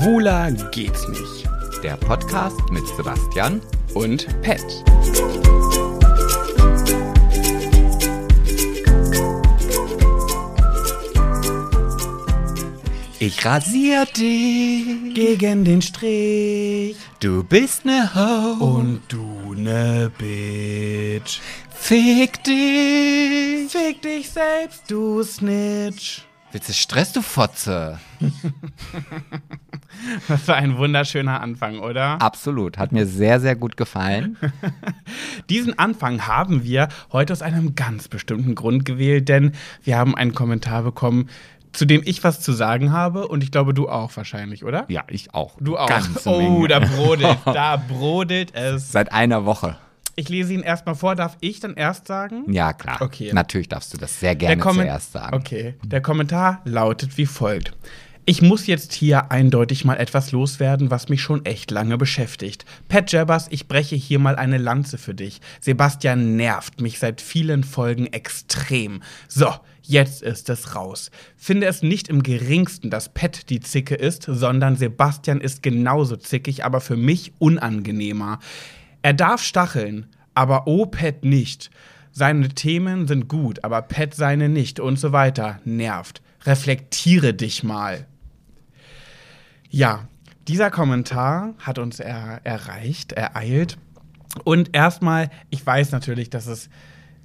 [0.00, 1.46] Schwuler geht's nicht.
[1.82, 3.60] Der Podcast mit Sebastian
[3.92, 4.64] Und Pet.
[13.18, 15.12] Ich rasier dich.
[15.14, 16.96] Gegen den Strich.
[17.20, 18.64] Du bist ne Ho.
[18.64, 21.40] Und du ne Bitch.
[21.74, 23.70] fick dich.
[23.70, 26.22] Fick dich selbst, du Snitch.
[26.52, 28.00] Willst du Stress, du Fotze?
[30.28, 32.20] Das war ein wunderschöner Anfang, oder?
[32.20, 32.78] Absolut.
[32.78, 34.36] Hat mir sehr, sehr gut gefallen.
[35.50, 40.34] Diesen Anfang haben wir heute aus einem ganz bestimmten Grund gewählt, denn wir haben einen
[40.34, 41.28] Kommentar bekommen,
[41.72, 44.86] zu dem ich was zu sagen habe und ich glaube, du auch wahrscheinlich, oder?
[44.88, 45.56] Ja, ich auch.
[45.60, 45.88] Du auch.
[45.88, 46.68] Ganze oh, Menge.
[46.68, 48.90] da brodelt, da brodelt es.
[48.90, 49.76] Seit einer Woche.
[50.16, 51.14] Ich lese ihn erstmal vor.
[51.14, 52.52] Darf ich dann erst sagen?
[52.52, 53.00] Ja, klar.
[53.00, 53.30] Okay.
[53.32, 55.34] Natürlich darfst du das sehr gerne zuerst sagen.
[55.34, 55.74] Okay.
[55.84, 57.72] Der Kommentar lautet wie folgt.
[58.26, 62.64] Ich muss jetzt hier eindeutig mal etwas loswerden, was mich schon echt lange beschäftigt.
[62.86, 65.40] Pat Jabbers, ich breche hier mal eine Lanze für dich.
[65.60, 69.02] Sebastian nervt mich seit vielen Folgen extrem.
[69.26, 69.48] So,
[69.82, 71.10] jetzt ist es raus.
[71.36, 76.64] Finde es nicht im geringsten, dass Pat die Zicke ist, sondern Sebastian ist genauso zickig,
[76.64, 78.38] aber für mich unangenehmer.
[79.02, 81.70] Er darf stacheln, aber oh Pat nicht.
[82.12, 85.58] Seine Themen sind gut, aber Pat seine nicht und so weiter.
[85.64, 86.20] Nervt.
[86.44, 88.06] Reflektiere dich mal.
[89.70, 90.08] Ja,
[90.48, 93.78] dieser Kommentar hat uns er erreicht, ereilt.
[94.44, 96.68] Und erstmal, ich weiß natürlich, dass es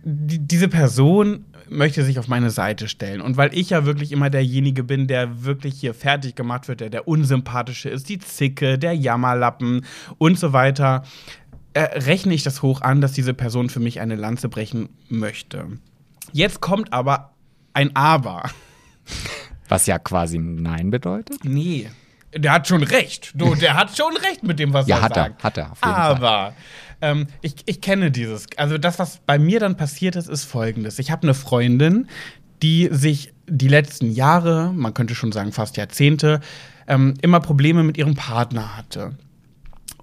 [0.03, 3.21] die, diese Person möchte sich auf meine Seite stellen.
[3.21, 6.91] Und weil ich ja wirklich immer derjenige bin, der wirklich hier fertig gemacht wird, der
[6.91, 9.83] der Unsympathische ist, die Zicke, der Jammerlappen
[10.19, 11.03] und so weiter,
[11.73, 15.65] äh, rechne ich das hoch an, dass diese Person für mich eine Lanze brechen möchte.
[16.31, 17.33] Jetzt kommt aber
[17.73, 18.43] ein Aber.
[19.67, 21.43] Was ja quasi Nein bedeutet.
[21.43, 21.89] Nee.
[22.37, 23.31] Der hat schon recht.
[23.35, 25.23] Du, der hat schon recht mit dem, was Ja, er hat er.
[25.23, 25.43] sagt.
[25.43, 26.15] Hat er, jeden Fall.
[26.15, 26.53] Aber
[27.01, 28.47] ähm, ich, ich kenne dieses.
[28.57, 32.07] Also, das, was bei mir dann passiert ist, ist folgendes: Ich habe eine Freundin,
[32.61, 36.39] die sich die letzten Jahre, man könnte schon sagen fast Jahrzehnte,
[36.87, 39.13] ähm, immer Probleme mit ihrem Partner hatte.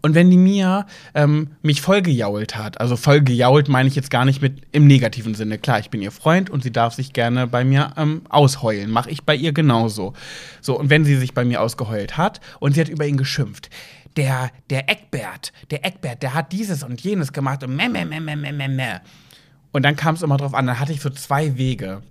[0.02, 4.42] Und wenn die Mia ähm, mich vollgejault hat, also vollgejault meine ich jetzt gar nicht
[4.42, 5.58] mit im negativen Sinne.
[5.58, 8.90] Klar, ich bin ihr Freund und sie darf sich gerne bei mir ähm, ausheulen.
[8.90, 10.14] Mache ich bei ihr genauso.
[10.60, 13.70] So, und wenn sie sich bei mir ausgeheult hat und sie hat über ihn geschimpft,
[14.16, 18.18] der, der Eckbert, der Eckbert, der hat dieses und jenes gemacht und meh, meh, meh,
[18.18, 18.98] meh, meh, meh.
[19.70, 22.02] Und dann kam es immer drauf an, dann hatte ich so zwei Wege.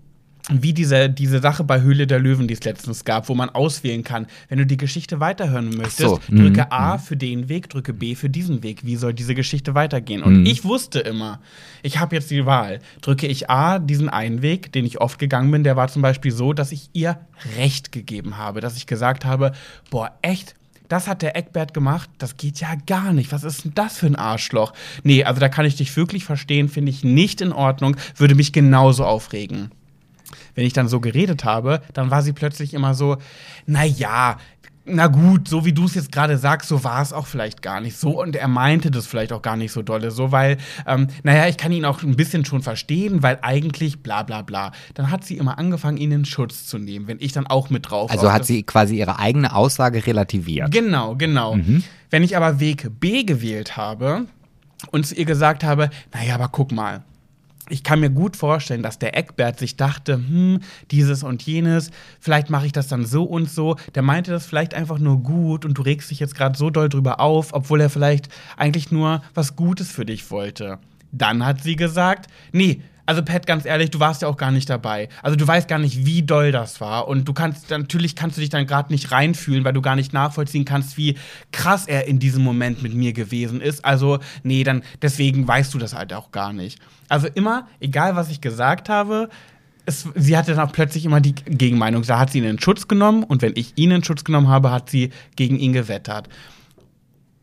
[0.49, 4.03] Wie diese, diese Sache bei Höhle der Löwen, die es letztens gab, wo man auswählen
[4.03, 7.93] kann, wenn du die Geschichte weiterhören möchtest, so, drücke mhm, A für den Weg, drücke
[7.93, 8.85] B für diesen Weg.
[8.85, 10.23] Wie soll diese Geschichte weitergehen?
[10.23, 11.39] Und ich wusste immer,
[11.83, 12.79] ich habe jetzt die Wahl.
[13.01, 16.31] Drücke ich A, diesen einen Weg, den ich oft gegangen bin, der war zum Beispiel
[16.31, 17.19] so, dass ich ihr
[17.57, 19.51] Recht gegeben habe, dass ich gesagt habe,
[19.89, 20.55] boah, echt,
[20.91, 23.31] das hat der Eckbert gemacht, das geht ja gar nicht.
[23.31, 24.73] Was ist denn das für ein Arschloch?
[25.03, 28.51] Nee, also da kann ich dich wirklich verstehen, finde ich nicht in Ordnung, würde mich
[28.51, 29.71] genauso aufregen.
[30.55, 33.17] Wenn ich dann so geredet habe, dann war sie plötzlich immer so,
[33.65, 34.37] na ja,
[34.85, 37.81] na gut, so wie du es jetzt gerade sagst, so war es auch vielleicht gar
[37.81, 38.19] nicht so.
[38.21, 40.57] Und er meinte das vielleicht auch gar nicht so dolle, so, weil,
[40.87, 44.71] ähm, naja, ich kann ihn auch ein bisschen schon verstehen, weil eigentlich bla bla bla.
[44.95, 47.89] Dann hat sie immer angefangen, ihn in Schutz zu nehmen, wenn ich dann auch mit
[47.89, 50.71] drauf Also auf hat sie quasi ihre eigene Aussage relativiert.
[50.71, 51.57] Genau, genau.
[52.09, 54.25] Wenn ich aber Weg B gewählt habe
[54.89, 57.03] und zu ihr gesagt habe, naja, aber guck mal,
[57.71, 60.59] ich kann mir gut vorstellen, dass der Eckbert sich dachte, hm,
[60.91, 61.89] dieses und jenes,
[62.19, 63.77] vielleicht mache ich das dann so und so.
[63.95, 66.89] Der meinte das vielleicht einfach nur gut und du regst dich jetzt gerade so doll
[66.89, 68.27] drüber auf, obwohl er vielleicht
[68.57, 70.79] eigentlich nur was Gutes für dich wollte.
[71.11, 74.69] Dann hat sie gesagt, nee, also Pat, ganz ehrlich, du warst ja auch gar nicht
[74.69, 75.09] dabei.
[75.21, 77.07] Also du weißt gar nicht, wie doll das war.
[77.07, 80.13] Und du kannst, natürlich kannst du dich dann gerade nicht reinfühlen, weil du gar nicht
[80.13, 81.17] nachvollziehen kannst, wie
[81.51, 83.83] krass er in diesem Moment mit mir gewesen ist.
[83.83, 86.79] Also, nee, dann, deswegen weißt du das halt auch gar nicht.
[87.09, 89.29] Also immer, egal was ich gesagt habe,
[89.85, 92.03] es, sie hatte dann auch plötzlich immer die Gegenmeinung.
[92.03, 94.71] Da hat sie ihn in Schutz genommen und wenn ich ihn in Schutz genommen habe,
[94.71, 96.29] hat sie gegen ihn gewettert.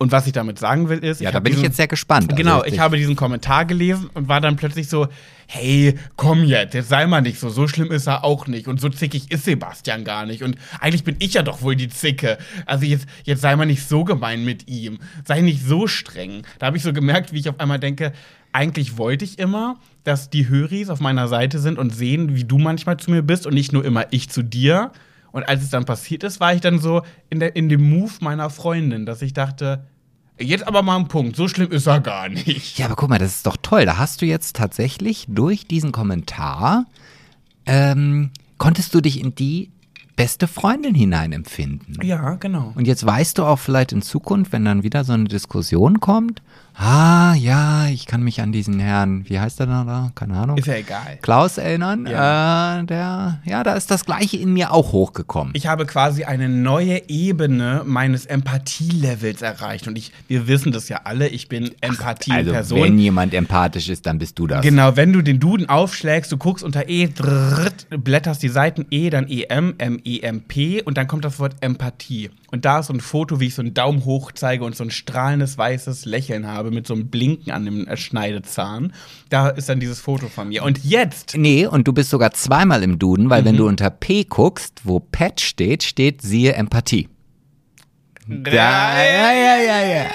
[0.00, 1.20] Und was ich damit sagen will, ist.
[1.20, 2.30] Ja, ich da bin ich diesen- jetzt sehr gespannt.
[2.30, 5.08] Also Genau, ich habe diesen Kommentar gelesen und war dann plötzlich so,
[5.48, 8.80] hey, komm jetzt, jetzt sei mal nicht so, so schlimm ist er auch nicht und
[8.80, 12.38] so zickig ist Sebastian gar nicht und eigentlich bin ich ja doch wohl die Zicke.
[12.64, 16.42] Also jetzt, jetzt sei mal nicht so gemein mit ihm, sei nicht so streng.
[16.60, 18.12] Da habe ich so gemerkt, wie ich auf einmal denke,
[18.52, 22.58] eigentlich wollte ich immer, dass die Höris auf meiner Seite sind und sehen, wie du
[22.58, 24.92] manchmal zu mir bist und nicht nur immer ich zu dir.
[25.32, 28.12] Und als es dann passiert ist, war ich dann so in, der, in dem Move
[28.20, 29.84] meiner Freundin, dass ich dachte,
[30.38, 32.78] jetzt aber mal ein Punkt, so schlimm ist er gar nicht.
[32.78, 33.84] Ja, aber guck mal, das ist doch toll.
[33.84, 36.86] Da hast du jetzt tatsächlich durch diesen Kommentar,
[37.66, 39.70] ähm, konntest du dich in die
[40.16, 41.98] beste Freundin hineinempfinden.
[42.02, 42.72] Ja, genau.
[42.74, 46.42] Und jetzt weißt du auch vielleicht in Zukunft, wenn dann wieder so eine Diskussion kommt,
[46.78, 50.10] ah, ja, ich kann mich an diesen Herrn, wie heißt der da, da?
[50.14, 51.18] keine Ahnung, Ist ja egal.
[51.22, 52.80] Klaus erinnern, Ja.
[52.80, 55.52] äh, der, ja, da ist das Gleiche in mir auch hochgekommen.
[55.56, 59.88] Ich habe quasi eine neue Ebene meines Empathielevels erreicht.
[59.88, 63.88] Und ich, wir wissen das ja alle, ich bin Empathie in also, wenn jemand empathisch
[63.88, 64.62] ist, dann bist du das.
[64.62, 69.10] Genau, wenn du den Duden aufschlägst, du guckst unter E, drrrt, blätterst die Seiten E,
[69.10, 72.30] dann EM, M-E-M-P und dann kommt das Wort Empathie.
[72.50, 74.84] Und da ist so ein Foto, wie ich so einen Daumen hoch zeige und so
[74.84, 78.92] ein strahlendes weißes Lächeln habe mit so einem Blinken an dem Schneidezahn.
[79.28, 80.62] Da ist dann dieses Foto von mir.
[80.64, 83.58] Und jetzt Nee, und du bist sogar zweimal im Duden, weil wenn Mhm.
[83.58, 87.08] du unter P guckst, wo Pet steht, steht siehe Empathie.
[88.26, 90.02] Da, ja, ja, ja, ja.
[90.04, 90.10] Ja,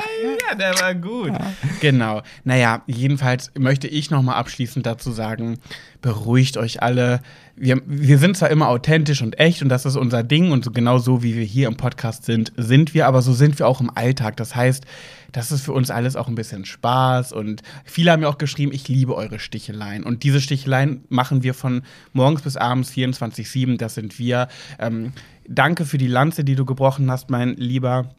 [0.55, 1.31] der war gut.
[1.79, 2.21] Genau.
[2.43, 5.59] Naja, jedenfalls möchte ich noch mal abschließend dazu sagen,
[6.01, 7.21] beruhigt euch alle.
[7.55, 10.71] Wir, wir sind zwar immer authentisch und echt und das ist unser Ding und so
[10.71, 13.79] genau so, wie wir hier im Podcast sind, sind wir, aber so sind wir auch
[13.81, 14.37] im Alltag.
[14.37, 14.85] Das heißt,
[15.31, 18.71] das ist für uns alles auch ein bisschen Spaß und viele haben mir auch geschrieben,
[18.71, 21.83] ich liebe eure Sticheleien und diese Sticheleien machen wir von
[22.13, 24.47] morgens bis abends 24-7, das sind wir.
[24.79, 25.13] Ähm,
[25.47, 28.09] danke für die Lanze, die du gebrochen hast, mein Lieber,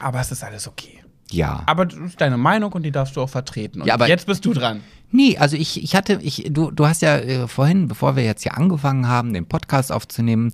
[0.00, 0.97] aber es ist alles okay.
[1.30, 1.62] Ja.
[1.66, 3.80] Aber das ist deine Meinung und die darfst du auch vertreten.
[3.82, 4.80] Und Ja, aber- jetzt bist du dran.
[5.10, 8.42] Nee, also ich, ich hatte, ich, du, du hast ja äh, vorhin, bevor wir jetzt
[8.42, 10.52] hier angefangen haben, den Podcast aufzunehmen,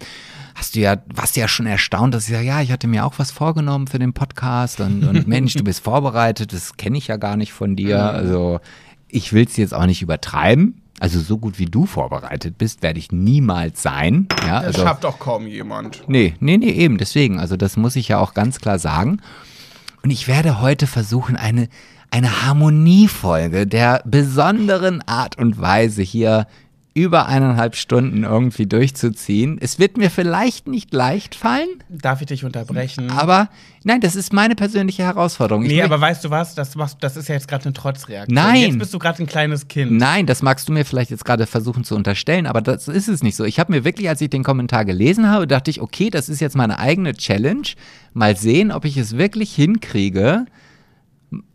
[0.55, 3.15] hast du ja, warst ja schon erstaunt, dass ich sage, ja, ich hatte mir auch
[3.19, 7.17] was vorgenommen für den Podcast und, und Mensch, du bist vorbereitet, das kenne ich ja
[7.17, 8.01] gar nicht von dir.
[8.01, 8.61] Also
[9.09, 10.81] ich will es jetzt auch nicht übertreiben.
[11.01, 14.29] Also so gut wie du vorbereitet bist, werde ich niemals sein.
[14.47, 16.05] Ja, Das also, schafft doch kaum jemand.
[16.07, 17.41] Nee, nee, nee, eben, deswegen.
[17.41, 19.21] Also das muss ich ja auch ganz klar sagen.
[20.05, 21.67] Und ich werde heute versuchen, eine,
[22.11, 26.47] eine Harmoniefolge der besonderen Art und Weise hier
[26.95, 29.59] über eineinhalb Stunden irgendwie durchzuziehen.
[29.61, 33.11] Es wird mir vielleicht nicht leicht fallen, Darf ich dich unterbrechen?
[33.11, 33.49] aber
[33.83, 35.65] nein, das ist meine persönliche Herausforderung.
[35.65, 36.55] Nee, aber weißt du was?
[36.55, 38.33] Das, machst, das ist ja jetzt gerade eine Trotzreaktion.
[38.33, 38.61] Nein.
[38.61, 39.91] Jetzt bist du gerade ein kleines Kind.
[39.91, 43.25] Nein, das magst du mir vielleicht jetzt gerade versuchen zu unterstellen, aber das ist es
[43.25, 43.45] nicht so.
[43.45, 46.41] Ich habe mir wirklich, als ich den Kommentar gelesen habe, dachte ich, okay, das ist
[46.41, 47.67] jetzt meine eigene Challenge.
[48.13, 50.47] Mal sehen, ob ich es wirklich hinkriege,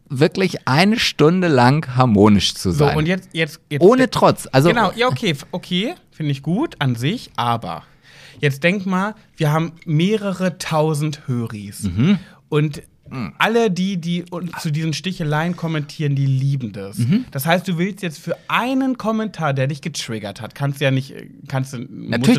[0.09, 2.97] wirklich eine Stunde lang harmonisch zu So, sein.
[2.97, 4.47] und jetzt, jetzt, jetzt Ohne Trotz.
[4.51, 7.83] Also, Genau, ja, okay, okay, finde ich gut an sich, aber
[8.39, 11.83] jetzt denk mal, wir haben mehrere tausend Höris.
[11.83, 12.19] Mhm.
[12.49, 12.81] Und
[13.37, 14.25] alle die, die
[14.59, 16.97] zu diesen Sticheleien kommentieren, die lieben das.
[16.97, 17.25] Mhm.
[17.31, 20.91] Das heißt, du willst jetzt für einen Kommentar, der dich getriggert hat, kannst du ja
[20.91, 21.79] nicht, äh, kannst du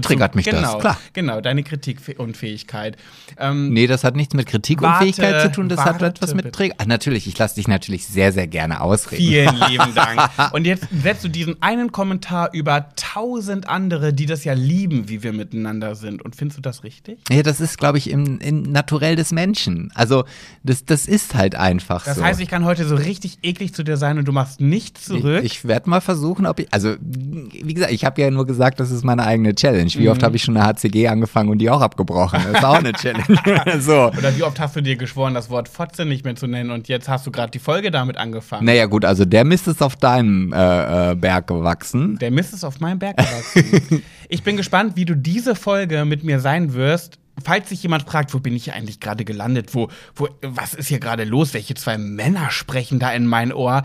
[0.00, 0.98] triggert mich das, genau, klar.
[1.12, 2.96] Genau, deine Kritikunfähigkeit.
[3.38, 6.52] Ähm, Nee, das hat nichts mit Kritik Warte, zu tun, das hat warte etwas mit.
[6.52, 6.74] Träger.
[6.78, 9.22] Ach, natürlich, ich lasse dich natürlich sehr, sehr gerne ausreden.
[9.22, 10.30] Vielen lieben Dank.
[10.52, 15.22] Und jetzt setzt du diesen einen Kommentar über tausend andere, die das ja lieben, wie
[15.22, 16.22] wir miteinander sind.
[16.22, 17.18] Und findest du das richtig?
[17.30, 19.90] Ja, das ist, glaube ich, im, im Naturell des Menschen.
[19.94, 20.24] Also,
[20.62, 22.22] das, das ist halt einfach Das so.
[22.24, 25.40] heißt, ich kann heute so richtig eklig zu dir sein und du machst nichts zurück.
[25.42, 26.68] Ich, ich werde mal versuchen, ob ich.
[26.70, 29.90] Also, wie gesagt, ich habe ja nur gesagt, das ist meine eigene Challenge.
[29.94, 30.08] Wie Mhm.
[30.08, 32.40] oft habe ich schon eine HCG angefangen und die auch abgebrochen?
[32.44, 33.24] Das ist auch eine Challenge.
[33.80, 34.08] so.
[34.16, 36.88] Oder wie oft hast du dir geschworen, das Wort Fotze nicht mehr zu nennen und
[36.88, 38.66] jetzt hast du gerade die Folge damit angefangen?
[38.66, 42.18] Naja, gut, also der Mist ist auf deinem äh, äh, Berg gewachsen.
[42.18, 44.02] Der Mist ist auf meinem Berg gewachsen.
[44.28, 47.18] ich bin gespannt, wie du diese Folge mit mir sein wirst.
[47.44, 49.74] Falls sich jemand fragt, wo bin ich eigentlich gerade gelandet?
[49.74, 51.54] Wo, wo, was ist hier gerade los?
[51.54, 53.82] Welche zwei Männer sprechen da in mein Ohr?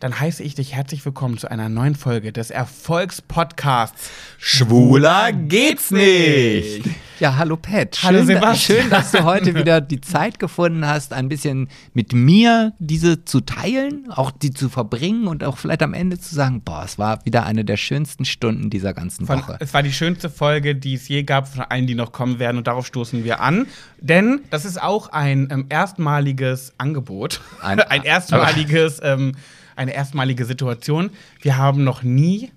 [0.00, 6.84] Dann heiße ich dich herzlich willkommen zu einer neuen Folge des Erfolgspodcasts Schwuler geht's nicht.
[7.18, 7.96] Ja, hallo Pat.
[7.96, 8.80] Schön, Hallo da- Sebastian.
[8.82, 13.40] schön, dass du heute wieder die Zeit gefunden hast, ein bisschen mit mir diese zu
[13.40, 17.18] teilen, auch die zu verbringen und auch vielleicht am Ende zu sagen, boah, es war
[17.26, 19.56] wieder eine der schönsten Stunden dieser ganzen Von, Woche.
[19.58, 22.56] es war die schönste Folge, die es je gab, von allen, die noch kommen werden.
[22.58, 23.66] Und darauf stoßen wir an.
[24.00, 27.40] Denn das ist auch ein ähm, erstmaliges Angebot.
[27.60, 29.32] Ein- Ein, erstmaliges, ähm,
[29.78, 31.10] eine erstmalige Situation.
[31.40, 32.50] Wir haben noch nie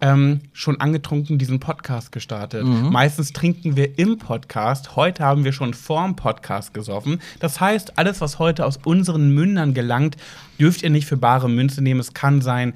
[0.00, 2.64] ähm, schon angetrunken diesen Podcast gestartet.
[2.90, 4.94] Meistens trinken wir im Podcast.
[4.94, 7.20] Heute haben wir schon vorm Podcast gesoffen.
[7.40, 10.16] Das heißt, alles, was heute aus unseren Mündern gelangt,
[10.60, 12.00] dürft ihr nicht für bare Münze nehmen.
[12.00, 12.74] Es kann sein,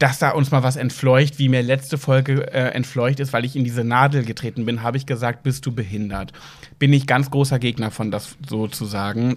[0.00, 3.54] dass da uns mal was entfleucht, wie mir letzte Folge äh, entfleucht ist, weil ich
[3.54, 6.32] in diese Nadel getreten bin, habe ich gesagt, bist du behindert.
[6.80, 9.36] Bin ich ganz großer Gegner von das sozusagen.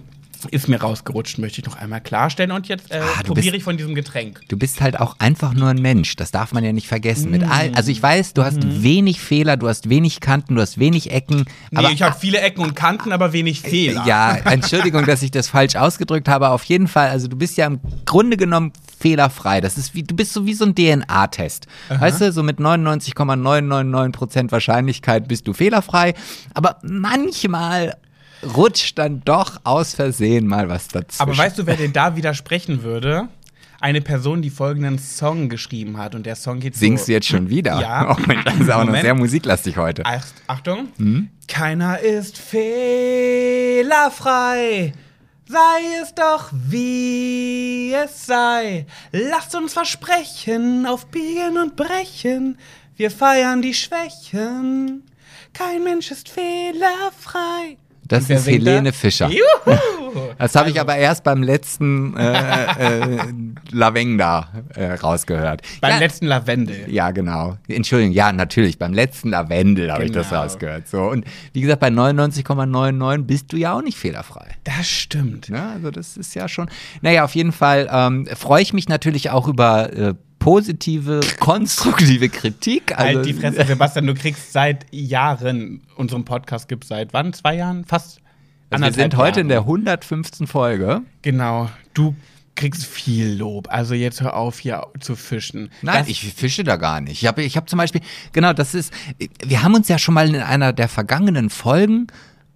[0.50, 2.50] Ist mir rausgerutscht, möchte ich noch einmal klarstellen.
[2.52, 4.40] Und jetzt äh, Ah, du probiere bist- ich von diesem Getränk.
[4.48, 6.16] Du bist halt auch einfach nur ein Mensch.
[6.16, 7.30] Das darf man ja nicht vergessen.
[7.30, 10.78] Mit all, also ich weiß, du hast wenig Fehler, du hast wenig Kanten, du hast
[10.78, 11.44] wenig Ecken.
[11.70, 14.04] Nee, aber ich habe viele Ecken und Kanten, aber wenig Fehler.
[14.06, 16.50] Ja, Entschuldigung, dass ich das falsch ausgedrückt habe.
[16.50, 19.60] Auf jeden Fall, also du bist ja im Grunde genommen fehlerfrei.
[19.60, 21.66] Das ist wie, du bist so wie so ein DNA-Test.
[21.88, 26.14] Weißt du, so mit 99,999% Wahrscheinlichkeit bist du fehlerfrei.
[26.54, 27.96] Aber manchmal
[28.42, 31.22] rutscht dann doch aus Versehen mal was dazwischen.
[31.22, 33.28] Aber weißt du, wer dir da widersprechen würde?
[33.80, 36.14] Eine Person, die folgenden Song geschrieben hat.
[36.14, 36.80] Und der Song geht so.
[36.80, 37.78] Singst du jetzt schon wieder?
[37.80, 38.06] Ja.
[38.18, 40.02] Oh Mensch, das ist aber noch sehr musiklastig heute.
[40.06, 40.88] Ach, Achtung.
[40.96, 41.28] Hm?
[41.46, 44.94] Keiner ist fehlerfrei.
[45.48, 48.86] Sei es doch wie es sei.
[49.12, 52.58] Lasst uns versprechen, auf Biegen und Brechen.
[52.96, 55.04] Wir feiern die Schwächen.
[55.52, 57.76] Kein Mensch ist fehlerfrei.
[58.08, 58.50] Das ist da?
[58.50, 59.28] Helene Fischer.
[59.28, 59.76] Juhu!
[60.38, 63.18] Das habe ich Also, aber erst beim letzten äh, äh,
[63.70, 65.62] Lavenda äh, rausgehört.
[65.80, 66.90] Beim ja, letzten Lavendel.
[66.90, 67.58] ja, genau.
[67.68, 68.78] Entschuldigung, ja, natürlich.
[68.78, 70.42] Beim letzten Lavendel habe ich das Genau.
[70.42, 70.88] rausgehört.
[70.88, 71.02] So.
[71.02, 74.46] Und wie gesagt, bei 99,99 bist du ja auch nicht fehlerfrei.
[74.64, 75.50] Das stimmt.
[75.50, 75.62] Ne?
[75.74, 76.68] Also das ist ja schon.
[77.02, 82.96] Naja, auf jeden Fall ähm, freue ich mich natürlich auch über äh, positive, konstruktive Kritik.
[82.96, 87.32] Also, halt die Fresse, Sebastian, du kriegst seit Jahren, unseren Podcast gibt seit wann?
[87.32, 87.84] Zwei Jahren?
[87.84, 88.20] Fast
[88.70, 89.66] Also wir sind heute in der Jahren.
[89.66, 90.46] 115.
[90.46, 91.02] Folge.
[91.22, 92.14] Genau, du
[92.54, 93.68] kriegst viel Lob.
[93.70, 95.70] Also jetzt hör auf, hier zu fischen.
[95.82, 97.22] Nein, Das- ich fische da gar nicht.
[97.22, 98.00] Ich habe ich hab zum Beispiel,
[98.32, 98.92] genau, das ist,
[99.44, 102.06] wir haben uns ja schon mal in einer der vergangenen Folgen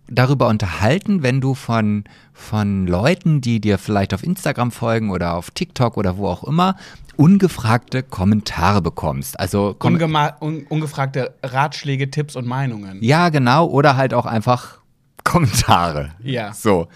[0.09, 5.51] darüber unterhalten, wenn du von, von Leuten, die dir vielleicht auf Instagram folgen oder auf
[5.51, 6.77] TikTok oder wo auch immer,
[7.21, 9.39] ungefragte Kommentare bekommst.
[9.39, 10.01] Also Kom
[10.41, 13.03] un ungefragte Ratschläge, Tipps und Meinungen.
[13.03, 14.79] ja, genau, oder halt auch einfach
[15.23, 16.13] Kommentare.
[16.23, 16.55] Ja.
[16.55, 16.89] So.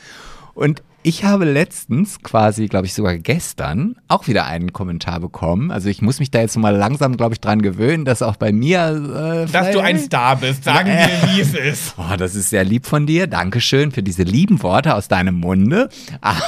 [0.54, 5.70] Und ich habe letztens, quasi, glaube ich, sogar gestern, auch wieder einen Kommentar bekommen.
[5.70, 8.50] Also ich muss mich da jetzt mal langsam, glaube ich, dran gewöhnen, dass auch bei
[8.52, 9.44] mir.
[9.46, 11.94] Äh, Dass du ein Star bist, sagen wir, wie es ist.
[11.98, 13.26] Oh, das ist sehr lieb von dir.
[13.26, 15.90] Dankeschön für diese lieben Worte aus deinem Munde.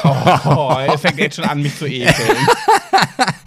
[0.02, 2.14] Oh, er fängt jetzt schon an, mich zu ekeln.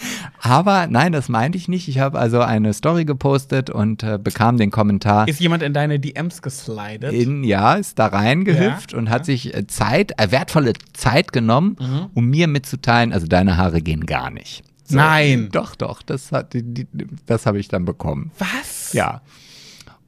[0.49, 1.87] Aber nein, das meinte ich nicht.
[1.87, 5.27] Ich habe also eine Story gepostet und äh, bekam den Kommentar.
[5.27, 7.13] Ist jemand in deine DMs geslidet?
[7.13, 12.09] in, ja, ist da reingehüpft Ja, und hat sich äh, Zeit, äh, wertvolle Zeit genommen,
[12.15, 14.63] um mir mitzuteilen, also deine Haare gehen gar nicht.
[14.85, 14.95] So.
[14.95, 15.49] Nein.
[15.51, 16.87] Doch, doch, das, hat, die, die,
[17.27, 18.31] das habe ich dann bekommen.
[18.39, 18.93] Was?
[18.93, 19.21] Ja.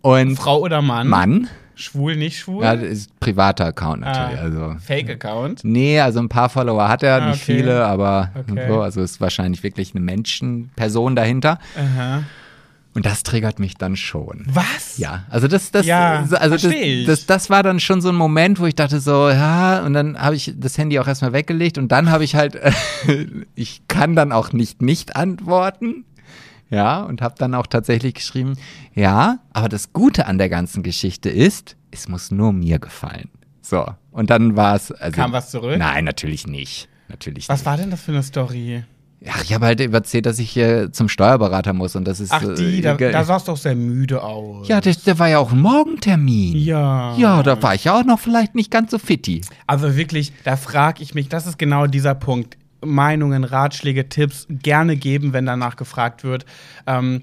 [0.01, 1.07] Und Frau oder Mann?
[1.07, 2.63] Mann, Schwul, nicht schwul?
[2.63, 4.39] ja, das ist privater Account natürlich.
[4.39, 4.75] Ah, Also.
[4.85, 5.63] Fake-Account?
[5.63, 7.57] Nee, also ein paar Follower hat er, Ah, nicht okay.
[7.57, 8.67] viele, aber Okay.
[8.67, 11.59] so, also ist wahrscheinlich wirklich eine Menschenperson dahinter.
[11.77, 12.23] Aha.
[12.93, 14.43] Und das triggert mich dann schon.
[14.51, 14.97] Was?
[14.97, 16.75] Ja, also das, das, Ja, also das,
[17.05, 20.19] das, das war dann schon so ein Moment, wo ich dachte so, ja, und dann
[20.19, 22.59] habe ich das Handy auch erstmal weggelegt und dann habe ich halt,
[23.55, 26.03] ich kann dann auch nicht nicht antworten.
[26.71, 28.55] Ja, und habe dann auch tatsächlich geschrieben,
[28.95, 33.29] ja, aber das Gute an der ganzen Geschichte ist, es muss nur mir gefallen.
[33.61, 34.91] So, und dann war es.
[34.91, 35.77] Also, Kam was zurück?
[35.77, 36.87] Nein, natürlich nicht.
[37.09, 37.65] Natürlich Was nicht.
[37.65, 38.83] war denn das für eine Story?
[39.29, 42.31] Ach, ich habe halt erzählt, dass ich hier zum Steuerberater muss und das ist.
[42.31, 44.67] Ach, die, äh, da, da sahst du doch sehr müde aus.
[44.67, 46.55] ja, der, der war ja auch ein Morgentermin.
[46.57, 47.15] Ja.
[47.17, 49.41] Ja, da war ich ja auch noch vielleicht nicht ganz so fitti.
[49.67, 52.57] Also wirklich, da frage ich mich, das ist genau dieser Punkt.
[52.83, 56.45] Meinungen, Ratschläge, Tipps gerne geben, wenn danach gefragt wird.
[56.87, 57.21] Ähm,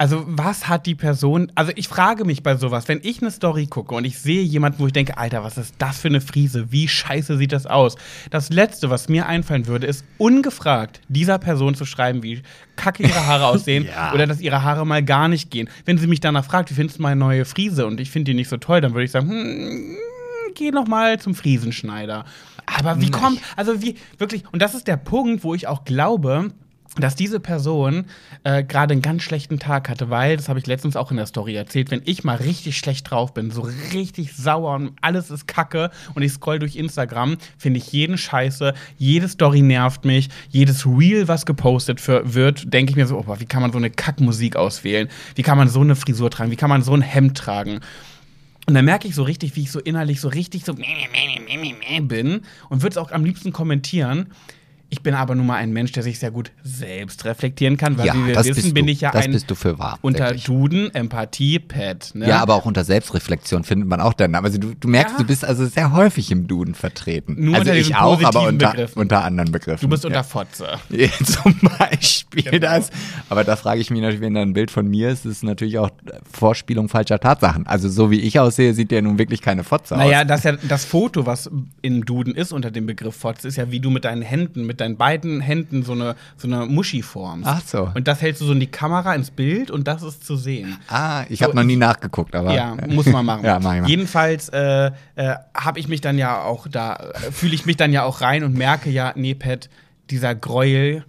[0.00, 1.50] also, was hat die Person.
[1.56, 4.78] Also, ich frage mich bei sowas, wenn ich eine Story gucke und ich sehe jemanden,
[4.78, 6.70] wo ich denke, Alter, was ist das für eine Friese?
[6.70, 7.96] Wie scheiße sieht das aus?
[8.30, 12.42] Das Letzte, was mir einfallen würde, ist ungefragt dieser Person zu schreiben, wie
[12.76, 14.14] kacke ihre Haare aussehen Ja.
[14.14, 15.68] oder dass ihre Haare mal gar nicht gehen.
[15.84, 18.36] Wenn sie mich danach fragt, wie findest du meine neue Friese und ich finde die
[18.36, 19.96] nicht so toll, dann würde ich sagen, hm,
[20.54, 22.24] geh noch mal zum Friesenschneider.
[22.76, 26.50] Aber wie kommt, also wie, wirklich, und das ist der Punkt, wo ich auch glaube,
[26.96, 28.06] dass diese Person
[28.44, 31.26] äh, gerade einen ganz schlechten Tag hatte, weil, das habe ich letztens auch in der
[31.26, 35.46] Story erzählt, wenn ich mal richtig schlecht drauf bin, so richtig sauer und alles ist
[35.46, 40.86] kacke und ich scroll durch Instagram, finde ich jeden scheiße, jede Story nervt mich, jedes
[40.86, 43.90] Reel, was gepostet für, wird, denke ich mir so, oh, wie kann man so eine
[43.90, 45.08] Kackmusik auswählen?
[45.34, 46.50] Wie kann man so eine Frisur tragen?
[46.50, 47.80] Wie kann man so ein Hemd tragen?
[48.68, 52.82] Und dann merke ich so richtig, wie ich so innerlich so richtig so bin und
[52.82, 54.26] würde es auch am liebsten kommentieren.
[54.90, 58.06] Ich bin aber nun mal ein Mensch, der sich sehr gut selbst reflektieren kann, weil
[58.06, 59.98] ja, wie wir das wissen, bin ich ja das ein bist du für wahr.
[60.00, 60.44] unter wirklich.
[60.44, 62.12] Duden, Empathie, Pet.
[62.14, 62.26] Ne?
[62.26, 64.46] Ja, aber auch unter Selbstreflexion findet man auch deinen Namen.
[64.46, 65.18] Also du, du merkst, Ja.
[65.22, 67.36] du bist also sehr häufig im Duden vertreten.
[67.38, 68.98] Nur also unter ich auch, aber unter, Begriffen.
[68.98, 69.80] unter anderen Begriffen.
[69.82, 70.22] du bist unter ja.
[70.22, 70.66] Fotze.
[70.90, 72.58] Ja, Zum Beispiel Genau.
[72.58, 72.90] das.
[73.28, 75.42] Aber da frage ich mich natürlich, wenn da ein Bild von mir ist, ist es
[75.42, 75.90] natürlich auch
[76.32, 77.66] Vorspielung falscher Tatsachen.
[77.66, 80.26] Also so wie ich aussehe, sieht der nun wirklich keine Fotze Naja, aus.
[80.28, 81.50] das, ja, das Foto, was
[81.82, 84.77] im Duden ist unter dem Begriff Fotze, ist ja wie du mit deinen Händen, mit
[84.80, 87.46] deinen beiden Händen so eine, so eine Muschi formst.
[87.48, 87.90] Ach so.
[87.94, 90.76] Und das hältst du so in die Kamera, ins Bild und das ist zu sehen.
[90.88, 92.54] Ah, ich So, habe noch nie nachgeguckt, aber.
[92.54, 93.44] Ja, muss man machen.
[93.44, 93.88] ja, mach ich mal.
[93.88, 97.92] Jedenfalls äh, äh, habe ich mich dann ja auch da, äh, fühle ich mich dann
[97.92, 99.68] ja auch rein und merke ja, nee, Pat,
[100.10, 101.04] dieser Gräuel,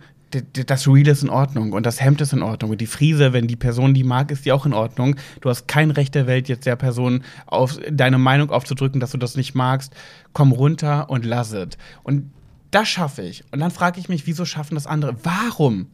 [0.68, 3.48] das Reel ist in Ordnung und das Hemd ist in Ordnung und die Friese, wenn
[3.48, 5.16] die Person die mag, ist die auch in Ordnung.
[5.42, 9.18] Du hast kein Recht der Welt, jetzt der Person auf deine Meinung aufzudrücken, dass du
[9.18, 9.92] das nicht magst.
[10.34, 11.70] Komm runter und lass es.
[12.04, 12.30] Und
[12.72, 13.44] das schaffe ich.
[13.52, 15.16] Und dann frage ich mich, wieso schaffen das andere?
[15.24, 15.88] Warum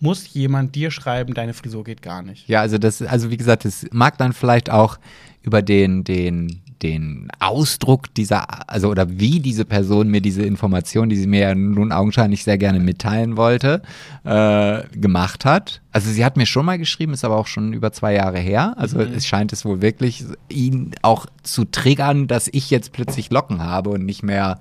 [0.00, 2.48] muss jemand dir schreiben, deine Frisur geht gar nicht?
[2.48, 4.98] Ja, also das, also wie gesagt, das mag dann vielleicht auch
[5.42, 11.16] über den, den, den Ausdruck dieser, also oder wie diese Person mir diese Information, die
[11.16, 13.82] sie mir ja nun augenscheinlich sehr gerne mitteilen wollte,
[14.24, 15.80] äh, gemacht hat.
[15.92, 18.74] Also sie hat mir schon mal geschrieben, ist aber auch schon über zwei Jahre her.
[18.76, 23.62] Also es scheint es wohl wirklich ihn auch zu triggern, dass ich jetzt plötzlich Locken
[23.62, 24.60] habe und nicht mehr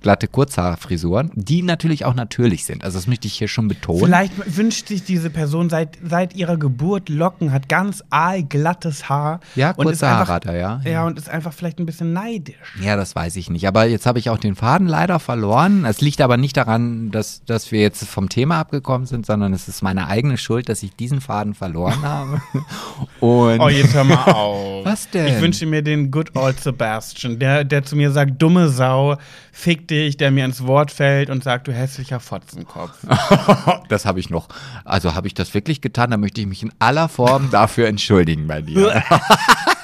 [0.00, 2.84] glatte Kurzhaarfrisuren, die natürlich auch natürlich sind.
[2.84, 4.04] Also das möchte ich hier schon betonen.
[4.04, 9.40] Vielleicht wünscht sich diese Person seit, seit ihrer Geburt Locken, hat ganz aalglattes Haar.
[9.56, 10.80] Ja, kurze Haare hat er, ja.
[10.84, 12.56] Ja, und ist einfach vielleicht ein bisschen neidisch.
[12.80, 13.66] Ja, das weiß ich nicht.
[13.66, 15.84] Aber jetzt habe ich auch den Faden leider verloren.
[15.84, 19.68] Es liegt aber nicht daran, dass, dass wir jetzt vom Thema abgekommen sind, sondern es
[19.68, 22.40] ist meine eigene Schuld, dass ich diesen Faden verloren habe.
[23.20, 24.84] Und Oh, jetzt hör mal auf.
[24.84, 25.26] Was denn?
[25.26, 29.16] Ich wünsche mir den Good Old Sebastian, der, der zu mir sagt, dumme Sau,
[29.52, 32.98] fick dich, der mir ins Wort fällt und sagt, du hässlicher Fotzenkopf.
[33.88, 34.48] das habe ich noch.
[34.84, 36.10] Also habe ich das wirklich getan?
[36.10, 39.02] Da möchte ich mich in aller Form dafür entschuldigen bei dir.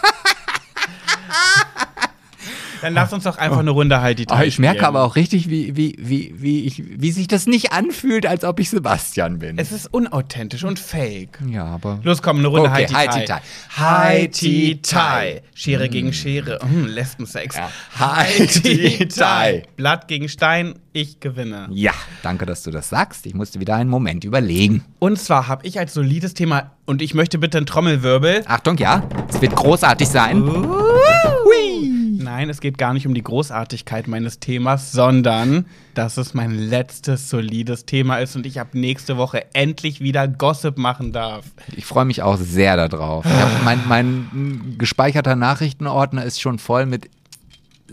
[2.85, 5.49] Dann lass uns doch einfach eine Runde halt die Oh, ich merke aber auch richtig,
[5.49, 9.57] wie, wie, wie, wie, ich, wie sich das nicht anfühlt, als ob ich Sebastian bin.
[9.57, 11.38] Es ist unauthentisch und fake.
[11.49, 12.00] ja, aber.
[12.03, 13.35] Los, komm, eine Runde Okay, Tea.
[13.79, 15.41] High Tea Tie.
[15.55, 16.59] Schere gegen Schere.
[16.61, 17.57] Hm, Lesbensex.
[17.57, 17.71] Ja.
[18.25, 19.62] Tea Tie.
[19.76, 21.69] Blatt gegen Stein, ich gewinne.
[21.71, 23.25] Ja, danke, dass du das sagst.
[23.25, 24.85] Ich musste wieder einen Moment überlegen.
[24.99, 28.43] Und zwar habe ich als solides Thema, und ich möchte bitte einen Trommelwirbel.
[28.45, 30.45] Achtung, ja, es wird großartig sein.
[32.25, 37.28] Nein, es geht gar nicht um die Großartigkeit meines Themas, sondern dass es mein letztes
[37.28, 41.45] solides Thema ist und ich ab nächste Woche endlich wieder Gossip machen darf.
[41.76, 43.26] Ich freue mich auch sehr darauf.
[43.64, 47.11] Mein, mein gespeicherter Nachrichtenordner ist schon voll mit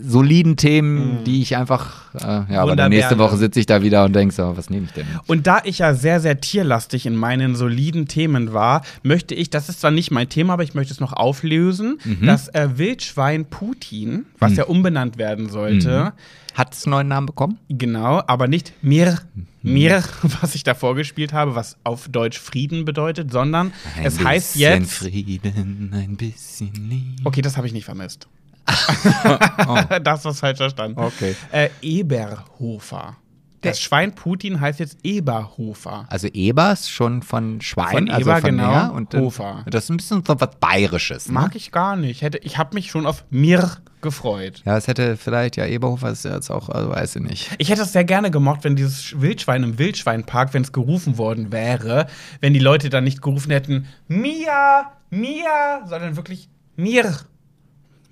[0.00, 2.88] soliden Themen, die ich einfach, äh, ja, aber dann Wunderbar.
[2.88, 5.06] nächste Woche sitze ich da wieder und denke so, was nehme ich denn?
[5.26, 9.68] Und da ich ja sehr, sehr tierlastig in meinen soliden Themen war, möchte ich, das
[9.68, 14.24] ist zwar nicht mein Thema, aber ich möchte es noch auflösen, das äh, Wildschwein Putin,
[14.38, 16.14] was ja umbenannt werden sollte,
[16.54, 17.58] Hat es einen neuen Namen bekommen?
[17.68, 19.18] genau, aber nicht mir,
[19.62, 20.02] mir,
[20.40, 24.92] was ich davor gespielt habe, was auf Deutsch Frieden bedeutet, sondern es heißt jetzt.
[24.92, 27.22] Frieden, ein bisschen Liebe.
[27.24, 28.26] Okay, das habe ich nicht vermisst.
[30.02, 30.98] Das war falsch verstanden.
[31.00, 31.34] Okay.
[31.50, 33.16] Äh, Eberhofer.
[33.60, 36.06] Das Schwein Putin heißt jetzt Eberhofer.
[36.08, 39.64] Also Ebers schon von Schwein, Von also Eber, von genau, Meer und dann- Hofer.
[39.70, 41.28] Das ist ein bisschen so was Bayerisches.
[41.28, 41.34] Ne?
[41.34, 42.22] Mag ich gar nicht.
[42.22, 43.70] Hätte, ich habe mich schon auf mir
[44.00, 44.62] gefreut.
[44.64, 47.50] Ja, es hätte vielleicht, ja, Eberhofer ist ja jetzt auch, also weiß ich nicht.
[47.58, 51.52] Ich hätte es sehr gerne gemocht, wenn dieses Wildschwein im Wildschweinpark, wenn es gerufen worden
[51.52, 52.08] wäre,
[52.40, 57.14] wenn die Leute dann nicht gerufen hätten, Mia, Mia, sondern wirklich mir,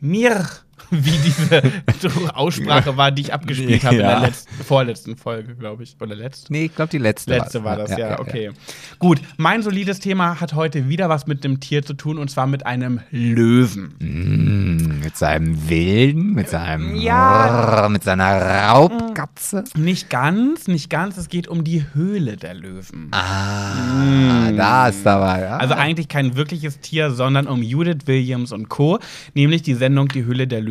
[0.01, 0.45] mir,
[0.91, 1.63] wie diese
[2.35, 4.21] Aussprache war, die ich abgespielt habe in Ja.
[4.21, 5.97] der letzten, vorletzten Folge, glaube ich.
[6.01, 6.53] Oder letzte?
[6.53, 8.51] Nee, ich glaube, die letzte, Letzte war das, ja, okay.
[8.99, 12.47] Gut, mein solides Thema hat heute wieder was mit dem Tier zu tun und zwar
[12.47, 13.95] mit einem Löwen.
[14.01, 17.89] Mm, mit seinem Wilden, mit seinem, Ja.
[17.91, 19.65] mit seiner Raubkatze.
[19.77, 23.09] Nicht ganz, nicht ganz, es geht um die Höhle der Löwen.
[23.13, 25.43] Ah, da ist dabei.
[25.43, 25.57] Ja.
[25.59, 28.99] Also eigentlich kein wirkliches Tier, sondern um Judith Williams und Co.,
[29.35, 30.70] nämlich die Sendung Die Höhle der Löwen.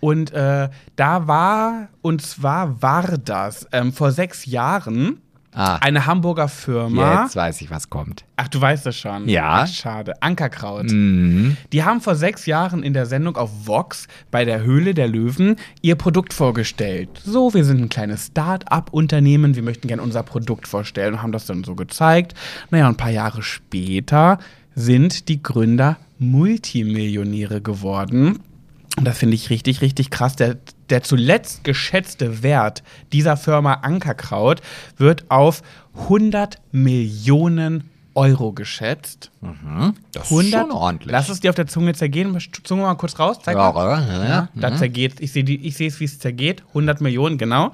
[0.00, 5.20] Und äh, da war, und zwar war das ähm, vor sechs Jahren
[5.52, 7.22] ah, eine Hamburger Firma.
[7.22, 8.24] jetzt weiß ich, was kommt.
[8.36, 9.28] Ach, du weißt es schon.
[9.28, 9.62] Ja.
[9.62, 10.22] Ach, schade.
[10.22, 10.90] Ankerkraut.
[10.90, 11.56] Mhm.
[11.72, 15.56] Die haben vor sechs Jahren in der Sendung auf Vox bei der Höhle der Löwen
[15.80, 17.08] ihr Produkt vorgestellt.
[17.24, 21.46] So, wir sind ein kleines Start-up-Unternehmen, wir möchten gerne unser Produkt vorstellen und haben das
[21.46, 22.34] dann so gezeigt.
[22.70, 24.38] Naja, ein paar Jahre später
[24.74, 28.40] sind die Gründer Multimillionäre geworden.
[28.96, 30.56] Und das finde ich richtig, richtig krass, der,
[30.90, 32.82] der zuletzt geschätzte Wert
[33.12, 34.62] dieser Firma Ankerkraut
[34.96, 35.62] wird auf
[35.94, 39.30] 100 Millionen Euro geschätzt.
[40.12, 42.36] Das 100, Lass es dir auf der Zunge zergehen.
[42.64, 43.38] Zunge mal kurz raus.
[43.42, 44.00] Zeig Ja, mal.
[44.08, 44.28] ja, ja.
[44.28, 45.20] Ja, da zergeht.
[45.20, 46.62] Ich sehe die- ich sehe es, wie es zergeht.
[46.68, 47.72] 100 Millionen, genau.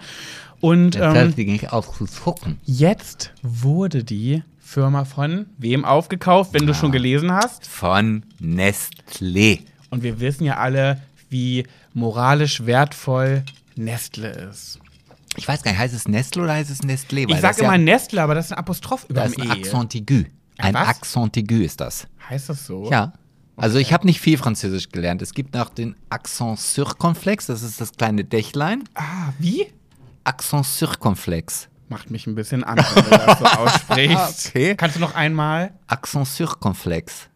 [0.60, 2.58] Und Das ähm, die nicht aufzuzucken.
[2.64, 7.66] jetzt wurde die Firma von wem aufgekauft, wenn du schon gelesen hast?
[7.68, 9.60] Von Nestlé.
[9.90, 11.00] Und wir wissen ja alle,
[11.32, 14.78] wie moralisch wertvoll Nestle ist.
[15.36, 17.28] Ich weiß gar nicht, heißt es Nestle oder heißt es Nestlé?
[17.28, 19.48] Ich sag das immer ja, Nestle, aber das ist ein Apostroph über dem ist ein
[19.48, 19.50] E.
[19.50, 20.24] Accent aigu.
[20.58, 20.88] Ein was?
[20.88, 22.06] Accent aigu ist das.
[22.28, 22.90] Heißt das so?
[22.90, 23.14] Ja.
[23.56, 25.22] Also ich habe nicht viel Französisch gelernt.
[25.22, 28.84] Es gibt noch den Accent circonflex, das ist das kleine Dächlein.
[28.94, 29.66] Ah, wie?
[30.24, 31.68] Accent circonflex.
[31.88, 34.48] Macht mich ein bisschen an, wenn du das so aussprichst.
[34.48, 34.74] Okay.
[34.76, 35.72] Kannst du noch einmal?
[35.86, 37.28] Accent circonflex.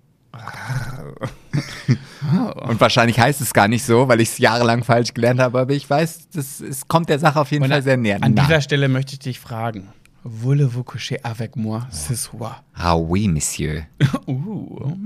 [2.68, 5.72] Und wahrscheinlich heißt es gar nicht so, weil ich es jahrelang falsch gelernt habe, aber
[5.72, 8.18] ich weiß, das, es kommt der Sache auf jeden Und Fall sehr näher.
[8.20, 8.42] An Nah.
[8.44, 9.88] dieser Stelle möchte ich dich fragen.
[10.24, 12.64] Voulez-vous coucher avec moi ce soir?
[12.74, 13.84] Ah oui, Monsieur.
[14.26, 14.96] Uh.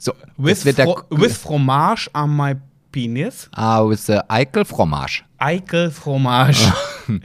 [0.00, 2.54] So, With, fro with fromage on my
[2.92, 3.48] penis?
[3.56, 5.24] ah, with the Eikel Fromage.
[5.38, 6.72] Eikel Fromage.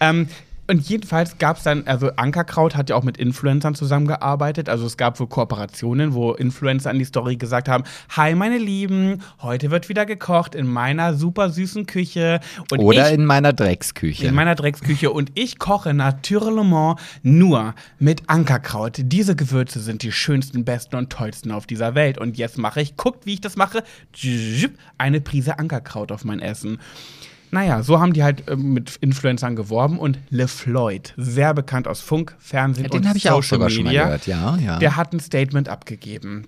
[0.00, 0.28] ähm,
[0.70, 4.68] und jedenfalls gab es dann, also Ankerkraut hat ja auch mit Influencern zusammengearbeitet.
[4.68, 9.22] Also es gab wohl Kooperationen, wo Influencer an die Story gesagt haben: Hi, meine Lieben,
[9.40, 12.40] heute wird wieder gekocht in meiner super süßen Küche.
[12.70, 14.26] Und Oder ich, in meiner Drecksküche.
[14.26, 18.98] in meiner Drecksküche und ich koche naturellement nur mit Ankerkraut.
[18.98, 22.18] Diese Gewürze sind die schönsten, besten und tollsten auf dieser Welt.
[22.18, 23.82] Und jetzt mache ich, guckt, wie ich das mache,
[24.98, 26.78] eine Prise Ankerkraut auf mein Essen.
[27.50, 32.34] Naja, so haben die halt äh, mit Influencern geworben und LeFloid, sehr bekannt aus Funk,
[32.38, 34.78] Fernsehen Ja, und den habe ich auch Social schon mal Media, gehört, ja, ja.
[34.78, 36.46] der hat ein Statement abgegeben.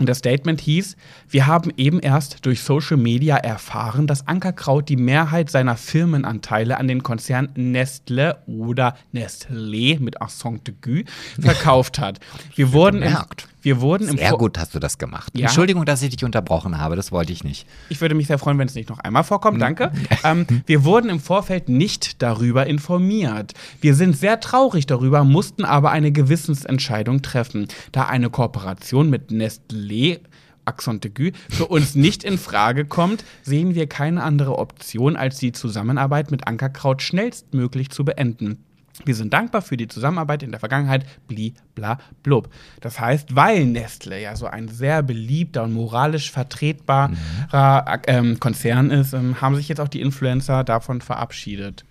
[0.00, 0.96] Und das Statement hieß,
[1.28, 6.88] wir haben eben erst durch Social Media erfahren, dass Ankerkraut die Mehrheit seiner Firmenanteile an
[6.88, 11.02] den Konzern Nestle oder Nestlé mit Accent aigu
[11.40, 12.18] verkauft hat.
[12.54, 13.14] Wir wurden im.
[13.62, 15.32] Wir wurden im Sehr Vor- gut hast du das gemacht.
[15.36, 15.46] Ja.
[15.46, 17.66] Entschuldigung, dass ich dich unterbrochen habe, das wollte ich nicht.
[17.88, 19.56] Ich würde mich sehr freuen, wenn es nicht noch einmal vorkommt.
[19.56, 19.60] Mhm.
[19.60, 19.92] Danke.
[20.24, 23.52] ähm, wir wurden im Vorfeld nicht darüber informiert.
[23.80, 30.20] Wir sind sehr traurig darüber, mussten aber eine Gewissensentscheidung treffen, da eine Kooperation mit Nestlé
[30.64, 35.52] Accent aigu für uns nicht in Frage kommt, sehen wir keine andere Option, als die
[35.52, 38.64] Zusammenarbeit mit Ankerkraut schnellstmöglich zu beenden.
[39.04, 42.50] Wir sind dankbar für die Zusammenarbeit in der Vergangenheit, bli, bla, blub.
[42.80, 49.12] Das heißt, weil Nestle ja so ein sehr beliebter und moralisch vertretbarer ähm, Konzern ist,
[49.12, 51.84] ähm, haben sich jetzt auch die Influencer davon verabschiedet.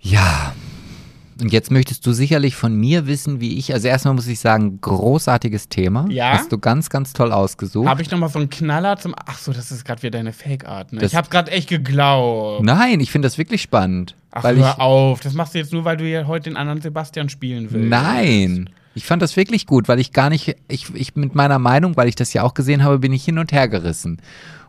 [0.00, 0.54] Ja.
[1.40, 4.80] Und jetzt möchtest du sicherlich von mir wissen, wie ich, also erstmal muss ich sagen,
[4.80, 6.06] großartiges Thema.
[6.10, 6.32] Ja?
[6.32, 7.88] Hast du ganz, ganz toll ausgesucht.
[7.88, 9.14] Habe ich noch mal so einen Knaller zum.
[9.26, 10.92] Ach so, das ist gerade wieder deine Fake-Art.
[10.92, 11.00] Ne?
[11.00, 12.64] Das- Ich habe gerade echt geglaubt.
[12.64, 14.14] Nein, ich finde das wirklich spannend.
[14.32, 15.20] Ach, weil ich, hör auf.
[15.20, 17.88] Das machst du jetzt nur, weil du ja heute den anderen Sebastian spielen willst.
[17.88, 18.70] Nein.
[18.94, 22.08] Ich fand das wirklich gut, weil ich gar nicht, ich, ich mit meiner Meinung, weil
[22.08, 24.20] ich das ja auch gesehen habe, bin ich hin und her gerissen.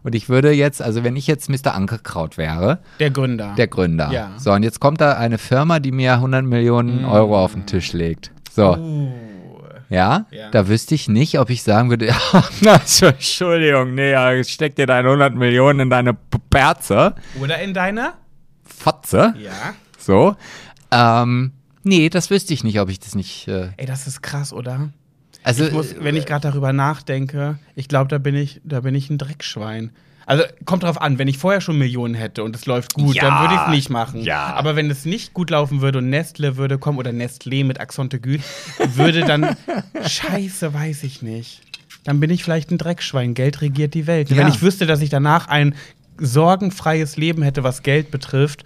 [0.04, 1.74] Und ich würde jetzt, also wenn ich jetzt Mr.
[1.76, 3.54] Ankerkraut wäre, Der Gründer.
[3.58, 4.12] der Gründer.
[4.12, 4.32] Ja.
[4.38, 7.94] So, und jetzt kommt da eine Firma, die mir 100 Millionen Euro auf den Tisch
[7.94, 8.32] legt.
[8.52, 8.76] So.
[8.78, 9.12] Uh.
[9.90, 10.50] Ja, Ja.
[10.52, 12.16] da wüsste ich nicht, ob ich sagen würde, ja,
[12.62, 16.14] na, Entschuldigung, nee, steck dir deine 100 Millionen in deine
[16.50, 18.14] Perze, Oder in deine?
[18.64, 19.52] Fotze, Ja.
[19.98, 20.36] so.
[20.92, 21.52] Ähm,
[21.84, 24.90] nee, das wüsste ich nicht, ob ich das nicht, äh, Ey, das ist krass, oder?
[25.44, 28.96] also, Ich muss, wenn ich gerade darüber nachdenke, ich glaube, da bin ich, da bin
[28.96, 29.92] ich ein Dreckschwein.
[30.28, 33.24] Also kommt drauf an, wenn ich vorher schon Millionen hätte und es läuft gut, Ja,
[33.24, 34.22] dann würde ich es nicht machen.
[34.22, 34.54] ja.
[34.54, 38.14] Aber wenn es nicht gut laufen würde und Nestle würde kommen oder Nestlé mit Accent
[38.14, 38.38] aigu,
[38.96, 39.58] würde dann
[40.08, 41.62] Scheiße, weiß ich nicht.
[42.04, 43.34] Dann bin ich vielleicht ein Dreckschwein.
[43.34, 44.30] Geld regiert die Welt.
[44.30, 44.38] Ja.
[44.38, 45.76] Wenn ich wüsste, dass ich danach ein
[46.18, 48.64] sorgenfreies Leben hätte, was Geld betrifft.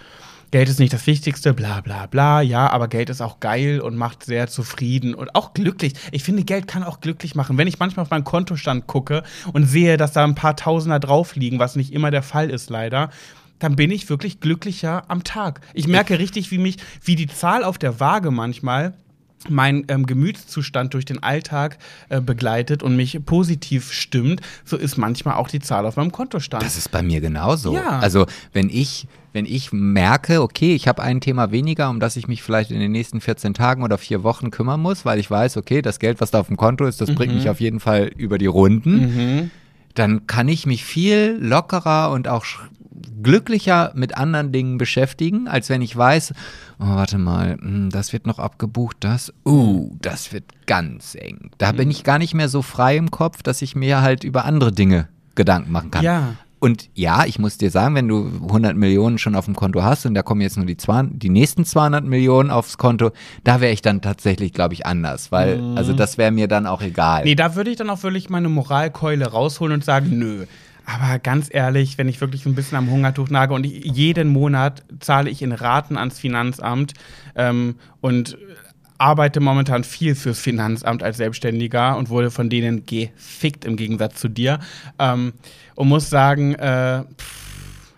[0.52, 3.98] Geld ist nicht das Wichtigste, bla bla bla, ja, aber Geld ist auch geil und
[3.98, 5.94] macht sehr zufrieden und auch glücklich.
[6.12, 7.58] Ich finde, Geld kann auch glücklich machen.
[7.58, 11.36] Wenn ich manchmal auf meinen Kontostand gucke und sehe, dass da ein paar Tausender drauf
[11.36, 13.10] liegen, was nicht immer der Fall ist, leider,
[13.60, 15.62] dann bin ich wirklich glücklicher am Tag.
[15.74, 18.94] Ich merke richtig, wie mich, wie die Zahl auf der Waage manchmal
[19.50, 21.78] mein ähm, Gemütszustand durch den Alltag
[22.10, 26.64] äh, begleitet und mich positiv stimmt, so ist manchmal auch die Zahl auf meinem Kontostand.
[26.64, 27.76] das ist bei mir genauso.
[27.76, 28.00] Ja.
[28.00, 32.28] Also, wenn ich, wenn ich merke, okay, ich habe ein Thema weniger, um das ich
[32.28, 35.58] mich vielleicht in den nächsten 14 Tagen oder vier Wochen kümmern muss, weil ich weiß,
[35.58, 37.38] okay, das Geld, was da auf dem Konto ist, das bringt Mhm.
[37.40, 39.52] mich auf jeden Fall über die Runden.
[39.94, 42.44] dann kann ich mich viel lockerer und auch
[43.22, 46.34] glücklicher mit anderen Dingen beschäftigen, als wenn ich weiß,
[46.80, 51.52] oh, warte mal, hm, das wird noch abgebucht, das, uh, das wird ganz eng.
[51.58, 54.46] Da bin ich gar nicht mehr so frei im Kopf, dass ich mir halt über
[54.46, 56.04] andere Dinge Gedanken machen kann.
[56.04, 56.36] Ja.
[56.60, 60.06] Und ja, ich muss dir sagen, wenn du 100 Millionen schon auf dem Konto hast
[60.06, 63.12] und da kommen jetzt nur die, zwei, die nächsten 200 Millionen aufs Konto,
[63.44, 66.82] da wäre ich dann tatsächlich, glaube ich, anders, weil, also das wäre mir dann auch
[66.82, 67.26] egal.
[67.26, 70.46] Nee, da würde ich dann auch wirklich meine Moralkeule rausholen und sagen, nö.
[70.86, 74.84] Aber ganz ehrlich, wenn ich wirklich ein bisschen am Hungertuch nage und ich, jeden Monat
[75.00, 76.94] zahle ich in Raten ans Finanzamt
[77.36, 78.38] ähm, und
[78.98, 84.30] arbeite momentan viel fürs Finanzamt als Selbstständiger und wurde von denen gefickt im Gegensatz zu
[84.30, 84.60] dir.
[85.00, 85.34] Ähm,
[85.76, 87.46] und muss sagen, äh, pff,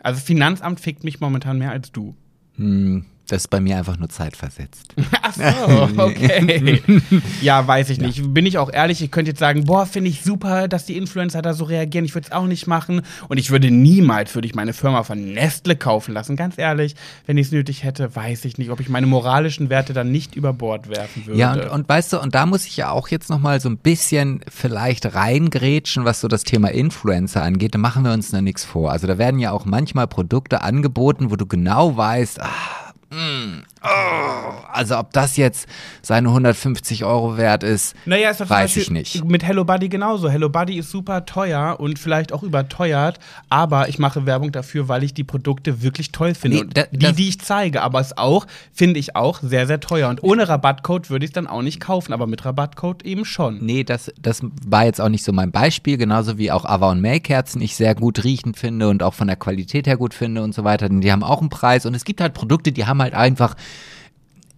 [0.02, 2.16] also Finanzamt fickt mich momentan mehr als du.
[2.56, 4.96] Hm, das ist bei mir einfach nur zeitversetzt.
[5.22, 6.82] Ach so, okay.
[7.42, 8.34] ja, weiß ich nicht.
[8.34, 11.42] Bin ich auch ehrlich, ich könnte jetzt sagen, boah, finde ich super, dass die Influencer
[11.42, 12.06] da so reagieren.
[12.06, 13.02] Ich würde es auch nicht machen.
[13.28, 16.38] Und ich würde niemals, würde ich meine Firma von Nestle kaufen lassen.
[16.38, 19.92] Ganz ehrlich, wenn ich es nötig hätte, weiß ich nicht, ob ich meine moralischen Werte
[19.92, 21.40] dann nicht über Bord werfen würde.
[21.40, 23.78] Ja, und, und weißt du, und da muss ich ja auch jetzt nochmal so ein
[23.78, 27.76] bisschen vielleicht reingrätschen, was so das Thema Influencer angeht.
[27.76, 28.92] Da machen wir uns da nichts vor.
[28.92, 34.54] Also da werden ja auch manchmal Produkte angeboten, wo du genau weißt, ah, mm, oh,
[34.72, 35.68] also ob das jetzt
[36.02, 39.24] seine 150 Euro wert ist, Naja, ist weiß ich nicht.
[39.26, 40.30] Mit Hello Buddy genauso.
[40.30, 43.20] Hello Buddy ist super teuer und vielleicht auch überteuert,
[43.50, 46.58] aber ich mache Werbung dafür, weil ich die Produkte wirklich toll finde.
[46.66, 50.10] Nee, da- die, die ich zeige, aber es auch, finde ich auch, sehr, sehr teuer.
[50.10, 53.60] Und ohne Rabattcode würde ich es dann auch nicht kaufen, aber mit Rabattcode eben schon.
[53.66, 57.02] Nee, das, das war jetzt auch nicht so mein Beispiel, genauso wie auch Ava und
[57.02, 60.44] May Kerzen ich sehr gut riechend finde und auch von der Qualität her gut finde
[60.44, 60.88] und so weiter.
[60.90, 63.56] Denn die haben auch einen Preis und es gibt halt Produkte, die haben halt einfach,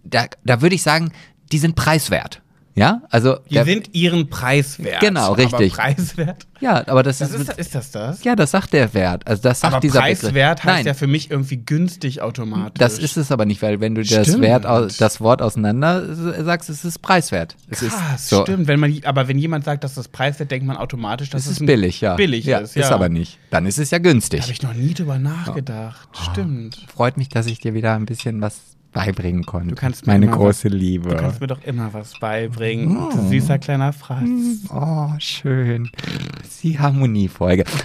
[0.04, 1.12] da, da würde ich sagen,
[1.52, 2.42] die sind preiswert.
[2.76, 5.00] Ja, also Die der- sind ihren Preis wert.
[5.00, 5.72] Genau, richtig.
[5.74, 6.46] Aber preiswert?
[6.60, 8.22] ja, aber das, Das ist, ist, ist das das?
[8.22, 9.26] ja, das sagt der Wert.
[9.26, 10.64] Also das sagt aber dieser preiswert Begriff.
[10.64, 12.78] heißt Nein, ja für mich irgendwie günstig automatisch.
[12.78, 14.40] das ist es aber nicht, weil wenn du das.
[14.40, 14.64] Wert,
[15.00, 17.56] das Wort auseinander sagst, es ist preiswert.
[17.68, 18.68] Es Krass, ist so, stimmt.
[18.68, 21.66] Wenn man, aber wenn jemand sagt, dass das preiswert, denkt man automatisch, dass Es es
[21.66, 22.14] billig, ja.
[22.14, 22.76] billig ja, ist.
[22.76, 22.84] Ja.
[22.84, 23.36] Ist aber nicht.
[23.50, 24.42] Dann ist es ja Da günstig.
[24.42, 26.08] habe ich noch nie drüber nachgedacht.
[26.30, 26.86] Stimmt.
[26.94, 28.60] Freut mich, dass ich dir wieder ein bisschen was
[28.92, 29.68] beibringen konnte.
[29.68, 31.10] Du kannst mir Meine große was- Liebe.
[31.10, 32.96] Du kannst mir doch immer was beibringen.
[33.12, 34.24] Du süßer kleiner Fratz.
[34.74, 35.90] Oh, schön.
[36.62, 37.64] Die Harmoniefolge.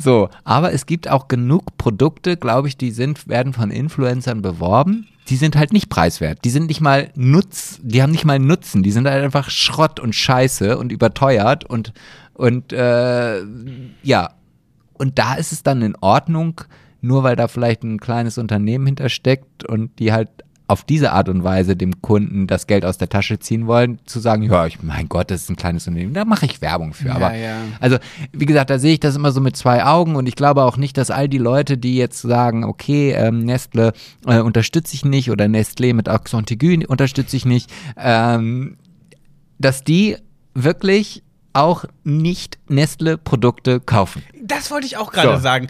[0.00, 5.08] So, aber es gibt auch genug Produkte, glaube ich, die sind, werden von Influencern beworben.
[5.28, 6.38] Die sind halt nicht preiswert.
[6.44, 8.84] Die sind nicht mal Nutz, die haben nicht mal Nutzen.
[8.84, 11.92] Die sind halt einfach Schrott und Scheiße und überteuert und,
[12.34, 13.42] und äh,
[14.04, 14.30] ja.
[14.94, 16.60] Und da ist es dann in Ordnung,
[17.00, 20.28] nur weil da vielleicht ein kleines Unternehmen hintersteckt und die halt
[20.68, 24.20] auf diese Art und Weise dem Kunden das Geld aus der Tasche ziehen wollen, zu
[24.20, 27.08] sagen, ja, ich, mein Gott, das ist ein kleines Unternehmen, da mache ich Werbung für.
[27.08, 27.56] Ja, Aber ja.
[27.80, 27.96] also,
[28.32, 30.76] wie gesagt, da sehe ich das immer so mit zwei Augen und ich glaube auch
[30.76, 33.94] nicht, dass all die Leute, die jetzt sagen, okay, ähm, Nestle
[34.26, 38.76] äh, unterstütze ich nicht oder Nestlé mit Axontigu unterstütze ich nicht, ähm,
[39.58, 40.16] dass die
[40.54, 44.22] wirklich auch nicht Nestle-Produkte kaufen.
[44.42, 45.42] Das wollte ich auch gerade So.
[45.42, 45.66] sagen.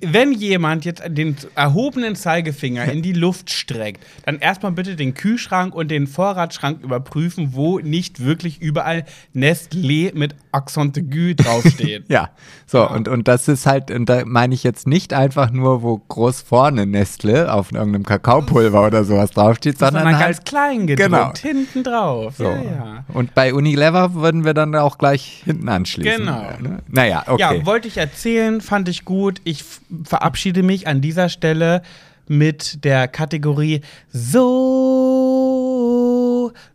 [0.00, 5.74] Wenn jemand jetzt den erhobenen Zeigefinger in die Luft streckt, dann erstmal bitte den Kühlschrank
[5.74, 12.04] und den Vorratsschrank überprüfen, wo nicht wirklich überall Nestlé mit Accent aigu draufsteht.
[12.08, 12.30] Ja,
[12.66, 15.98] so, und, und das ist halt, und da meine ich jetzt nicht einfach nur, wo
[15.98, 21.10] groß vorne Nestle auf irgendeinem Kakaopulver oder sowas draufsteht, sondern, Sondern halt, ganz klein gedruckt,
[21.10, 21.32] Genau.
[21.34, 22.34] hinten drauf.
[22.36, 22.44] so.
[22.44, 23.04] Ja, ja.
[23.12, 26.20] Und bei Unilever würden wir dann auch gleich hinten anschließen.
[26.20, 26.48] Genau.
[26.60, 26.78] Ne?
[26.88, 27.58] Naja, okay.
[27.58, 29.42] Ja, wollte ich erzählen, fand ich gut.
[29.44, 29.62] Ich
[30.02, 31.82] verabschiede mich an dieser Stelle
[32.26, 35.34] mit der Kategorie So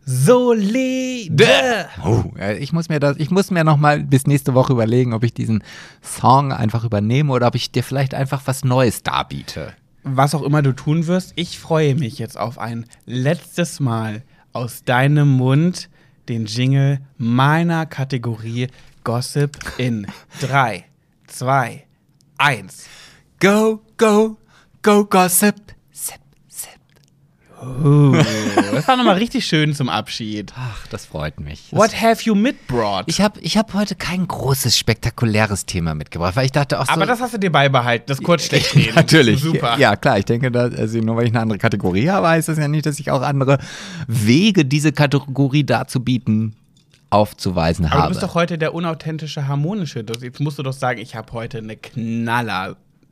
[0.04, 1.88] solide.
[2.04, 2.22] Oh,
[2.60, 5.34] ich muss mir das, ich muss mir noch mal bis nächste Woche überlegen, ob ich
[5.34, 5.64] diesen
[6.00, 9.72] Song einfach übernehme oder ob ich dir vielleicht einfach was Neues darbiete.
[10.04, 14.84] Was auch immer du tun wirst, ich freue mich jetzt auf ein letztes Mal aus
[14.84, 15.88] deinem Mund
[16.30, 18.68] den Jingle meiner Kategorie
[19.02, 20.06] Gossip in
[20.40, 20.84] 3,
[21.26, 21.82] 2,
[22.38, 22.86] 1.
[23.40, 24.36] Go, go,
[24.82, 25.56] go, gossip.
[27.62, 28.12] Uh,
[28.72, 30.52] das war nochmal richtig schön zum Abschied.
[30.56, 31.64] Ach, das freut mich.
[31.72, 33.04] What have you mitbrought?
[33.06, 36.92] Ich habe ich hab heute kein großes, spektakuläres Thema mitgebracht, weil ich dachte auch so.
[36.92, 38.94] Aber das hast du dir beibehalten, das kurz schlecht reden.
[38.94, 39.40] Natürlich.
[39.42, 39.76] Super.
[39.78, 40.18] Ja, klar.
[40.18, 42.86] Ich denke, dass, also nur weil ich eine andere Kategorie habe, heißt das ja nicht,
[42.86, 43.58] dass ich auch andere
[44.06, 46.56] Wege, diese Kategorie darzubieten,
[47.10, 48.08] aufzuweisen Aber du habe.
[48.10, 50.02] bist doch heute der unauthentische, harmonische.
[50.04, 51.76] Das- Jetzt musst du doch sagen, ich habe heute eine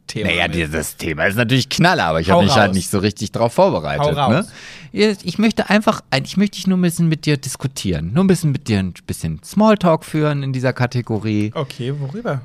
[0.09, 0.29] Knaller-Thema.
[0.29, 0.57] naja, mit.
[0.57, 2.77] dieses Thema ist natürlich Knaller, aber ich habe mich halt raus.
[2.77, 4.15] nicht so richtig drauf vorbereitet.
[4.15, 4.47] Ne?
[4.93, 8.13] Ich möchte einfach, ich möchte dich nur ein bisschen mit dir diskutieren.
[8.13, 11.53] Nur ein bisschen mit dir ein bisschen Smalltalk führen in dieser Kategorie.
[11.55, 12.41] Okay, worüber?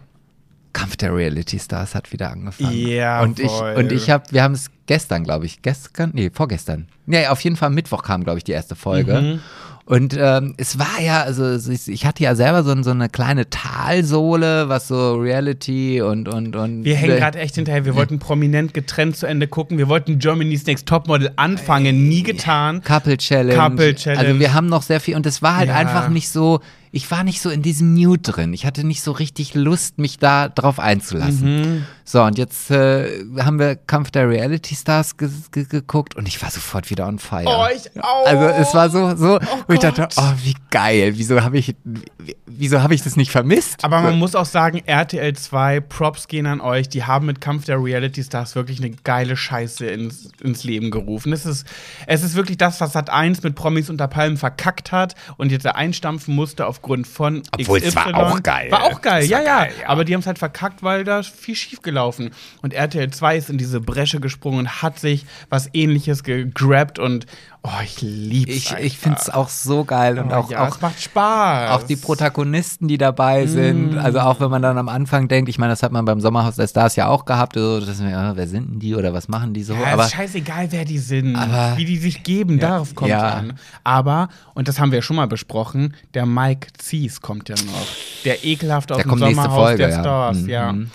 [0.73, 2.75] Kampf der Reality Stars hat wieder angefangen.
[2.75, 3.27] Jawohl.
[3.27, 6.87] Und ich, und ich habe, wir haben es gestern, glaube ich, gestern, nee, vorgestern.
[7.05, 9.39] Nee, auf jeden Fall Mittwoch kam, glaube ich, die erste Folge.
[9.85, 14.69] Und ähm, es war ja, also ich hatte ja selber so, so eine kleine Talsohle,
[14.69, 16.85] was so Reality und und und.
[16.85, 17.83] Wir hängen gerade echt hinterher.
[17.83, 19.77] Wir wollten prominent getrennt zu Ende gucken.
[19.77, 22.81] Wir wollten Germany's Next Topmodel anfangen, nie getan.
[22.81, 23.55] Couple Challenge.
[23.55, 24.19] Couple Challenge.
[24.27, 25.75] Also wir haben noch sehr viel und es war halt Ja.
[25.75, 26.61] einfach nicht so.
[26.95, 28.53] Ich war nicht so in diesem Mute drin.
[28.53, 31.61] Ich hatte nicht so richtig Lust, mich da drauf einzulassen.
[31.77, 31.85] Mhm.
[32.05, 36.39] So, und jetzt äh, haben wir Kampf der Reality Stars ge ge geguckt und ich
[36.43, 37.45] war sofort wieder on fire.
[37.47, 38.27] Oh, ich auch.
[38.27, 41.13] Also es war so, so wo ich dachte, oh, wie geil.
[41.15, 43.83] Wieso habe ich, wie- wieso habe ich das nicht vermisst?
[43.83, 46.89] Aber man muss auch sagen, RTL 2, Props gehen an euch.
[46.89, 51.33] Die haben mit Kampf der Reality Stars wirklich eine geile Scheiße ins, ins Leben gerufen.
[51.33, 51.65] Es ist,
[52.05, 55.65] es ist wirklich das, was Sat 1 mit Promis unter Palmen verkackt hat und jetzt
[55.65, 58.69] da einstampfen musste aufgrund von Obwohl, es war auch geil.
[58.69, 59.87] War auch geil, ja, war ja, geil, ja.
[59.87, 62.31] Aber die haben es halt verkackt, weil da viel schief gelaufen.
[62.61, 67.25] Und RTL 2 ist in diese Bresche gesprungen und hat sich was ähnliches gegrabt und
[67.63, 68.53] oh, ich lieb's.
[68.55, 68.83] ich, einfach.
[68.83, 71.71] ich finde es auch so geil und Oh, auch, ja, auch es macht Spaß.
[71.71, 75.57] Auch die Protagonisten, die dabei sind, also auch wenn man dann am Anfang denkt, ich
[75.57, 78.47] meine, das hat man beim Sommerhaus der Stars ja auch gehabt, so, wir, ja, wer
[78.47, 79.73] sind denn die oder was machen die so?
[79.73, 83.21] Ja, aber ist scheißegal, wer die sind, Aber- wie die sich geben, darauf kommt ja.
[83.29, 83.53] an.
[83.83, 87.87] Aber, und das haben wir ja schon mal besprochen, der Mike Zies kommt ja noch.
[88.25, 89.99] Der ekelhafte aus Der dem Sommerhaus Folge, der ja.
[89.99, 90.91] Stars, Mhm.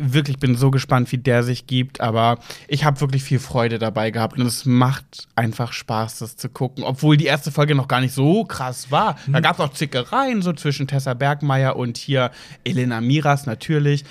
[0.00, 4.10] Wirklich bin so gespannt, wie der sich gibt, aber ich habe wirklich viel Freude dabei
[4.10, 6.84] gehabt und es macht einfach Spaß, das zu gucken.
[6.84, 9.16] Obwohl die erste Folge noch gar nicht so krass war.
[9.26, 9.32] Mhm.
[9.34, 12.30] Da gab es auch Zickereien so zwischen Tessa Bergmeier und hier
[12.64, 14.04] Elena Miras natürlich,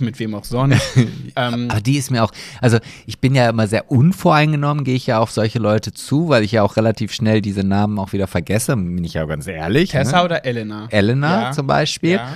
[0.00, 0.82] mit wem auch sonst.
[1.36, 5.06] ähm, Aber die ist mir auch, also ich bin ja immer sehr unvoreingenommen, gehe ich
[5.06, 8.26] ja auf solche Leute zu, weil ich ja auch relativ schnell diese Namen auch wieder
[8.26, 9.90] vergesse, bin ich ja ganz ehrlich.
[9.90, 10.24] Tessa ne?
[10.24, 10.88] oder Elena?
[10.90, 11.52] Elena Ja.
[11.52, 12.12] zum Beispiel.
[12.12, 12.28] Ja.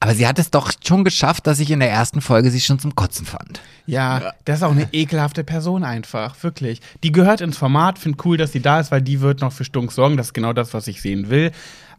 [0.00, 2.78] Aber sie hat es doch schon geschafft, dass ich in der ersten Folge sie schon
[2.78, 3.60] zum Kotzen fand.
[3.86, 6.80] Ja, das ist auch eine ekelhafte Person einfach, wirklich.
[7.02, 9.64] Die gehört ins Format, finde cool, dass sie da ist, weil die wird noch für
[9.64, 10.16] Stunk sorgen.
[10.16, 11.50] Das ist genau das, was ich sehen will.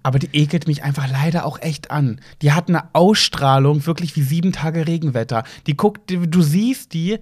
[0.02, 2.22] Aber die ekelt mich einfach leider auch echt an.
[2.42, 5.44] Die hat eine Ausstrahlung, wirklich wie sieben Tage Regenwetter.
[5.68, 7.20] Die guckt, du siehst die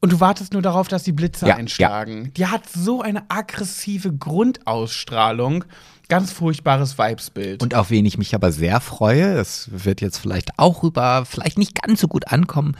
[0.00, 2.32] und du wartest nur darauf, dass die Blitze Ja, einschlagen.
[2.36, 5.64] Die hat so eine aggressive Grundausstrahlung.
[6.12, 7.62] Ganz furchtbares Vibesbild.
[7.62, 11.56] Und auf wen ich mich aber sehr freue, das wird jetzt vielleicht auch rüber, vielleicht
[11.58, 12.76] nicht ganz so gut ankommen,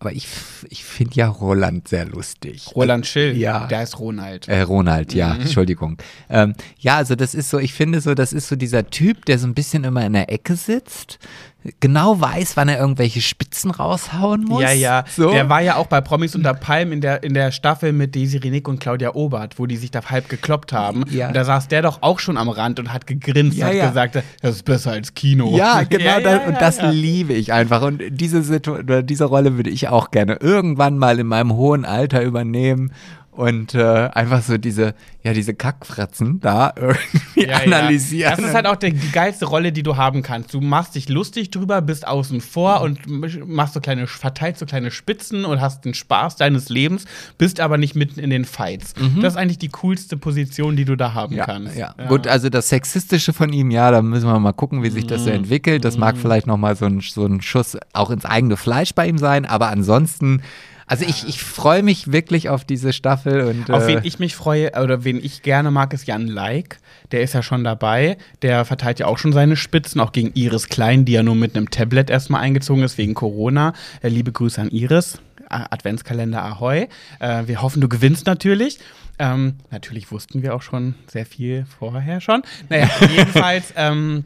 [0.00, 0.26] aber ich,
[0.68, 2.72] ich finde ja Roland sehr lustig.
[2.74, 3.66] Roland Schill, Ja.
[3.68, 4.48] der ist Ronald.
[4.48, 5.96] Äh, Ronald, ja, Entschuldigung.
[6.28, 9.38] Ähm, ja, also das ist so, ich finde so, das ist so dieser Typ, der
[9.38, 11.18] so ein bisschen immer in der Ecke sitzt,
[11.80, 14.62] genau weiß, wann er irgendwelche Spitzen raushauen muss.
[14.62, 15.04] Ja, ja.
[15.08, 15.30] So.
[15.30, 18.36] Der war ja auch bei Promis unter Palmen in der, in der Staffel mit Daisy
[18.36, 21.04] Renick und Claudia Obert, wo die sich da halb gekloppt haben.
[21.10, 21.28] Ja.
[21.28, 23.88] Und da saß der doch auch schon am Rand und hat gegrinst Ja, und ja.
[23.88, 25.56] gesagt, das ist besser als Kino.
[25.56, 27.82] Ja, genau, das, und das liebe ich einfach.
[27.82, 32.22] Und diese, Situ diese Rolle würde ich auch gerne irgendwann mal in meinem hohen Alter
[32.22, 32.92] übernehmen
[33.36, 38.30] und äh, einfach so diese, ja, diese Kackfratzen da irgendwie Ja, analysieren.
[38.30, 38.36] Ja.
[38.36, 40.54] Das ist halt auch die, geilste Rolle, die du haben kannst.
[40.54, 43.00] Du machst dich lustig drüber, bist außen vor und
[43.46, 47.76] machst so kleine, verteilst so kleine Spitzen und hast den Spaß deines Lebens, bist aber
[47.76, 48.94] nicht mitten in den Fights.
[49.20, 51.38] Das ist eigentlich die coolste Position, die du da haben Mhm.
[51.38, 51.76] ja, kannst.
[51.76, 51.94] ja.
[52.08, 55.24] Gut, also das Sexistische von ihm, ja, da müssen wir mal gucken, wie sich das
[55.24, 55.36] so Mhm.
[55.36, 55.84] entwickelt.
[55.84, 59.08] Das mag vielleicht noch mal so ein, so ein Schuss auch ins eigene Fleisch bei
[59.08, 60.42] ihm sein, aber ansonsten,
[60.86, 64.36] also ich, ich freue mich wirklich auf diese Staffel und Auf äh, wen ich mich
[64.36, 66.78] freue oder wen ich gerne mag, ist Jan Like.
[67.12, 68.16] Der ist ja schon dabei.
[68.42, 71.56] Der verteilt ja auch schon seine Spitzen, auch gegen Iris Klein, die ja nur mit
[71.56, 73.72] einem Tablet erstmal eingezogen ist wegen Corona.
[74.02, 75.18] Äh, liebe Grüße an Iris.
[75.48, 76.88] Adventskalender Ahoi.
[77.20, 78.78] Äh, wir hoffen, du gewinnst natürlich.
[79.18, 82.42] Ähm, natürlich wussten wir auch schon sehr viel vorher schon.
[82.68, 83.72] Naja, jedenfalls.
[83.76, 84.24] Ähm,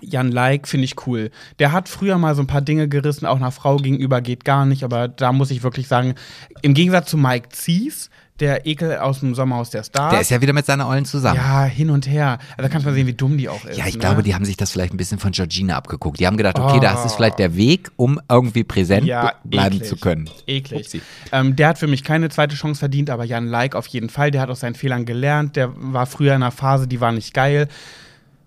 [0.00, 1.30] Jan Like finde ich cool.
[1.58, 4.66] Der hat früher mal so ein paar Dinge gerissen, auch einer Frau gegenüber geht gar
[4.66, 6.14] nicht, aber da muss ich wirklich sagen,
[6.62, 10.12] im Gegensatz zu Mike Zies, der Ekel aus dem Sommerhaus der Stars.
[10.12, 11.36] der ist ja wieder mit seiner Ollen zusammen.
[11.36, 12.38] ja, hin und her.
[12.52, 13.76] Also da kannst du mal sehen, wie dumm die auch ist.
[13.76, 14.00] Ja, ich ne?
[14.00, 16.18] glaube, die haben sich das vielleicht ein bisschen von Georgina abgeguckt.
[16.20, 17.16] Die haben gedacht, okay, das ist Oh.
[17.16, 19.88] vielleicht der Weg, um irgendwie präsent ja, be- bleiben eklig.
[19.90, 20.30] zu können.
[20.46, 21.02] Eklig.
[21.32, 24.30] Ähm, der hat für mich keine zweite Chance verdient, aber Jan Like auf jeden Fall.
[24.30, 25.56] Der hat aus seinen Fehlern gelernt.
[25.56, 27.68] Der war früher in einer Phase, die war nicht geil.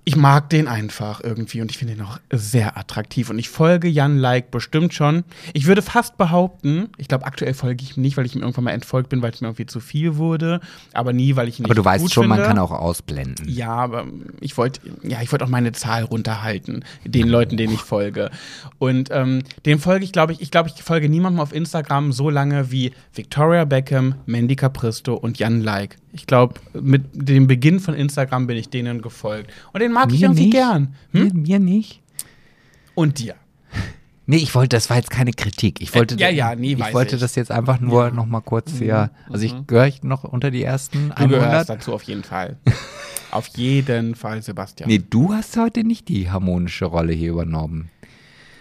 [0.06, 3.30] Ich mag den einfach irgendwie und ich finde ihn auch sehr attraktiv.
[3.30, 5.24] Und ich folge Jan Like bestimmt schon.
[5.54, 8.66] Ich würde fast behaupten, ich glaube, aktuell folge ich ihm nicht, weil ich ihm irgendwann
[8.66, 10.60] mal entfolgt bin, weil es mir irgendwie zu viel wurde.
[10.94, 12.50] Aber nie, weil ich ihn Aber nicht du weißt schon, man finde.
[12.50, 13.48] kann auch ausblenden.
[13.48, 14.06] Ja, aber
[14.42, 18.30] ich wollte, ja, ich wollte auch meine Zahl runterhalten, den Leuten, denen ich folge.
[18.80, 22.30] Und ähm, den folge ich, glaube ich, ich glaube, ich folge niemandem auf Instagram so
[22.30, 25.98] lange wie Victoria Beckham, Mandy Capristo und Jan Like.
[26.14, 29.52] Ich glaube, mit dem Beginn von Instagram bin ich denen gefolgt.
[29.74, 30.54] Und den mag ich Mir irgendwie nicht.
[30.54, 30.96] gern.
[31.12, 31.24] Hm?
[31.34, 32.02] Mir, mir nicht.
[32.96, 33.36] Und dir.
[34.26, 35.82] Nee, ich wollte, das war jetzt keine Kritik.
[35.82, 37.22] Ich wollte, ja, ja, nee, ich weiß wollte ich.
[37.22, 39.12] das jetzt einfach nur noch mal kurz hier.
[39.30, 41.70] Also ich gehöre ich noch unter die ersten Du gehörst 100.
[41.70, 42.56] dazu auf jeden Fall.
[43.32, 44.88] Auf jeden Fall, Sebastian.
[44.88, 47.90] Nee, du hast heute nicht die harmonische Rolle hier übernommen.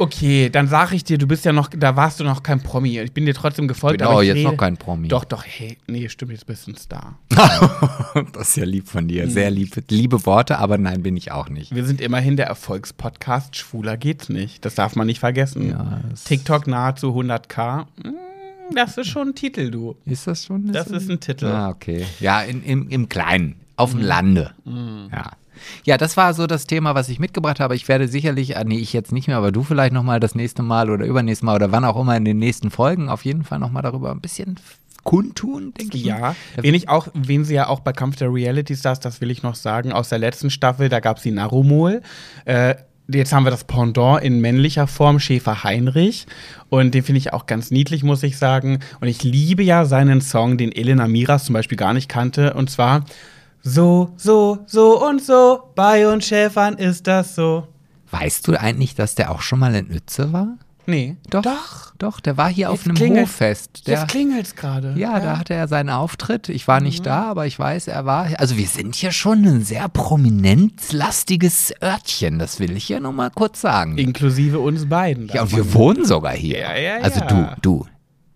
[0.02, 2.98] Okay, dann sage ich dir, du bist ja noch, da warst du noch kein Promi.
[2.98, 3.98] Ich bin dir trotzdem gefolgt.
[3.98, 5.08] Genau, aber jetzt rede, noch kein Promi.
[5.08, 7.18] Doch, doch, hey, nee, stimmt, jetzt bist du ein Star.
[8.32, 9.28] das ist ja lieb von dir.
[9.30, 11.74] Sehr lieb, liebe Worte, aber nein, bin ich auch nicht.
[11.74, 13.56] Wir sind immerhin der Erfolgspodcast.
[13.56, 14.64] Schwuler geht's nicht.
[14.64, 15.70] Das darf man nicht vergessen.
[15.70, 17.84] Ja, TikTok nahezu 100k.
[18.02, 19.96] Mm, Das ist schon ein Titel, du.
[20.04, 20.72] Ist das schon?
[20.72, 21.46] Das ist ein Titel.
[21.46, 22.04] Ah, okay.
[22.20, 23.98] Ja, in, im, im Kleinen, auf Mhm.
[23.98, 24.50] dem Lande.
[25.12, 25.32] Ja.
[25.84, 27.74] Ja, das war so das Thema, was ich mitgebracht habe.
[27.74, 30.62] Ich werde sicherlich, ah, nee, ich jetzt nicht mehr, aber du vielleicht nochmal das nächste
[30.62, 33.58] Mal oder übernächste Mal oder wann auch immer in den nächsten Folgen auf jeden Fall
[33.58, 34.56] nochmal darüber ein bisschen
[35.04, 36.04] kundtun, denke ich.
[36.04, 39.30] Ja, wen ich auch, wen sie ja auch bei Kampf der Reality Stars, das will
[39.30, 42.02] ich noch sagen, aus der letzten Staffel, da gab es die Narumol.
[42.44, 42.76] Äh,
[43.08, 46.26] jetzt haben wir das Pendant in männlicher Form, Schäfer Heinrich.
[46.68, 48.78] Und den finde ich auch ganz niedlich, muss ich sagen.
[49.00, 52.54] Und ich liebe ja seinen Song, den Elena Miras zum Beispiel gar nicht kannte.
[52.54, 53.04] Und zwar
[53.62, 57.66] So, so, so und so, bei uns Schäfern ist das so.
[58.10, 60.48] Weißt du eigentlich, dass der auch schon mal in Uetze war?
[60.84, 61.16] Nee.
[61.30, 61.42] Doch.
[61.42, 61.92] Doch.
[61.98, 63.86] Doch, der war hier auf Jetzt einem klingelt- Hoffest.
[63.86, 64.94] Der, Jetzt klingelt's gerade.
[64.96, 66.48] ja, da hatte er seinen Auftritt.
[66.48, 66.86] Ich war Mhm.
[66.86, 68.26] nicht da, aber ich weiß, er war.
[68.38, 72.40] Also wir sind hier schon ein sehr prominenzlastiges Örtchen.
[72.40, 73.96] Das will ich ja noch mal kurz sagen.
[73.98, 75.28] Inklusive uns beiden.
[75.28, 76.58] ja, und wir wohnen sogar hier.
[76.58, 77.26] Ja, ja, Also ja.
[77.26, 77.86] du, du.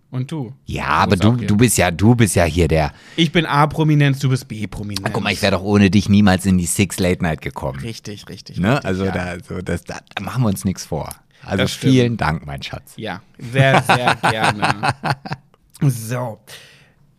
[0.09, 0.53] Und du?
[0.65, 2.93] Ja, aber du, du bist ja, du bist ja hier der.
[3.17, 5.09] Ich bin A-Prominenz, du bist B-Prominenz.
[5.11, 7.79] Guck mal, ich wäre doch ohne dich niemals in die Six Late Night gekommen.
[7.79, 8.57] Richtig, richtig.
[8.57, 8.75] Ne?
[8.75, 9.11] richtig, Also ja.
[9.11, 11.09] da, so, das, da, da machen wir uns nichts vor.
[11.43, 12.93] Also vielen Dank, mein Schatz.
[12.97, 14.93] Ja, sehr, sehr gerne.
[15.81, 16.39] So.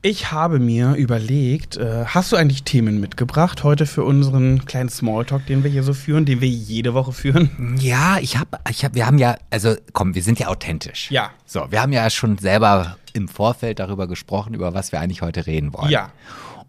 [0.09, 5.44] Ich habe mir überlegt, äh, hast du eigentlich Themen mitgebracht heute für unseren kleinen Smalltalk,
[5.44, 7.76] den wir hier so führen, den wir jede Woche führen?
[7.78, 11.11] Ja, ich habe, ich hab, wir haben ja, also komm, wir sind ja authentisch.
[11.11, 11.32] Ja.
[11.44, 15.46] So, wir haben ja schon selber im Vorfeld darüber gesprochen, über was wir eigentlich heute
[15.46, 15.90] reden wollen.
[15.90, 16.11] Ja.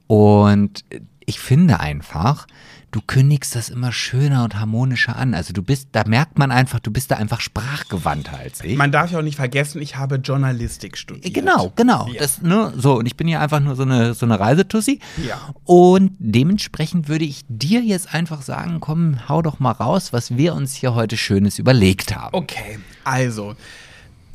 [0.08, 0.84] Und
[1.26, 2.46] ich finde einfach,
[2.92, 5.34] du kündigst das immer schöner und harmonischer an.
[5.34, 8.78] Also du bist, da merkt man einfach, du bist da einfach sprachgewandter als ich.
[8.78, 11.34] Man darf ja auch nicht vergessen, ich habe Journalistik studiert.
[11.34, 12.08] Genau, genau.
[12.08, 12.20] Ja.
[12.20, 15.00] Das, ne, so, und ich bin ja einfach nur so eine, so eine Reisetussi.
[15.26, 15.40] Ja.
[15.66, 20.54] Und dementsprechend würde ich dir jetzt einfach sagen, komm, hau doch mal raus, was wir
[20.54, 22.36] uns hier heute Schönes überlegt haben.
[22.36, 23.56] Okay, also.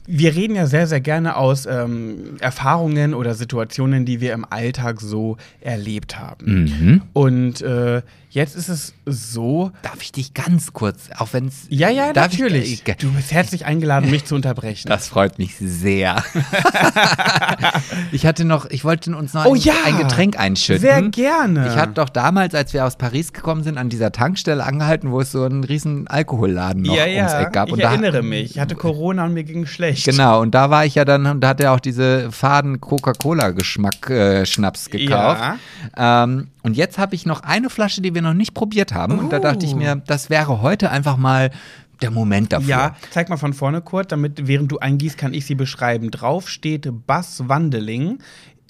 [0.07, 5.01] Wir reden ja sehr, sehr gerne aus ähm, Erfahrungen oder Situationen, die wir im Alltag
[5.01, 6.65] so erlebt haben.
[6.65, 7.03] Mhm.
[7.15, 11.67] Und äh, jetzt ist es so, Darf ich dich ganz kurz, auch wenn es.
[11.71, 12.85] Ja, ja, ich- natürlich.
[12.87, 14.89] Ich, du bist herzlich eingeladen, mich zu unterbrechen.
[14.89, 16.23] das freut mich sehr.
[18.13, 19.75] ich hatte noch, ich wollte uns noch Oh ein, ja.
[19.85, 20.81] ein Getränk einschütten.
[20.83, 21.69] Sehr gerne.
[21.69, 25.21] Ich hatte doch damals, als wir aus Paris gekommen sind, an dieser Tankstelle angehalten, wo
[25.21, 27.69] es so einen riesen Alkoholladen noch ja, ums ja, Eck gab.
[27.69, 28.51] ich und da, erinnere mich.
[28.53, 29.94] Ich hatte Corona und mir ging schlecht.
[30.03, 34.11] Genau, und da war ich ja dann, und da hat er auch diese faden Coca-Cola-Geschmack
[34.11, 35.41] äh, Schnaps gekauft.
[35.97, 39.19] Ähm, und jetzt habe ich noch eine Flasche, die wir noch nicht probiert haben.
[39.19, 39.77] Und da dachte ich Oh.
[39.77, 41.51] mir, das wäre heute einfach mal
[42.03, 42.69] der Moment dafür.
[42.69, 46.11] Ja, zeig mal von vorne kurz, damit während du eingießt, kann ich sie beschreiben.
[46.11, 48.19] Drauf steht Bass Wandeling,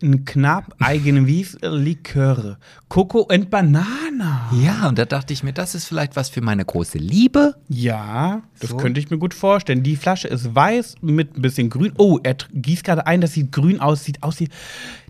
[0.03, 4.51] ein knapp eigenes Likör, Coco und Banana.
[4.53, 7.55] Ja, und da dachte ich mir, das ist vielleicht was für meine große Liebe.
[7.69, 8.77] Ja, das So.
[8.77, 9.83] könnte ich mir gut vorstellen.
[9.83, 11.93] Die Flasche ist weiß mit ein bisschen grün.
[11.97, 14.49] Oh, er gießt gerade ein, das sieht grün aus, sieht aus wie.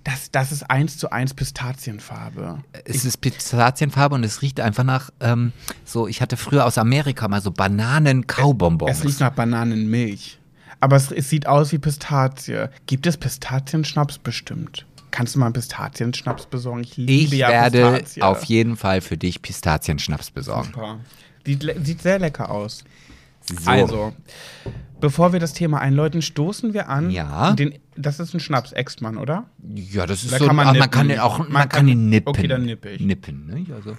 [0.05, 2.59] Das, das ist eins zu eins Pistazienfarbe.
[2.85, 5.53] Es ist Pistazienfarbe und es riecht einfach nach, ähm,
[5.85, 9.03] so, ich hatte früher aus Amerika mal so Es Bananen-Kaubonbons.
[9.05, 10.39] riecht nach Bananenmilch.
[10.85, 12.69] Aber es, es sieht aus wie Pistazie.
[12.85, 14.85] Gibt es Pistazienschnaps bestimmt?
[15.11, 16.83] Kannst du mal einen Pistazienschnaps besorgen?
[16.83, 18.23] Ich liebe Ich ja werde Pistazie.
[18.23, 20.73] auf jeden Fall für dich Pistazienschnaps besorgen.
[20.75, 20.99] Super.
[21.47, 22.85] Sieht, sieht sehr lecker aus.
[23.63, 23.71] So.
[23.71, 24.13] Also,
[25.01, 27.11] bevor wir das Thema einläuten, stoßen wir an.
[27.11, 27.53] Ja.
[27.53, 29.45] Den, das ist ein Schnaps, Extmann, oder?
[29.75, 30.91] Ja, das ist Da so, kann man ach, man nippen.
[30.91, 32.29] kann den auch, man, Man kann, kann- den nippen.
[32.29, 33.01] okay, dann nippe ich.
[33.01, 33.65] Nippen, ne?
[33.75, 33.97] Also.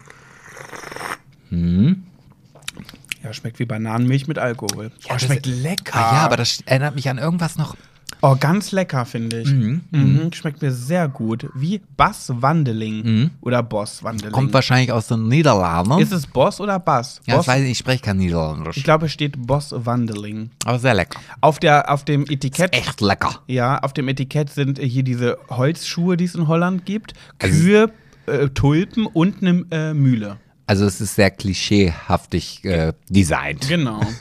[3.25, 4.91] Ja, schmeckt wie Bananenmilch mit Alkohol.
[4.93, 5.95] oh, das- schmeckt lecker.
[5.95, 7.75] Ah, ja, aber das erinnert mich an irgendwas noch.
[8.21, 9.51] Oh, ganz lecker, finde ich.
[9.51, 10.31] Mhm.
[10.33, 11.47] Schmeckt mir sehr gut.
[11.53, 14.29] Wie Bass Wandeling oder Boss Wandeling.
[14.31, 14.33] Mhm.
[14.33, 15.99] Kommt wahrscheinlich aus den Niederlanden.
[15.99, 17.21] Ist es Boss oder Bass?
[17.25, 17.45] ja, Boss?
[17.45, 18.77] das weiß ich, ich spreche kein Niederländisch.
[18.77, 20.49] Ich glaube, es steht Boss Wandeling.
[20.65, 21.19] aber sehr lecker.
[21.41, 22.73] Auf, der, auf dem Etikett.
[22.75, 23.41] Echt lecker.
[23.47, 27.13] Ja, auf dem Etikett sind hier diese Holzschuhe, die es in Holland gibt.
[27.39, 27.91] Also- Kühe,
[28.27, 30.37] äh, Tulpen und eine äh, Mühle.
[30.67, 33.67] Also es ist sehr klischeehaftig äh, designt.
[33.67, 34.01] Genau.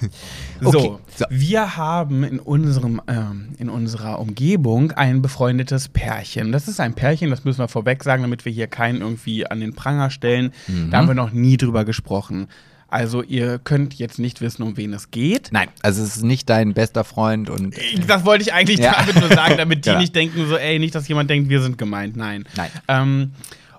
[0.63, 1.25] Okay, so, so.
[1.31, 6.53] wir haben in, unserem, ähm, in unserer Umgebung ein befreundetes Pärchen.
[6.53, 9.61] Das ist ein Pärchen, das müssen wir vorweg sagen, damit wir hier keinen irgendwie an
[9.61, 10.53] den Pranger stellen.
[10.69, 10.91] Mhm.
[10.91, 12.47] Da haben wir noch nie drüber gesprochen.
[12.89, 15.49] Also ihr könnt jetzt nicht wissen, um wen es geht.
[15.51, 17.75] Nein, also es ist nicht dein bester Freund und
[18.07, 18.95] Das wollte ich eigentlich Ja.
[18.97, 19.99] damit nur sagen, damit die Ja.
[19.99, 22.17] nicht denken, so, ey, nicht, dass jemand denkt, wir sind gemeint.
[22.17, 22.45] Nein.
[22.57, 22.71] Nein.
[22.89, 23.33] Ähm,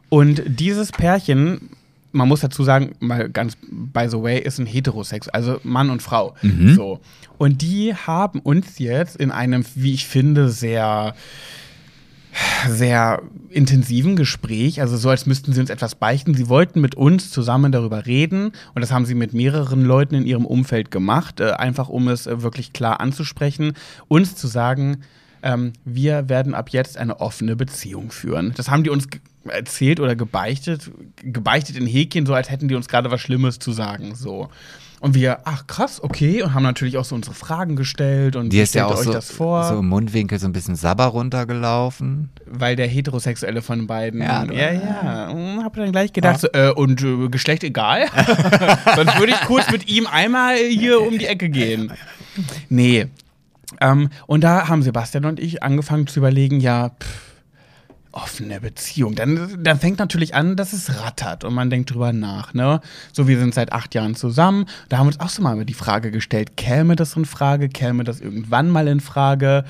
[0.09, 1.69] und dieses Pärchen
[2.15, 6.01] man muss dazu sagen, mal ganz by the way, ist ein Heterosex, also Mann und
[6.01, 6.33] Frau.
[6.41, 6.75] Mhm.
[6.75, 6.99] So.
[7.37, 11.13] Und die haben uns jetzt in einem, wie ich finde, sehr
[12.67, 16.33] sehr intensiven Gespräch, also so als müssten sie uns etwas beichten.
[16.33, 20.25] Sie wollten mit uns zusammen darüber reden und das haben sie mit mehreren Leuten in
[20.25, 23.73] ihrem Umfeld gemacht, äh, einfach um es äh, wirklich klar anzusprechen,
[24.09, 24.97] uns zu sagen,
[25.43, 28.53] ähm, wir werden ab jetzt eine offene Beziehung führen.
[28.57, 29.07] Das haben die uns
[29.47, 30.91] erzählt oder gebeichtet,
[31.23, 34.49] gebeichtet in Häkchen, so als hätten die uns gerade was Schlimmes zu sagen, so.
[35.01, 38.59] Und wir, ach krass, okay, und haben natürlich auch so unsere Fragen gestellt und Die
[38.59, 42.29] ist ja auch euch so, das vor so im Mundwinkel so ein bisschen Sabber runtergelaufen.
[42.45, 44.21] weil der Heterosexuelle von beiden.
[44.21, 45.29] Ja, ja, ja.
[45.31, 48.05] Hm, Hab dann gleich gedacht, so, äh, und äh, Geschlecht egal?
[48.95, 51.91] Sonst würde ich kurz mit ihm einmal hier um die Ecke gehen.
[52.69, 53.07] Nee.
[53.81, 57.34] Ähm, und da haben Sebastian und ich angefangen zu überlegen, ja, pff,
[58.15, 59.15] offene Beziehung.
[59.15, 62.53] Dann, dann fängt natürlich an, dass es rattert und man denkt drüber nach.
[62.53, 62.81] Ne?
[63.13, 64.65] So, wir sind seit acht Jahren zusammen.
[64.89, 67.69] Da haben wir uns auch so mal die Frage gestellt, käme das in Frage?
[67.69, 69.65] Käme das irgendwann mal in Frage?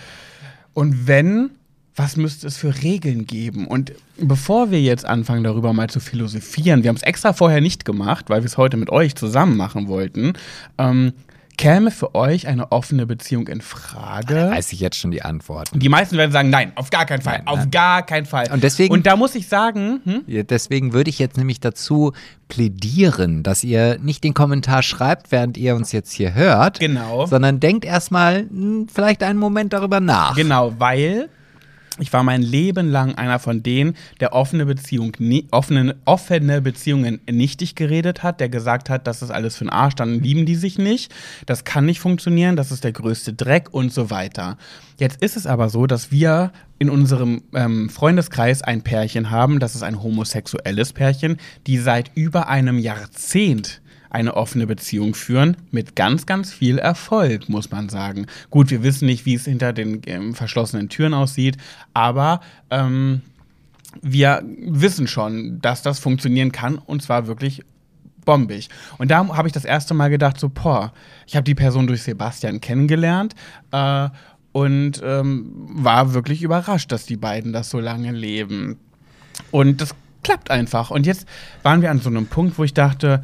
[0.73, 1.51] Und wenn,
[1.95, 3.67] was müsste es für Regeln geben?
[3.67, 7.85] Und bevor wir jetzt anfangen, darüber mal zu philosophieren, wir haben es extra vorher nicht
[7.85, 10.33] gemacht, weil wir es heute mit euch zusammen machen wollten,
[10.77, 11.13] ähm,
[11.57, 14.49] käme für euch eine offene Beziehung in Frage?
[14.51, 15.69] Weiß ich jetzt schon die Antwort.
[15.73, 17.71] Die meisten werden sagen, nein, auf gar keinen Fall, Nein, auf nein.
[17.71, 18.51] gar keinen Fall.
[18.51, 20.23] Und deswegen- Und da muss ich sagen, hm?
[20.47, 22.13] Deswegen würde ich jetzt nämlich dazu
[22.47, 27.25] plädieren, dass ihr nicht den Kommentar schreibt, während ihr uns jetzt hier hört, Genau.
[27.25, 30.35] sondern denkt erstmal hm, vielleicht einen Moment darüber nach.
[30.35, 31.29] Genau, weil
[31.99, 35.15] ich war mein Leben lang einer von denen, der offene Beziehung,
[35.51, 39.95] offene, offene Beziehungen nichtig geredet hat, der gesagt hat, das ist alles für den Arsch,
[39.95, 41.13] dann lieben die sich nicht,
[41.45, 44.57] das kann nicht funktionieren, das ist der größte Dreck und so weiter.
[44.97, 49.75] Jetzt ist es aber so, dass wir in unserem ähm, Freundeskreis ein Pärchen haben, das
[49.75, 53.81] ist ein homosexuelles Pärchen, die seit über einem Jahrzehnt
[54.15, 58.27] eine offene Beziehung führen mit ganz, ganz viel Erfolg, muss man sagen.
[58.49, 61.57] Gut, wir wissen nicht, wie es hinter den ähm, verschlossenen Türen aussieht,
[61.93, 62.39] aber
[62.69, 63.23] ähm,
[64.01, 67.63] wir wissen schon, dass das funktionieren kann und zwar wirklich
[68.23, 68.69] bombig.
[68.97, 70.93] Und da habe ich das erste Mal gedacht, so, boah,
[71.27, 73.35] ich habe die Person durch Sebastian kennengelernt
[73.71, 74.07] äh,
[74.53, 78.79] und ähm, war wirklich überrascht, dass die beiden das so lange leben.
[79.51, 79.93] Und das
[80.23, 80.89] klappt einfach.
[80.89, 81.27] Und jetzt
[81.63, 83.21] waren wir an so einem Punkt, wo ich dachte,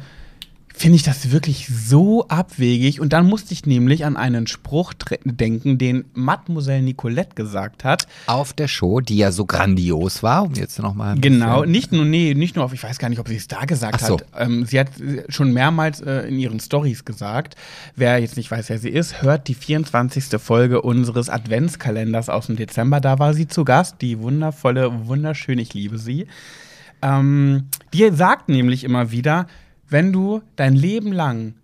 [0.74, 3.00] finde ich das wirklich so abwegig.
[3.00, 4.94] Und dann musste ich nämlich an einen Spruch
[5.24, 8.06] denken, den Mademoiselle Nicolette gesagt hat.
[8.26, 11.18] Auf der Show, die ja so grandios war, um jetzt nochmal.
[11.18, 13.64] Genau, nicht nur, nee, nicht nur auf, ich weiß gar nicht, ob sie es da
[13.64, 14.18] gesagt so.
[14.18, 14.26] hat.
[14.36, 14.88] Ähm, sie hat
[15.28, 17.54] schon mehrmals äh, in ihren Stories gesagt,
[17.96, 20.40] wer jetzt nicht weiß, wer sie ist, hört die 24.
[20.40, 23.00] Folge unseres Adventskalenders aus dem Dezember.
[23.00, 26.26] Da war sie zu Gast, die wundervolle, wunderschön, ich liebe sie.
[27.02, 29.46] Ähm, die sagt nämlich immer wieder,
[29.92, 31.54] wenn du dein Leben lang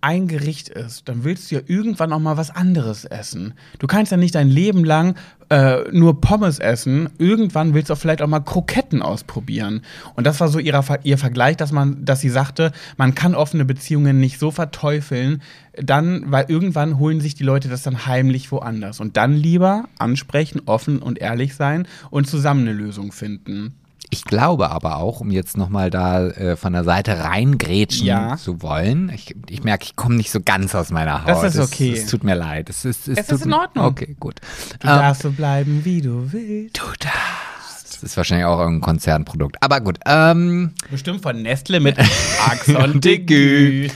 [0.00, 3.54] ein Gericht isst, dann willst du ja irgendwann auch mal was anderes essen.
[3.80, 5.16] Du kannst ja nicht dein Leben lang
[5.48, 7.08] äh, nur Pommes essen.
[7.18, 9.82] Irgendwann willst du auch vielleicht auch mal Kroketten ausprobieren.
[10.14, 13.64] Und das war so ihrer, ihr Vergleich, dass man, dass sie sagte, man kann offene
[13.64, 15.42] Beziehungen nicht so verteufeln,
[15.76, 19.00] dann, weil irgendwann holen sich die Leute das dann heimlich woanders.
[19.00, 23.74] Und dann lieber ansprechen, offen und ehrlich sein und zusammen eine Lösung finden.
[24.10, 28.36] Ich glaube aber auch, um jetzt nochmal da äh, von der Seite reingrätschen Ja.
[28.36, 31.28] zu wollen, ich, ich merke, ich komme nicht so ganz aus meiner Haut.
[31.28, 31.92] Das ist Es- okay.
[31.92, 32.70] Es, tut mir leid.
[32.70, 33.84] Es ist, Es tut ist in Ordnung.
[33.86, 34.36] Okay, gut.
[34.80, 36.78] Du Ähm, darfst so bleiben, wie du willst.
[36.78, 37.94] du darfst.
[37.96, 39.56] Das ist wahrscheinlich auch ein Konzernprodukt.
[39.60, 39.98] Aber gut.
[40.06, 41.96] Ähm, Bestimmt von Nestle mit
[42.46, 43.88] Axon Digü.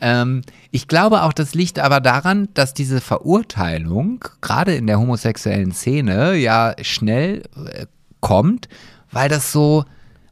[0.00, 0.42] Ähm,
[0.72, 6.34] ich glaube auch, das liegt aber daran, dass diese Verurteilung gerade in der homosexuellen Szene
[6.34, 7.42] ja schnell
[7.72, 7.86] äh,
[8.20, 8.68] kommt,
[9.14, 9.84] weil das so,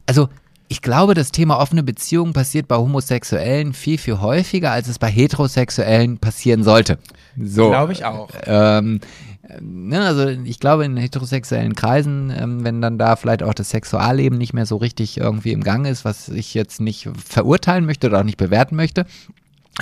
[0.05, 0.29] also
[0.67, 5.09] ich glaube, das Thema offene Beziehung passiert bei Homosexuellen viel, viel häufiger, als es bei
[5.09, 6.97] Heterosexuellen passieren sollte.
[7.39, 7.69] So.
[7.69, 8.29] Glaube ich auch.
[8.45, 8.99] Ähm,
[9.47, 13.69] äh, ne, also ich glaube in heterosexuellen Kreisen, ähm, wenn dann da vielleicht auch das
[13.69, 18.07] Sexualleben nicht mehr so richtig irgendwie im Gang ist, was ich jetzt nicht verurteilen möchte
[18.07, 19.05] oder auch nicht bewerten möchte,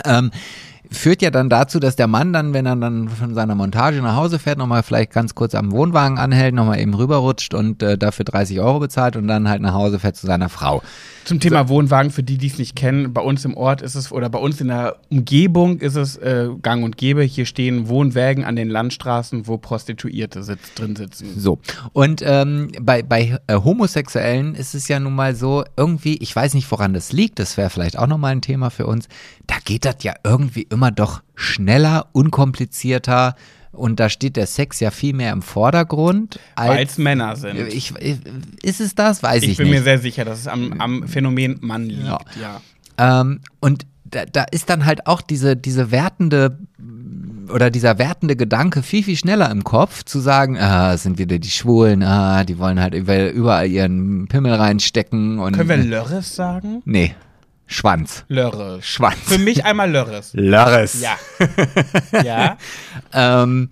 [0.05, 0.31] ähm,
[0.91, 4.15] führt ja dann dazu, dass der Mann dann, wenn er dann von seiner Montage nach
[4.15, 8.25] Hause fährt, nochmal vielleicht ganz kurz am Wohnwagen anhält, nochmal eben rüberrutscht und äh, dafür
[8.25, 10.81] 30 Euro bezahlt und dann halt nach Hause fährt zu seiner Frau.
[11.23, 14.11] Zum Thema Wohnwagen, für die, die es nicht kennen, bei uns im Ort ist es,
[14.11, 17.21] oder bei uns in der Umgebung ist es äh, gang und gäbe.
[17.21, 21.39] Hier stehen Wohnwägen an den Landstraßen, wo Prostituierte sitz, drin sitzen.
[21.39, 21.59] So.
[21.93, 26.55] Und ähm, bei, bei äh, Homosexuellen ist es ja nun mal so, irgendwie, ich weiß
[26.55, 29.07] nicht, woran das liegt, das wäre vielleicht auch nochmal ein Thema für uns,
[29.45, 33.35] da geht das ja irgendwie immer immer doch schneller, unkomplizierter
[33.71, 37.59] und da steht der Sex ja viel mehr im Vordergrund als, Männer sind.
[37.67, 38.17] Ich, ich,
[38.63, 39.21] ist es das?
[39.21, 39.77] Weiß ich, Ich bin nicht.
[39.77, 42.03] mir sehr sicher, dass es am, am Phänomen Mann liegt.
[42.03, 42.17] Ja.
[42.97, 43.21] Ja.
[43.21, 46.57] Ähm, und da, da ist dann halt auch diese, diese wertende
[47.53, 51.37] oder dieser wertende Gedanke viel, viel schneller im Kopf, zu sagen, ah, es sind wieder
[51.37, 55.55] die Schwulen, ah, die wollen halt überall, überall ihren Pimmel reinstecken und.
[55.55, 56.81] Können wir Lörres sagen?
[56.85, 57.13] Nee.
[57.71, 58.25] Schwanz.
[58.27, 58.85] Lörres.
[58.85, 59.17] Schwanz.
[59.25, 60.31] Für mich einmal Lörres.
[60.33, 61.01] Lörres.
[61.01, 61.17] Ja.
[62.23, 62.57] ja.
[63.13, 63.69] Ähm,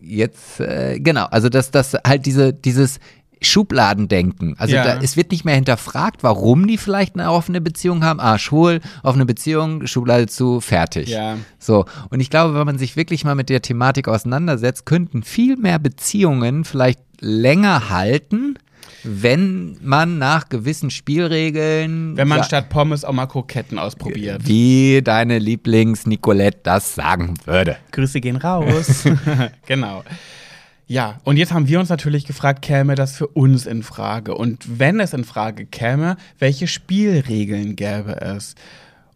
[0.00, 2.98] jetzt, äh, genau, also dass das halt diese, dieses
[3.42, 4.54] Schubladendenken.
[4.58, 4.84] Also Ja.
[4.84, 8.20] da, es wird nicht mehr hinterfragt, warum die vielleicht eine offene Beziehung haben.
[8.20, 11.08] Ah, schwul, offene Beziehung, Schublade zu, fertig.
[11.08, 11.36] Ja.
[11.58, 15.56] So, und ich glaube, wenn man sich wirklich mal mit der Thematik auseinandersetzt, könnten viel
[15.56, 18.58] mehr Beziehungen vielleicht länger halten,
[19.02, 22.16] wenn man nach gewissen Spielregeln.
[22.16, 24.46] Wenn man statt Pommes auch mal Kroketten ausprobiert.
[24.46, 27.76] wie deine Lieblings-Nicolette das sagen würde.
[27.92, 29.04] Grüße gehen raus.
[29.66, 30.04] genau.
[30.86, 34.34] Ja, und jetzt haben wir uns natürlich gefragt, käme das für uns in Frage?
[34.34, 38.56] Und wenn es in Frage käme, welche Spielregeln gäbe es?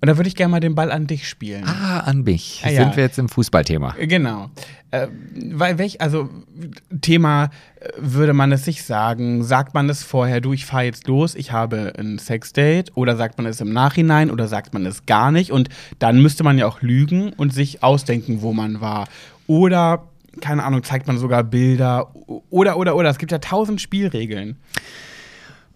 [0.04, 1.64] Und da würde ich gerne mal den Ball an dich spielen.
[1.64, 2.60] Ah, an mich.
[2.62, 2.82] Ah, ja.
[2.82, 3.94] Sind wir jetzt im Fußballthema?
[3.98, 4.50] Genau.
[4.90, 5.08] Äh,
[5.50, 6.28] weil welch, also
[7.00, 11.08] Thema, äh, würde man es sich sagen, sagt man es vorher, du, ich fahre jetzt
[11.08, 15.06] los, ich habe ein Sexdate, oder sagt man es im Nachhinein, oder sagt man es
[15.06, 19.08] gar nicht, und dann müsste man ja auch lügen und sich ausdenken, wo man war.
[19.46, 20.04] Oder,
[20.42, 22.14] keine Ahnung, zeigt man sogar Bilder,
[22.50, 24.58] oder, oder, oder, es gibt ja tausend Spielregeln.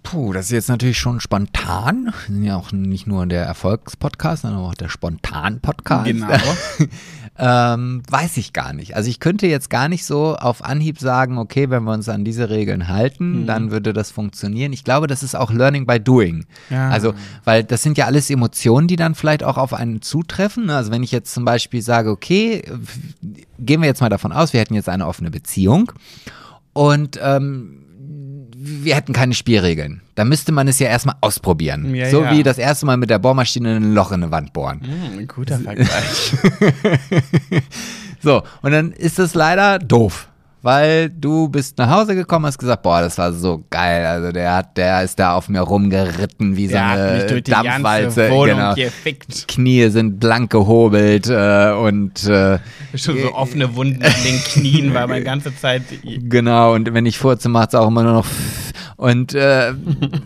[0.03, 2.13] Puh, das ist jetzt natürlich schon spontan.
[2.27, 6.07] Wir sind ja auch nicht nur der Erfolgspodcast, sondern auch der Spontan-Podcast.
[6.07, 6.29] Genau.
[7.39, 8.97] ähm, weiß ich gar nicht.
[8.97, 12.25] Also ich könnte jetzt gar nicht so auf Anhieb sagen, okay, wenn wir uns an
[12.25, 12.89] diese Regeln Mhm.
[12.89, 14.73] halten, dann würde das funktionieren.
[14.73, 16.47] Ich glaube, das ist auch Learning by Doing.
[16.71, 16.89] Ja.
[16.89, 17.13] Also,
[17.45, 20.67] weil das sind ja alles Emotionen, die dann vielleicht auch auf einen zutreffen.
[20.67, 20.77] ne?
[20.77, 22.63] Also wenn ich jetzt zum Beispiel sage, okay,
[23.59, 25.93] gehen wir jetzt mal davon aus, wir hätten jetzt eine offene Beziehung
[26.73, 27.85] und ähm,
[28.83, 30.03] wir hätten keine Spielregeln.
[30.15, 31.95] Da müsste man es ja erstmal ausprobieren.
[31.95, 32.33] Ja, so ja.
[32.33, 34.81] wie das erste Mal mit der Bohrmaschine ein Loch in eine Wand bohren.
[35.19, 36.33] Ein guter Vergleich.
[38.21, 40.29] So, und dann ist es leider doof.
[40.61, 44.05] Weil du bist nach Hause gekommen, hast gesagt, boah, das war so geil.
[44.05, 47.27] Also der hat, der ist da auf mir rumgeritten wie so Der hat mich eine
[47.27, 48.21] durch die Dampfwalze.
[48.23, 48.75] ganze Wohnung genau.
[48.75, 49.47] gefickt.
[49.47, 52.59] Knie sind blank gehobelt äh, und äh,
[52.95, 57.19] Schon so offene Wunden in den Knien, weil man ganze Zeit genau, und wenn ich
[57.19, 58.27] furze, macht's auch immer nur noch
[58.97, 59.73] und äh,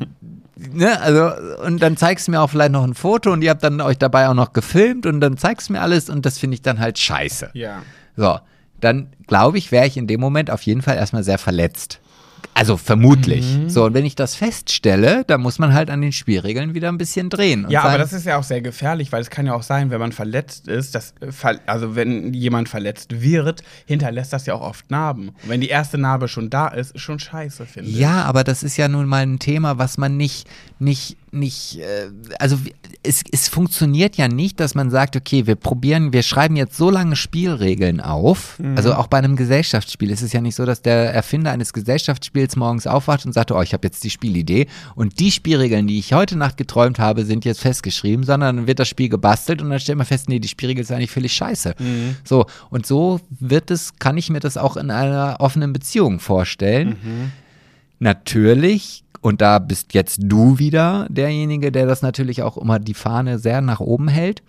[0.73, 1.31] ne, also
[1.67, 3.99] und dann zeigst du mir auch vielleicht noch ein Foto und ihr habt dann euch
[3.99, 6.81] dabei auch noch gefilmt und dann zeigst du mir alles und das finde ich dann
[6.81, 7.51] halt scheiße.
[7.53, 7.83] Ja.
[8.17, 8.39] So,
[8.83, 12.01] dann glaube ich, wäre ich in dem Moment auf jeden Fall erstmal sehr verletzt.
[12.55, 13.57] Also vermutlich.
[13.57, 13.71] Mhm.
[13.71, 16.99] So, und wenn ich das feststelle, dann muss man halt an den Spielregeln wieder ein
[16.99, 17.67] bisschen drehen.
[17.71, 20.01] Ja, aber das ist ja auch sehr gefährlich, weil es kann ja auch sein, wenn
[20.01, 24.91] man verletzt ist, dass, äh, also wenn jemand verletzt wird, hinterlässt das ja auch oft
[24.91, 25.31] Narben.
[25.31, 27.97] Und wenn die erste Narbe schon da ist, ist schon scheiße, finde ich.
[27.97, 30.47] Ja, aber das ist ja nun mal ein Thema, was man nicht,
[30.79, 32.59] nicht, nicht, äh, also
[33.03, 36.91] es, es funktioniert ja nicht, dass man sagt, okay, wir probieren, wir schreiben jetzt so
[36.91, 38.59] lange Spielregeln auf.
[38.77, 42.57] Also auch bei einem Gesellschaftsspiel ist es ja nicht so, dass der Erfinder eines Gesellschaftsspiels
[42.57, 46.13] morgens aufwacht und sagt, oh, ich habe jetzt die Spielidee und die Spielregeln, die ich
[46.13, 49.81] heute Nacht geträumt habe, sind jetzt festgeschrieben, sondern dann wird das Spiel gebastelt und dann
[49.81, 51.75] stellt man fest, nee, die Spielregel ist eigentlich völlig scheiße.
[52.25, 56.97] So, und so wird es, kann ich mir das auch in einer offenen Beziehung vorstellen.
[57.99, 63.39] Natürlich, und da bist jetzt du wieder derjenige, der das natürlich auch immer die Fahne
[63.39, 64.43] sehr nach oben hält.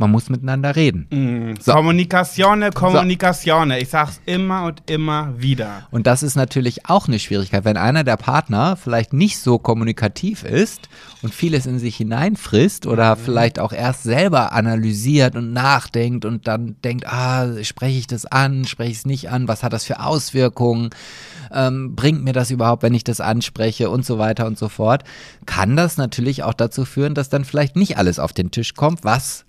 [0.00, 1.06] Man muss miteinander reden.
[1.10, 1.56] Mhm.
[1.60, 1.74] So.
[1.74, 3.80] Kommunikatione, Kommunikatione.
[3.80, 5.88] Ich sag's immer und immer wieder.
[5.90, 10.42] Und das ist natürlich auch eine Schwierigkeit, wenn einer der Partner vielleicht nicht so kommunikativ
[10.42, 10.88] ist
[11.20, 16.76] und vieles in sich hineinfrisst oder vielleicht auch erst selber analysiert und nachdenkt und dann
[16.82, 20.00] denkt, ah, spreche ich das an, spreche ich es nicht an, was hat das für
[20.00, 20.88] Auswirkungen,
[21.52, 25.04] ähm, bringt mir das überhaupt, wenn ich das anspreche und so weiter und so fort,
[25.44, 29.04] kann das natürlich auch dazu führen, dass dann vielleicht nicht alles auf den Tisch kommt,
[29.04, 29.44] was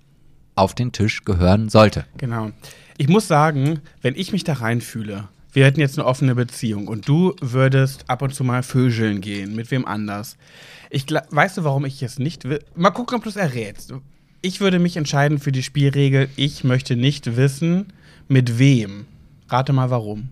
[0.54, 2.04] auf den Tisch gehören sollte.
[2.18, 2.50] Genau.
[2.98, 7.06] Ich muss sagen, wenn ich mich da reinfühle, wir hätten jetzt eine offene Beziehung und
[7.06, 10.36] du würdest ab und zu mal vögeln gehen, mit wem anders.
[10.90, 12.60] Ich weißt du, warum ich es nicht will?
[12.74, 13.94] Mal gucken, ob du es errätst.
[14.40, 17.92] Ich würde mich entscheiden für die Spielregel, ich möchte nicht wissen,
[18.28, 19.06] mit wem.
[19.48, 20.30] Rate mal warum.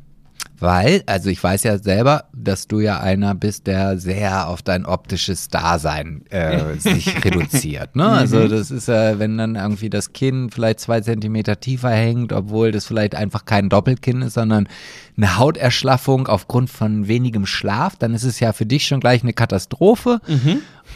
[0.61, 4.85] Weil, also ich weiß ja selber, dass du ja einer bist, der sehr auf dein
[4.85, 7.97] optisches Dasein äh, sich reduziert.
[7.97, 8.07] Ne?
[8.07, 12.73] Also das ist ja, wenn dann irgendwie das Kinn vielleicht zwei Zentimeter tiefer hängt, obwohl
[12.73, 14.69] das vielleicht einfach kein Doppelkinn ist, sondern
[15.17, 19.33] eine Hauterschlaffung aufgrund von wenigem Schlaf, dann ist es ja für dich schon gleich eine
[19.33, 20.21] Katastrophe.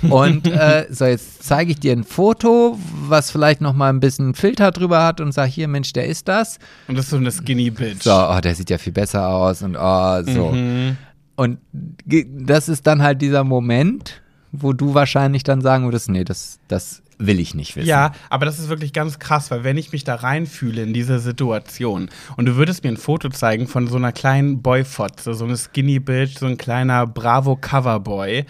[0.03, 4.35] Und äh, so, jetzt zeige ich dir ein Foto, was vielleicht noch mal ein bisschen
[4.35, 6.59] Filter drüber hat und sag hier, Mensch, der ist das.
[6.89, 8.03] Und das ist so eine Skinny Bitch.
[8.03, 10.51] So, oh, der sieht ja viel besser aus und oh, so.
[10.53, 10.97] Mhm.
[11.37, 11.59] Und
[12.03, 14.23] das ist dann halt dieser Moment,
[14.53, 17.89] wo du wahrscheinlich dann sagen würdest, nee, das, das will ich nicht wissen.
[17.89, 21.19] Ja, aber das ist wirklich ganz krass, weil wenn ich mich da reinfühle in diese
[21.19, 25.57] Situation und du würdest mir ein Foto zeigen von so einer kleinen Boyfotze, so eine
[25.57, 28.45] Skinny Bitch, so ein kleiner Bravo Coverboy,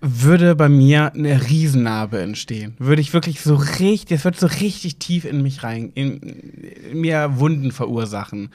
[0.00, 2.74] würde bei mir eine Riesennarbe entstehen.
[2.78, 7.00] Würde ich wirklich so richtig, es wird so richtig tief in mich rein, in, in
[7.00, 8.50] mir Wunden verursachen.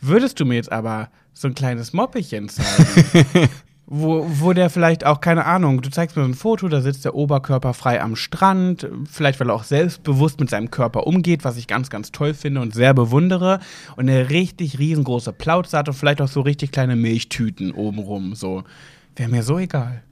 [0.00, 3.48] Würdest du mir jetzt aber so ein kleines Moppelchen zeigen,
[3.86, 7.04] wo, wo der vielleicht auch, keine Ahnung, du zeigst mir so ein Foto, da sitzt
[7.04, 11.58] der Oberkörper frei am Strand, vielleicht weil er auch selbstbewusst mit seinem Körper umgeht, was
[11.58, 13.60] ich ganz, ganz toll finde und sehr bewundere.
[13.96, 18.64] Und eine richtig riesengroße Plauze hat und vielleicht auch so richtig kleine Milchtüten obenrum, so.
[19.16, 20.02] Wäre mir so egal.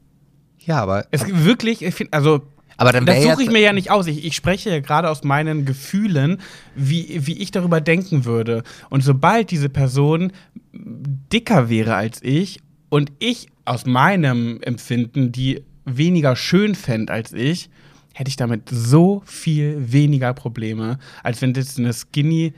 [0.66, 2.42] Ja, aber, Es wirklich, ich find, also
[2.76, 4.06] aber dann das suche ich mir ja nicht aus.
[4.06, 6.38] Ich, ich spreche ja gerade aus meinen Gefühlen,
[6.74, 8.62] wie, wie ich darüber denken würde.
[8.90, 10.32] Und sobald diese Person
[10.72, 12.60] dicker wäre als ich
[12.90, 17.70] und ich aus meinem Empfinden die weniger schön fände als ich,
[18.12, 22.52] hätte ich damit so viel weniger Probleme, als wenn das eine skinny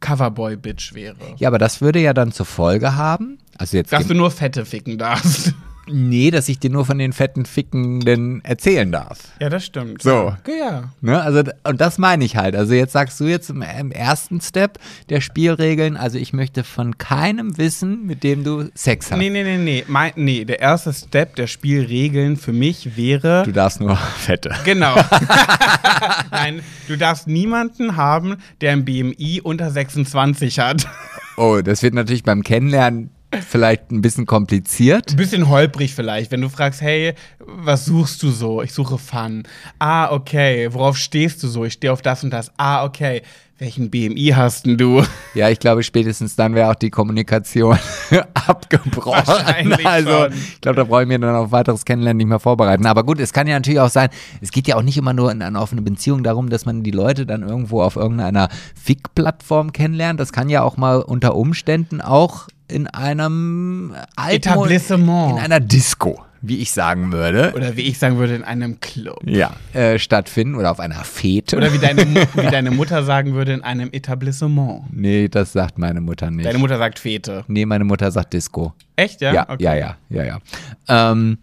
[0.00, 1.16] Coverboy-Bitch wäre.
[1.38, 4.66] ja, aber das würde ja dann zur Folge haben, also jetzt Dass du nur Fette
[4.66, 5.54] ficken darfst.
[5.86, 9.18] Nee, dass ich dir nur von den fetten Fickenden erzählen darf.
[9.38, 10.02] Ja, das stimmt.
[10.02, 10.34] So.
[10.48, 10.90] Ja.
[11.02, 11.20] Ne?
[11.20, 12.56] Also, und das meine ich halt.
[12.56, 14.78] Also jetzt sagst du jetzt im, im ersten Step
[15.10, 19.18] der Spielregeln, also ich möchte von keinem wissen, mit dem du Sex hast.
[19.18, 19.84] Nee, nee, nee, nee.
[19.86, 23.42] Mein, nee, der erste Step der Spielregeln für mich wäre.
[23.44, 24.54] Du darfst nur fette.
[24.64, 24.94] Genau.
[26.30, 30.86] Nein, du darfst niemanden haben, der ein BMI unter 26 hat.
[31.36, 33.10] Oh, das wird natürlich beim Kennenlernen
[33.42, 35.10] vielleicht ein bisschen kompliziert.
[35.10, 38.62] Ein bisschen holprig vielleicht, wenn du fragst, hey, was suchst du so?
[38.62, 39.44] Ich suche Fun.
[39.78, 40.68] Ah, okay.
[40.72, 41.64] Worauf stehst du so?
[41.64, 42.50] Ich stehe auf das und das.
[42.56, 43.22] Ah, okay.
[43.58, 45.02] Welchen BMI hast denn du?
[45.34, 47.76] Ja, ich glaube, spätestens dann wäre auch die Kommunikation
[48.34, 49.74] abgebrochen.
[49.84, 50.32] Also, schon.
[50.32, 52.86] ich glaube, da brauche ich mir dann auf weiteres Kennenlernen nicht mehr vorbereiten.
[52.86, 54.10] Aber gut, es kann ja natürlich auch sein,
[54.40, 56.92] es geht ja auch nicht immer nur in einer offenen Beziehung darum, dass man die
[56.92, 58.48] Leute dann irgendwo auf irgendeiner
[58.80, 60.20] Fick-Plattform kennenlernt.
[60.20, 65.32] Das kann ja auch mal unter Umständen auch in einem Altmo- Etablissement.
[65.32, 67.52] in einer Disco, wie ich sagen würde.
[67.54, 69.20] Oder wie ich sagen würde, in einem Club.
[69.24, 71.56] Ja, äh, stattfinden oder auf einer Fete.
[71.56, 72.04] Oder wie deine,
[72.34, 74.82] wie deine Mutter sagen würde, in einem Etablissement.
[74.92, 76.44] nee, das sagt meine Mutter nicht.
[76.46, 77.44] Deine Mutter sagt Fete.
[77.48, 78.74] nee, meine Mutter sagt Disco.
[78.96, 79.32] Echt, ja?
[79.32, 80.38] Ja, ja, ja, ja, ja.
[80.88, 81.38] Ähm,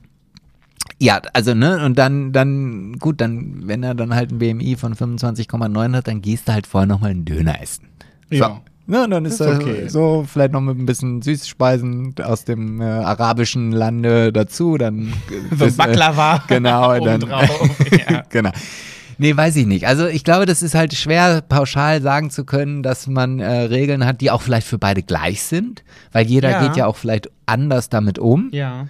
[1.00, 4.94] ja, also, ne, und dann, dann, gut, dann, wenn er dann halt ein BMI von
[4.94, 7.86] 25,9 hat, dann gehst du halt vorher nochmal einen Döner essen.
[8.30, 8.36] So.
[8.38, 8.62] Ja.
[8.88, 9.88] Ja, dann ist Ist das okay.
[9.88, 15.14] so vielleicht noch mit ein bisschen Süßspeisen aus dem äh, arabischen Lande dazu, dann
[15.58, 17.76] So ein Baklava genau, dann obendrauf,
[18.10, 18.24] ja.
[18.30, 18.52] genau.
[19.18, 19.86] Nee, weiß ich nicht.
[19.86, 24.04] Also ich glaube, das ist halt schwer pauschal sagen zu können, dass man äh, Regeln
[24.04, 26.64] hat, die auch vielleicht für beide gleich sind, weil jeder Ja.
[26.68, 28.50] geht ja auch vielleicht anders damit um.
[28.52, 28.88] Ja.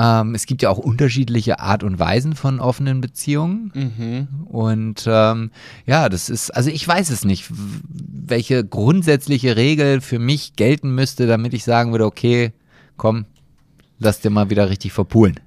[0.00, 3.70] Ähm, es gibt ja auch unterschiedliche Art und Weisen von offenen Beziehungen.
[3.74, 4.46] Mhm.
[4.46, 5.50] Und ähm,
[5.84, 11.26] ja, das ist, also ich weiß es nicht, welche grundsätzliche Regel für mich gelten müsste,
[11.26, 12.52] damit ich sagen würde, okay,
[12.96, 13.26] komm,
[13.98, 15.38] lass dir mal wieder richtig verpulen.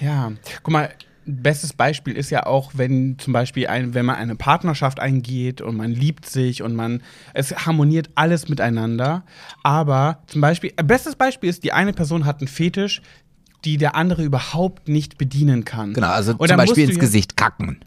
[0.00, 0.30] Ja,
[0.62, 0.90] guck mal,
[1.24, 5.76] bestes Beispiel ist ja auch, wenn zum Beispiel ein, wenn man eine Partnerschaft eingeht und
[5.76, 7.02] man liebt sich und man,
[7.34, 9.24] es harmoniert alles miteinander.
[9.64, 13.02] Aber zum Beispiel, äh, bestes Beispiel ist, die eine Person hat einen Fetisch,
[13.64, 15.94] die der andere überhaupt nicht bedienen kann.
[15.94, 17.78] Genau, also Und zum Beispiel ins Gesicht kacken.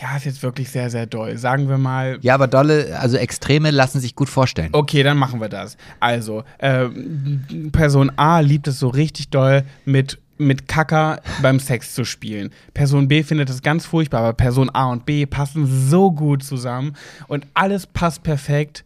[0.00, 1.36] Ja, ist jetzt wirklich sehr, sehr doll.
[1.36, 4.70] Sagen wir mal, Ja, aber dolle, also Extreme lassen sich gut vorstellen.
[4.72, 5.76] Okay, dann machen wir das.
[6.00, 12.04] Also, ähm, Person A liebt es so richtig doll, mit, mit Kacker beim Sex zu
[12.04, 12.50] spielen.
[12.74, 16.94] Person B findet es ganz furchtbar, aber Person A und B passen so gut zusammen
[17.28, 18.84] und alles passt perfekt.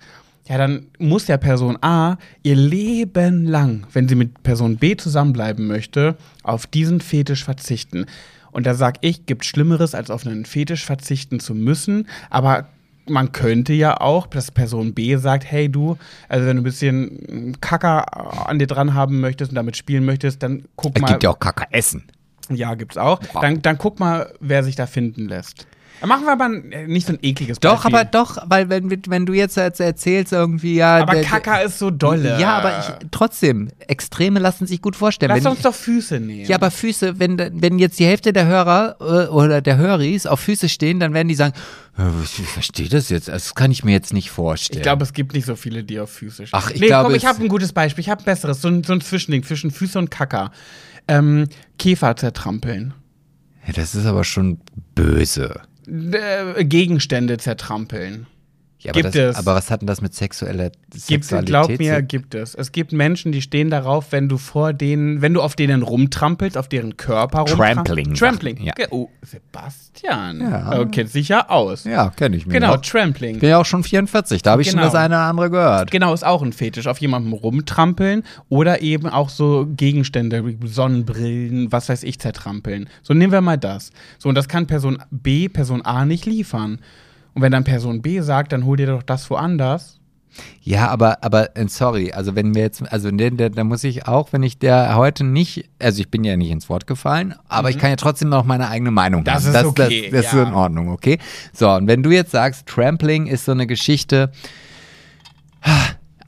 [0.48, 5.66] Ja, dann muss ja Person A ihr Leben lang, wenn sie mit Person B zusammenbleiben
[5.66, 8.06] möchte, auf diesen Fetisch verzichten.
[8.52, 12.68] Und da sag ich, gibt Schlimmeres, als auf einen Fetisch verzichten zu müssen, aber
[13.08, 15.96] man könnte ja auch, dass Person B sagt, hey du,
[16.28, 20.42] also wenn du ein bisschen Kacker an dir dran haben möchtest und damit spielen möchtest,
[20.42, 21.08] dann guck Es mal.
[21.08, 22.04] gibt ja auch Kacke essen.
[22.50, 23.20] Ja, gibt's auch.
[23.32, 23.42] Wow.
[23.42, 25.66] Dann, dann guck mal, wer sich da finden lässt.
[26.04, 27.94] Machen wir aber äh, nicht so ein ekliges Doch, Beispiel.
[27.94, 30.98] aber doch, weil wenn, wenn du jetzt erzählst irgendwie, ja.
[30.98, 32.38] Aber Kaka ist so dolle.
[32.38, 35.30] Ja, aber ich, trotzdem, Extreme lassen sich gut vorstellen.
[35.34, 36.44] Lass Wenn- uns doch Füße nehmen.
[36.44, 40.40] ja, aber Füße, wenn, wenn jetzt die Hälfte der Hörer äh, oder der Höris auf
[40.40, 41.54] Füße stehen, dann werden die sagen,
[41.96, 44.80] "Äh, was- ich verstehe das jetzt, das kann ich mir jetzt nicht vorstellen.
[44.80, 46.60] Ich glaube, es gibt nicht so viele, die auf Füße stehen.
[46.60, 48.02] Ach, ich nee, glaube, komm, ich habe ein gutes Beispiel.
[48.02, 48.60] Ich habe ein besseres.
[48.60, 50.52] So ein, so ein Zwischending zwischen Füße und Kaka.
[51.08, 51.48] Ähm,
[51.78, 52.94] Käfer zertrampeln.
[53.66, 54.58] ja, das ist aber schon
[54.94, 55.60] böse.
[55.86, 58.26] Äh, Gegenstände zertrampeln.
[58.78, 59.36] Ja, aber, Gibt das, es.
[59.36, 62.54] aber was hat denn das mit sexueller Gibt, Sexualität glaub mir, gibt es.
[62.54, 66.58] Es gibt Menschen, die stehen darauf, wenn du vor denen, wenn du auf denen rumtrampelst,
[66.58, 67.86] auf deren Körper rumtrampelst.
[67.86, 68.62] Trampling, Trampling.
[68.62, 68.74] ja.
[68.90, 70.40] Oh, Sebastian.
[70.40, 70.78] Ja.
[70.80, 71.84] Oh, kennt sich ja aus.
[71.84, 72.82] Ja, kenne ich mir Genau, noch.
[72.82, 73.36] Trampling.
[73.36, 74.86] Ich bin ja auch schon 44, da habe ich schon Genau.
[74.86, 75.90] das eine oder andere gehört.
[75.90, 76.86] Genau, ist auch ein Fetisch.
[76.86, 82.88] Auf jemandem rumtrampeln oder eben auch so Gegenstände, wie Sonnenbrillen, was weiß ich, zertrampeln.
[83.02, 83.90] So nehmen wir mal das.
[84.18, 86.80] So, und das kann Person B, Person A nicht liefern.
[87.36, 90.00] Und wenn dann Person B sagt, dann hol dir doch das woanders.
[90.62, 94.42] Ja, aber, aber äh, sorry, also wenn wir jetzt, also da muss ich auch, wenn
[94.42, 97.90] ich der heute nicht, also ich bin ja nicht ins Wort gefallen, aber ich kann
[97.90, 99.24] ja trotzdem noch meine eigene Meinung Mhm.
[99.24, 99.54] Das haben.
[99.54, 100.48] ist okay, Das, das ist so ja.
[100.48, 101.18] in Ordnung, okay?
[101.52, 104.30] So, und wenn du jetzt sagst, Trampling ist so eine Geschichte,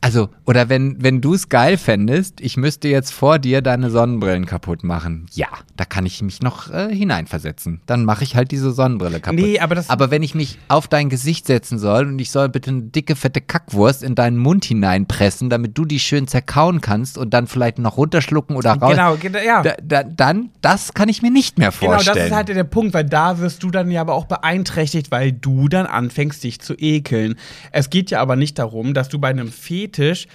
[0.00, 4.46] also, oder wenn, wenn du es geil fändest, ich müsste jetzt vor dir deine Sonnenbrillen
[4.46, 5.26] kaputt machen.
[5.32, 7.80] Ja, da kann ich mich noch äh, hineinversetzen.
[7.86, 9.40] Dann mache ich halt diese Sonnenbrille kaputt.
[9.40, 12.48] Nee, aber das- Aber wenn ich mich auf dein Gesicht setzen soll und ich soll
[12.48, 17.18] bitte eine dicke, fette Kackwurst in deinen Mund hineinpressen, damit du die schön zerkauen kannst
[17.18, 18.92] und dann vielleicht noch runterschlucken oder raus.
[18.92, 19.62] Genau, ge- ja.
[19.62, 22.16] Da, da, dann, das kann ich mir nicht mehr Genau, vorstellen.
[22.16, 25.32] das ist halt der Punkt, weil da wirst du dann ja aber auch beeinträchtigt, weil
[25.32, 27.34] du dann anfängst, dich zu ekeln.
[27.72, 29.48] Es geht ja aber nicht darum, dass du bei einem
[29.88, 30.26] Fetisch,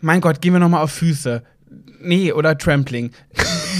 [0.00, 1.42] mein Gott, gehen wir nochmal auf Füße.
[2.04, 3.10] Nee, oder Trampling.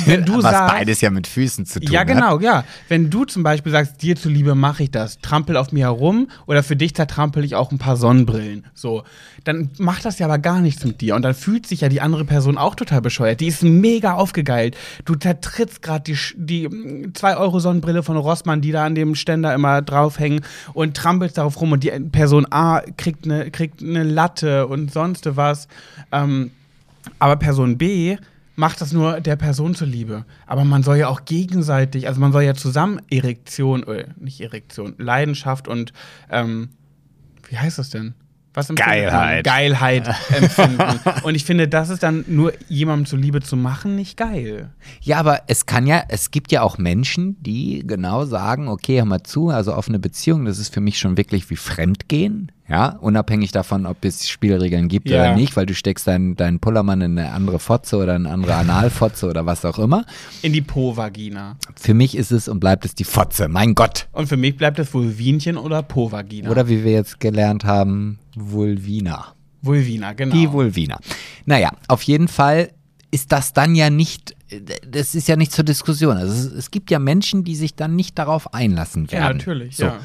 [0.07, 2.07] Wenn du Was sagst, beides ja mit Füßen zu tun Ja, hat.
[2.09, 2.64] genau, ja.
[2.89, 6.62] Wenn du zum Beispiel sagst, dir zuliebe mache ich das, trampel auf mir herum oder
[6.62, 9.05] für dich zertrampel ich auch ein paar Sonnenbrillen, so,
[9.45, 12.01] dann macht das ja aber gar nichts mit dir und dann fühlt sich ja die
[12.01, 13.41] andere Person auch total bescheuert.
[13.41, 14.77] Die ist mega aufgegeilt.
[15.05, 19.83] Du zertrittst gerade die, Sch- die 2-Euro-Sonnenbrille von Rossmann, die da an dem Ständer immer
[19.83, 20.41] draufhängen
[20.75, 25.37] und trampelst darauf rum und die Person A kriegt eine kriegt eine Latte und sonst
[25.37, 25.68] was.
[26.11, 26.51] Ähm,
[27.18, 28.16] aber Person B
[28.55, 30.24] macht das nur der Person zuliebe.
[30.46, 34.94] Aber man soll ja auch gegenseitig, also man soll ja zusammen Erektion, äh, nicht Erektion,
[34.98, 35.92] Leidenschaft und,
[36.30, 36.70] ähm,
[37.48, 38.14] wie heißt das denn?
[38.55, 38.76] Was man?
[38.76, 39.44] Geilheit.
[39.44, 40.82] Geilheit empfinden.
[41.22, 44.70] und ich finde, das ist dann nur jemandem zuliebe zu machen, nicht geil.
[45.00, 49.05] Ja, aber es kann ja, es gibt ja auch Menschen, die genau sagen, okay, hör
[49.07, 53.53] mal zu, also offene Beziehung, das ist für mich schon wirklich wie Fremdgehen, ja, unabhängig
[53.53, 55.20] davon, ob es Spielregeln gibt Ja.
[55.22, 58.55] oder nicht, weil du steckst deinen deinen Pullermann in eine andere Fotze oder eine andere
[58.55, 60.05] Analfotze oder was auch immer.
[60.42, 61.57] In die Po-Vagina.
[61.76, 64.09] Für mich ist es und bleibt es die Fotze, mein Gott.
[64.12, 66.50] Und für mich bleibt es Vulvinchen oder Po-Vagina.
[66.50, 69.35] Oder wie wir jetzt gelernt haben, Vulvina.
[69.62, 70.35] Vulvina, genau.
[70.35, 70.99] Die Vulvina.
[71.47, 72.70] Naja, auf jeden Fall
[73.11, 74.35] ist das dann ja nicht,
[74.89, 76.16] das ist ja nicht zur Diskussion.
[76.16, 79.22] Also es, es gibt ja Menschen, die sich dann nicht darauf einlassen werden.
[79.22, 79.85] ja, natürlich, So.
[79.85, 80.01] ja.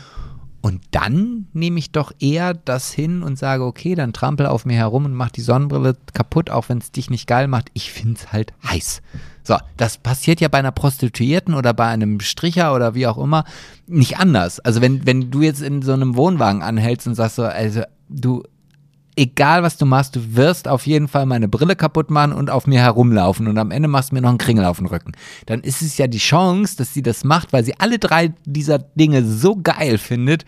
[0.60, 4.76] Und dann nehme ich doch eher das hin und sage, okay, dann trampel auf mir
[4.76, 7.70] herum und mach die Sonnenbrille kaputt, auch wenn es dich nicht geil macht.
[7.74, 9.02] Ich find's halt heiß.
[9.44, 13.46] So, das passiert ja bei einer Prostituierten oder bei einem Stricher oder wie auch immer
[13.86, 14.60] nicht anders.
[14.60, 18.44] Also wenn, wenn du jetzt in so einem Wohnwagen anhältst und sagst so, also du,
[19.16, 22.68] egal was du machst, du wirst auf jeden Fall meine Brille kaputt machen und auf
[22.68, 25.14] mir herumlaufen und am Ende machst du mir noch einen Kringel auf den Rücken.
[25.46, 28.80] Dann ist es ja die Chance, dass sie das macht, weil sie alle drei dieser
[28.80, 30.46] Dinge so geil findet,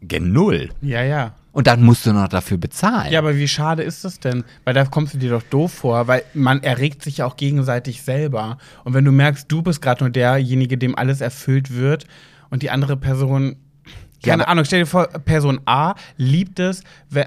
[0.00, 0.70] genull.
[0.80, 1.34] Ja, ja.
[1.52, 3.12] Und dann musst du noch dafür bezahlen.
[3.12, 4.42] Ja, aber wie schade ist das denn?
[4.64, 8.02] Weil da kommst du dir doch doof vor, weil man erregt sich ja auch gegenseitig
[8.02, 8.56] selber.
[8.84, 12.06] Und wenn du merkst, du bist gerade nur derjenige, dem alles erfüllt wird
[12.48, 13.56] und die andere Person,
[14.22, 16.82] keine aber- Ahnung, stell dir vor, Person A liebt es,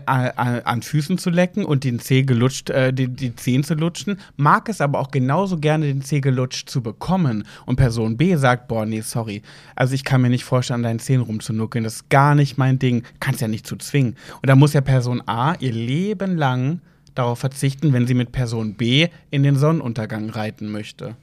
[0.05, 4.69] an Füßen zu lecken und den Zeh gelutscht, äh, die, die Zehen zu lutschen, mag
[4.69, 7.45] es aber auch genauso gerne, den Zeh gelutscht zu bekommen.
[7.65, 9.41] Und Person B sagt, boah, nee, sorry.
[9.75, 11.83] Also ich kann mir nicht vorstellen, an deinen Zehen rumzunuckeln.
[11.83, 13.03] Das ist gar nicht mein Ding.
[13.19, 14.15] Kannst ja nicht zu zwingen.
[14.41, 16.79] Und da muss ja Person A ihr Leben lang
[17.13, 21.15] darauf verzichten, wenn sie mit Person B in den Sonnenuntergang reiten möchte.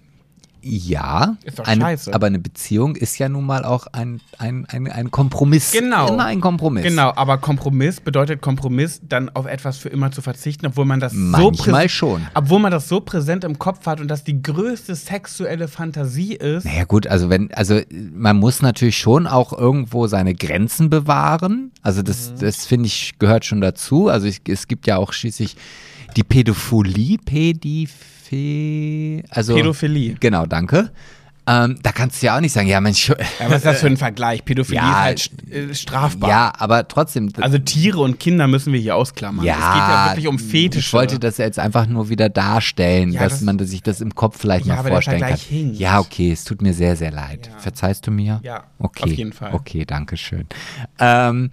[0.64, 5.72] Ja, eine, aber eine Beziehung ist ja nun mal auch ein, ein, ein, ein Kompromiss.
[5.72, 6.12] Genau.
[6.14, 6.84] Immer ein Kompromiss.
[6.84, 11.12] Genau, aber Kompromiss bedeutet Kompromiss, dann auf etwas für immer zu verzichten, obwohl man das
[11.12, 12.26] so Manchmal präs- schon.
[12.34, 16.64] Obwohl man das so präsent im Kopf hat und das die größte sexuelle Fantasie ist.
[16.64, 17.80] Naja gut, also wenn, also
[18.14, 21.72] man muss natürlich schon auch irgendwo seine Grenzen bewahren.
[21.82, 22.04] Also Mhm.
[22.04, 24.08] das, das finde ich gehört schon dazu.
[24.08, 25.56] Also ich, es gibt ja auch schließlich
[26.16, 27.18] die Pädophilie,
[28.32, 30.14] Pädiphe, also Pädophilie.
[30.20, 30.90] Genau, danke.
[31.44, 33.08] Ähm, da kannst du ja auch nicht sagen, ja, Mensch.
[33.40, 34.44] Ja, was ist das für ein Vergleich?
[34.44, 36.30] Pädophilie Ja, ist halt äh, strafbar.
[36.30, 37.32] Ja, aber trotzdem.
[37.40, 39.44] Also Tiere und Kinder müssen wir hier ausklammern.
[39.44, 40.86] ja, es geht ja wirklich um Fetische.
[40.86, 44.14] Ich wollte das jetzt einfach nur wieder darstellen, Ja, dass das- man sich das im
[44.14, 45.36] Kopf vielleicht Ja, mal vorstellen kann.
[45.36, 45.78] Hinkt.
[45.80, 47.50] Ja, okay, es tut mir sehr, sehr leid.
[47.58, 48.40] Verzeihst du mir?
[48.44, 49.02] Ja, okay.
[49.02, 49.52] auf jeden Fall.
[49.52, 50.46] Okay, danke schön.
[51.00, 51.50] Ähm,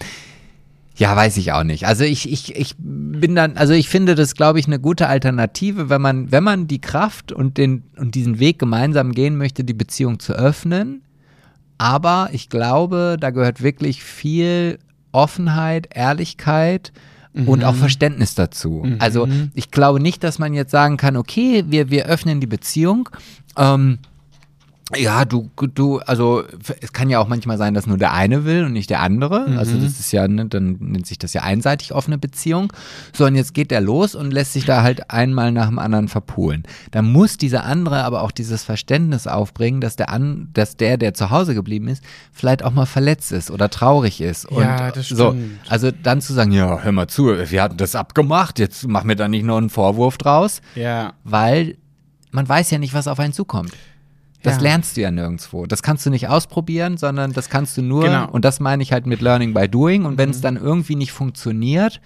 [0.99, 1.87] ja, weiß ich auch nicht.
[1.87, 5.89] Also ich, ich, ich bin dann, also ich finde das, glaube ich, eine gute Alternative,
[5.89, 9.73] wenn man, wenn man die Kraft und den und diesen Weg gemeinsam gehen möchte, die
[9.73, 11.01] Beziehung zu öffnen.
[11.77, 14.77] Aber ich glaube, da gehört wirklich viel
[15.13, 16.91] Offenheit, Ehrlichkeit
[17.45, 18.85] und auch Verständnis dazu.
[18.99, 23.07] Also ich glaube nicht, dass man jetzt sagen kann, okay, wir, wir öffnen die Beziehung.
[23.57, 23.99] Ähm,
[24.95, 26.43] ja, du, du, also
[26.81, 29.45] es kann ja auch manchmal sein, dass nur der eine will und nicht der andere.
[29.57, 32.73] Also das ist ja, ne, dann nennt sich das ja einseitig offene Beziehung.
[33.15, 36.07] So, und jetzt geht er los und lässt sich da halt einmal nach dem anderen
[36.07, 36.63] verpulen.
[36.91, 41.13] Da muss dieser andere aber auch dieses Verständnis aufbringen, dass der an, dass der, der
[41.13, 44.45] zu Hause geblieben ist, vielleicht auch mal verletzt ist oder traurig ist.
[44.45, 45.59] Und Ja, das so, stimmt.
[45.69, 49.15] also dann zu sagen, ja, hör mal zu, wir hatten das abgemacht, jetzt mach mir
[49.15, 51.13] da nicht noch einen Vorwurf draus Ja.
[51.23, 51.77] weil
[52.31, 53.71] man weiß ja nicht, was auf einen zukommt.
[54.43, 54.61] Das Ja.
[54.63, 55.65] lernst du ja nirgendwo.
[55.65, 58.23] Das kannst du nicht ausprobieren, sondern das kannst du nur, Genau.
[58.27, 58.29] Mhm.
[58.29, 60.05] und das meine ich halt mit Learning by Doing.
[60.05, 61.99] Und wenn es dann irgendwie nicht funktioniert,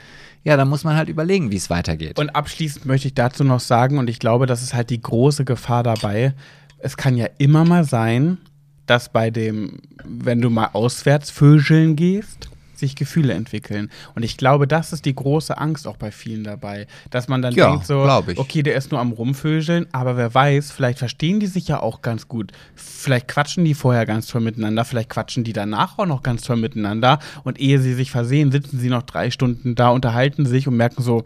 [0.43, 2.17] ja, dann muss man halt überlegen, wie es weitergeht.
[2.19, 5.45] Und abschließend möchte ich dazu noch sagen, und ich glaube, das ist halt die große
[5.45, 6.33] Gefahr dabei.
[6.79, 8.39] Es kann ja immer mal sein,
[8.87, 12.49] dass bei dem, wenn du mal auswärts vögeln gehst,
[12.83, 13.89] sich Gefühle entwickeln.
[14.15, 17.53] Und ich glaube, das ist die große Angst auch bei vielen dabei, dass man dann
[17.53, 18.01] Ja, denkt so,
[18.35, 22.01] okay, der ist nur am rumvögeln, aber wer weiß, vielleicht verstehen die sich ja auch
[22.01, 22.51] ganz gut.
[22.75, 26.57] Vielleicht quatschen die vorher ganz toll miteinander, vielleicht quatschen die danach auch noch ganz toll
[26.57, 30.77] miteinander und ehe sie sich versehen, sitzen sie noch drei Stunden da, unterhalten sich und
[30.77, 31.23] merken so,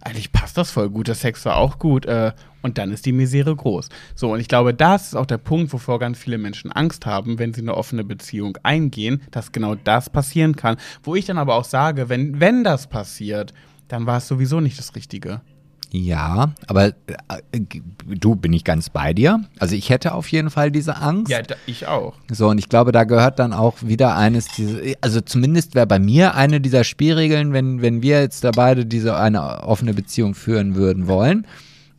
[0.00, 2.06] eigentlich passt das voll gut, der Sex war auch gut.
[2.06, 2.32] Äh,
[2.62, 3.88] und dann ist die Misere groß.
[4.14, 7.38] So, und ich glaube, das ist auch der Punkt, wovor ganz viele Menschen Angst haben,
[7.38, 10.76] wenn sie eine offene Beziehung eingehen, dass genau das passieren kann.
[11.02, 13.54] Wo ich dann aber auch sage, wenn, wenn das passiert,
[13.86, 15.40] dann war es sowieso nicht das Richtige.
[15.90, 16.92] Ja, aber äh,
[18.06, 19.40] du bin ich ganz bei dir.
[19.58, 21.30] Also ich hätte auf jeden Fall diese Angst.
[21.30, 22.14] Ja, da, ich auch.
[22.30, 25.98] So, und ich glaube, da gehört dann auch wieder eines diese, also zumindest wäre bei
[25.98, 30.74] mir eine dieser Spielregeln, wenn, wenn wir jetzt da beide diese eine offene Beziehung führen
[30.74, 31.46] würden wollen.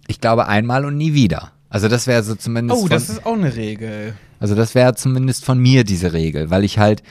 [0.07, 1.51] Ich glaube einmal und nie wieder.
[1.69, 4.13] Also das wäre so zumindest Oh, von, das ist auch eine Regel.
[4.39, 7.03] also das wäre zumindest von mir diese Regel, weil ich halt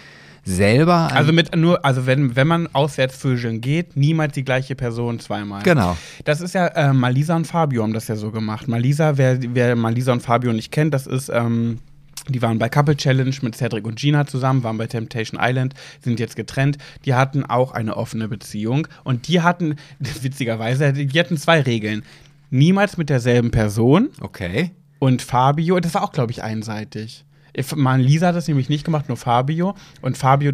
[0.48, 5.20] selber Also mit nur, also wenn, wenn man auswärts vögeln geht, niemals die gleiche Person
[5.20, 5.62] zweimal.
[5.62, 5.96] genau.
[6.24, 8.66] Das ist ja, äh, Malisa und Fabio haben das ja so gemacht.
[8.68, 11.78] Malisa, wer, wer Malisa und Fabio nicht kennt, das ist, ähm,
[12.28, 16.20] die waren bei Couple Challenge mit Cedric und Gina zusammen, waren bei Temptation Island, sind
[16.20, 16.76] jetzt getrennt.
[17.04, 19.76] Die hatten auch eine offene Beziehung und die hatten,
[20.22, 22.02] witzigerweise, die hatten zwei Regeln.
[22.50, 24.70] Niemals mit derselben Person Okay.
[24.98, 27.24] und Fabio, das war auch, glaube ich, einseitig.
[27.58, 29.74] If- Malisa hat das nämlich nicht gemacht, nur Fabio.
[30.00, 30.52] Und Fabio,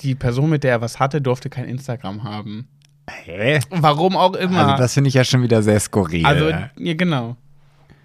[0.00, 2.68] die Person, mit der er was hatte, durfte kein Instagram haben.
[3.10, 3.60] Hä?
[3.70, 4.66] Warum auch immer.
[4.66, 6.24] Also das finde ich ja schon wieder sehr skurril.
[6.24, 7.36] Also, ja, genau.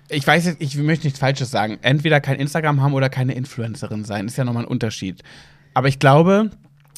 [0.10, 1.78] Ich weiß jetzt, ich möchte nichts Falsches sagen.
[1.82, 4.26] Entweder kein Instagram haben oder keine Influencerin sein.
[4.28, 5.22] Ist ja nochmal ein Unterschied.
[5.74, 6.50] Aber ich glaube,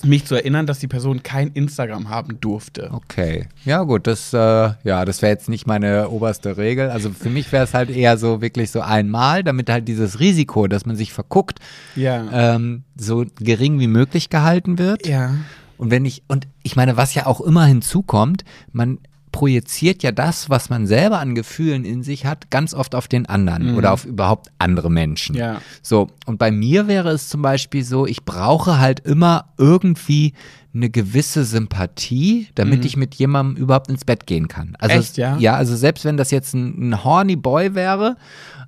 [0.05, 2.89] mich zu erinnern, dass die Person kein Instagram haben durfte.
[2.93, 3.47] Okay.
[3.65, 4.37] Ja, gut, das, äh,
[4.83, 6.89] ja, das wäre jetzt nicht meine oberste Regel.
[6.89, 10.67] Also für mich wäre es halt eher so wirklich so einmal, damit halt dieses Risiko,
[10.67, 11.59] dass man sich verguckt,
[11.95, 12.55] Ja.
[12.55, 15.07] ähm, so gering wie möglich gehalten wird.
[15.07, 15.35] ja.
[15.77, 18.43] Und wenn ich, und ich meine, was ja auch immer hinzukommt,
[18.73, 18.97] man
[19.31, 23.25] projiziert ja das, was man selber an Gefühlen in sich hat, ganz oft auf den
[23.27, 25.33] anderen oder auf überhaupt andere Menschen.
[25.35, 25.39] Mhm.
[25.41, 25.61] Ja.
[25.81, 30.33] So, und bei mir wäre es zum Beispiel so, ich brauche halt immer irgendwie
[30.73, 34.75] eine gewisse Sympathie, damit ich mit jemandem überhaupt ins Bett gehen kann.
[34.79, 35.01] Also Mhm.
[35.01, 35.37] Echt, ja?
[35.37, 38.17] Ja, also selbst wenn das jetzt ein, ein horny Boy wäre,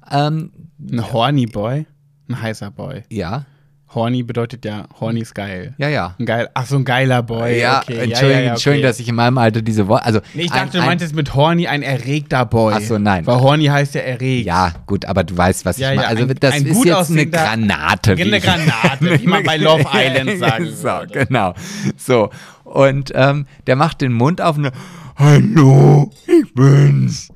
[0.10, 0.52] ähm,
[0.92, 1.86] Ein horny Boy.
[2.28, 3.04] Ein heißer Boy.
[3.10, 3.46] ja,
[3.94, 5.74] Horny bedeutet ja, horny ist geil.
[5.78, 6.16] ja, ja.
[6.18, 7.60] Ein geil, ach so ein geiler Boy.
[7.60, 7.98] ja, okay.
[7.98, 8.50] Entschuldigung, ja, ja, okay.
[8.52, 10.86] Entschuldigung, dass ich in meinem Alter diese Worte, also Nee, ich ein- dachte, du ein-
[10.86, 12.74] meintest mit horny ein erregter Boy.
[12.78, 13.26] Ach so, nein.
[13.28, 14.46] Weil horny heißt ja erregt.
[14.46, 16.08] Ja, gut, aber du weißt, was Ja, ich meine.
[16.08, 18.18] Also ein- das ist jetzt eine Granate.
[18.18, 21.26] wie Eine Granate, wie man bei Love Island sagen so, würde.
[21.26, 21.54] genau.
[21.98, 22.30] So,
[22.64, 24.72] und ähm, der macht den Mund auf und
[25.18, 27.28] Hallo, ich bin's.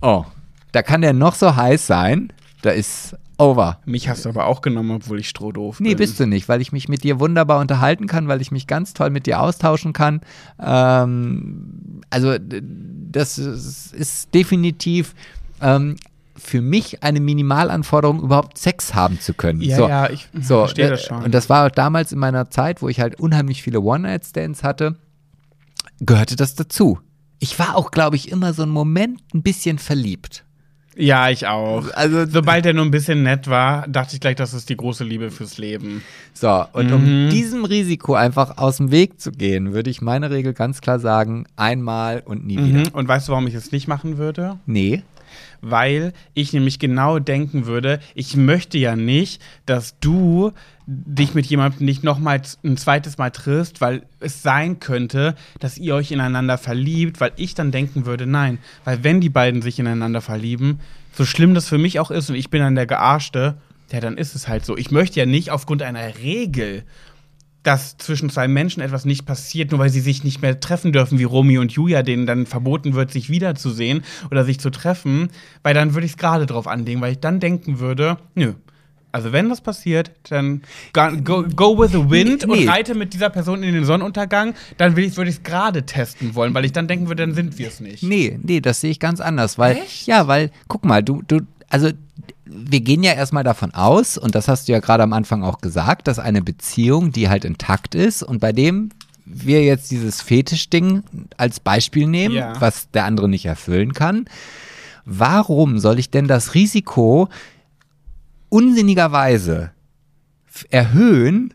[0.00, 0.24] Oh,
[0.72, 3.80] da kann der noch so heiß sein, da ist over.
[3.84, 5.86] Mich hast du aber auch genommen, obwohl ich strohdoof bin.
[5.86, 8.66] Nee, bist du nicht, weil ich mich mit dir wunderbar unterhalten kann, weil ich mich
[8.66, 10.20] ganz toll mit dir austauschen kann.
[10.60, 15.14] Ähm, also das ist, ist definitiv
[15.60, 15.96] ähm,
[16.36, 19.60] für mich eine Minimalanforderung, überhaupt Sex haben zu können.
[19.60, 21.24] Ja, so, ja, ich so, verstehe äh, das schon.
[21.24, 24.96] Und das war damals in meiner Zeit, wo ich halt unheimlich viele One-Night-Stands hatte,
[26.00, 27.00] gehörte das dazu.
[27.38, 30.45] Ich war auch, glaube ich, immer so einen Moment ein bisschen verliebt.
[30.98, 31.84] Ja, ich auch.
[31.92, 35.04] Also- Sobald er nur ein bisschen nett war, dachte ich gleich, das ist die große
[35.04, 36.02] Liebe fürs Leben.
[36.32, 36.92] So, und Mhm.
[36.94, 40.98] um diesem Risiko einfach aus dem Weg zu gehen, würde ich meine Regel ganz klar
[40.98, 42.78] sagen, einmal und nie wieder.
[42.80, 42.94] Mhm.
[42.94, 44.58] Und weißt du, warum ich es nicht machen würde?
[44.64, 45.02] Nee.
[45.70, 50.52] Weil ich nämlich genau denken würde, ich möchte ja nicht, dass du
[50.86, 55.94] dich mit jemandem nicht nochmal ein zweites Mal triffst, weil es sein könnte, dass ihr
[55.94, 60.20] euch ineinander verliebt, weil ich dann denken würde, nein, weil wenn die beiden sich ineinander
[60.20, 60.80] verlieben,
[61.12, 63.56] so schlimm das für mich auch ist und ich bin dann der Gearschte,
[63.90, 64.76] ja, dann ist es halt so.
[64.76, 66.84] Ich möchte ja nicht aufgrund einer Regel
[67.66, 71.18] dass zwischen zwei Menschen etwas nicht passiert, nur weil sie sich nicht mehr treffen dürfen,
[71.18, 75.30] wie Romy und Julia, denen dann verboten wird, sich wiederzusehen oder sich zu treffen,
[75.64, 78.52] weil dann würde ich es gerade drauf anlegen, weil ich dann denken würde, nö.
[79.10, 80.60] Also wenn das passiert, dann
[80.92, 82.52] go, go with the wind Nee.
[82.52, 85.84] und reite mit dieser Person in den Sonnenuntergang, dann will ich, würde ich es gerade
[85.86, 88.02] testen wollen, weil ich dann denken würde, dann sind wir es nicht.
[88.02, 90.06] Nee, nee, das sehe ich ganz anders, weil Echt?
[90.06, 91.40] ja, weil guck mal, du du
[91.70, 91.90] also
[92.46, 95.58] wir gehen ja erstmal davon aus und das hast du ja gerade am Anfang auch
[95.60, 98.90] gesagt, dass eine Beziehung, die halt intakt ist und bei dem
[99.24, 101.02] wir jetzt dieses Fetischding
[101.36, 102.60] als Beispiel nehmen, Ja.
[102.60, 104.26] was der andere nicht erfüllen kann.
[105.04, 107.28] Warum soll ich denn das Risiko
[108.48, 109.72] unsinnigerweise
[110.70, 111.52] erhöhen,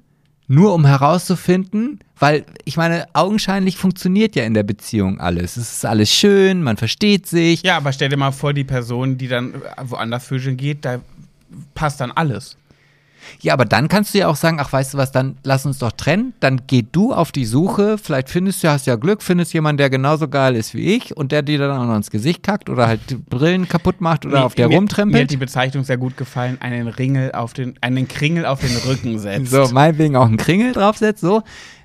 [0.52, 5.56] nur um herauszufinden, weil ich meine, augenscheinlich funktioniert ja in der Beziehung alles.
[5.56, 7.64] Es ist alles schön, man versteht sich.
[7.64, 11.00] Ja, aber stell dir mal vor, die Person, die dann woanders vögeln geht, da
[11.74, 12.58] passt dann alles.
[13.40, 15.78] Ja, aber dann kannst du ja auch sagen, ach, weißt du was, dann lass uns
[15.80, 16.34] doch trennen.
[16.42, 19.90] Dann geh du auf die Suche, vielleicht findest du, hast ja Glück, findest jemanden, der
[19.90, 22.88] genauso geil ist wie ich und der dir dann auch noch ins Gesicht kackt oder
[22.88, 25.24] halt die Brillen kaputt macht oder Nee, auf der mir, Mir rumtrempelt.
[25.24, 29.18] hat die Bezeichnung sehr gut gefallen, einen Ringel auf den, einen Kringel auf den Rücken
[29.20, 29.52] setzt.
[29.52, 31.42] so, meinetwegen auch einen Kringel draufsetzt, so,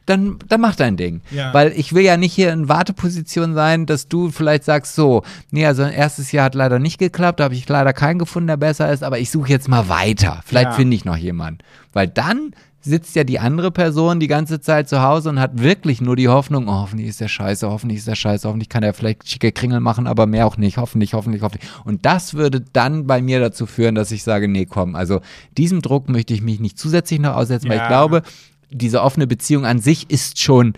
[0.07, 1.21] dann, dann mach dein Ding.
[1.31, 1.53] Ja.
[1.53, 5.67] Weil ich will ja nicht hier in Warteposition sein, dass du vielleicht sagst, so, nee,
[5.67, 8.91] also erstes Jahr hat leider nicht geklappt, da habe ich leider keinen gefunden, der besser
[8.93, 10.41] ist, aber ich suche jetzt mal weiter.
[10.47, 10.73] Vielleicht Ja.
[10.73, 11.59] finde ich noch jemanden.
[11.93, 16.01] Weil dann sitzt ja die andere Person die ganze Zeit zu Hause und hat wirklich
[16.01, 18.95] nur die Hoffnung, oh, hoffentlich ist der scheiße, hoffentlich ist der scheiße, hoffentlich kann er
[18.95, 21.69] vielleicht schicke Kringel machen, aber mehr auch nicht, hoffentlich, hoffentlich, hoffentlich.
[21.85, 25.21] Und das würde dann bei mir dazu führen, dass ich sage, nee, komm, also
[25.59, 27.89] diesem Druck möchte ich mich nicht zusätzlich noch aussetzen, weil ich Ja.
[27.89, 28.23] glaube,
[28.71, 30.75] diese offene Beziehung an sich ist schon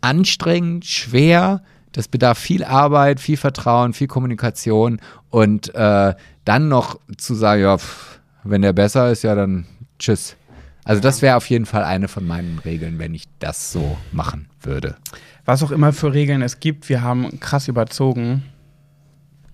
[0.00, 1.62] anstrengend, schwer.
[1.92, 6.14] Das bedarf viel Arbeit, viel Vertrauen, viel Kommunikation und äh,
[6.44, 9.66] dann noch zu sagen, ja, pff, wenn der besser ist, ja, dann
[9.98, 10.36] tschüss.
[10.84, 14.48] Also das wäre auf jeden Fall eine von meinen Regeln, wenn ich das so machen
[14.62, 14.96] würde.
[15.44, 18.44] Was auch immer für Regeln es gibt, wir haben krass überzogen.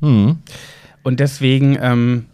[0.01, 0.39] Hm.
[1.03, 2.27] Und deswegen ähm,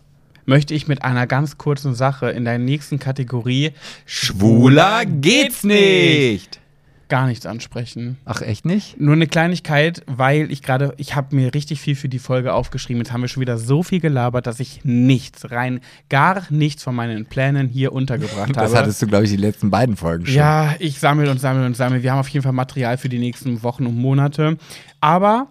[0.47, 3.73] möchte ich mit einer ganz kurzen Sache in der nächsten Kategorie
[4.07, 6.61] Schwuler geht's nicht.
[7.09, 8.17] gar nichts ansprechen.
[8.25, 8.99] Ach, echt nicht?
[8.99, 13.03] Nur eine Kleinigkeit, weil ich gerade, ich habe mir richtig viel für die Folge aufgeschrieben.
[13.03, 16.95] Jetzt haben wir schon wieder so viel gelabert, dass ich nichts, rein gar nichts von
[16.95, 18.79] meinen Plänen hier untergebracht Das habe.
[18.79, 20.35] hattest du, glaube ich, die letzten beiden Folgen schon.
[20.35, 22.03] Ja, ich sammle und sammle und sammle.
[22.03, 24.57] Wir haben auf jeden Fall Material für die nächsten Wochen und Monate.
[25.03, 25.49] Aber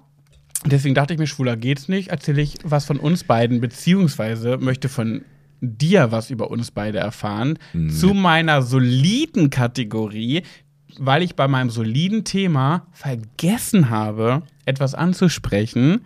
[0.65, 2.09] deswegen dachte ich mir, schwuler geht's nicht.
[2.09, 5.23] Erzähle ich was von uns beiden, beziehungsweise möchte von
[5.61, 7.59] dir was über uns beide erfahren.
[7.89, 10.43] Zu meiner soliden Kategorie,
[10.97, 16.01] weil ich bei meinem soliden Thema vergessen habe, etwas anzusprechen,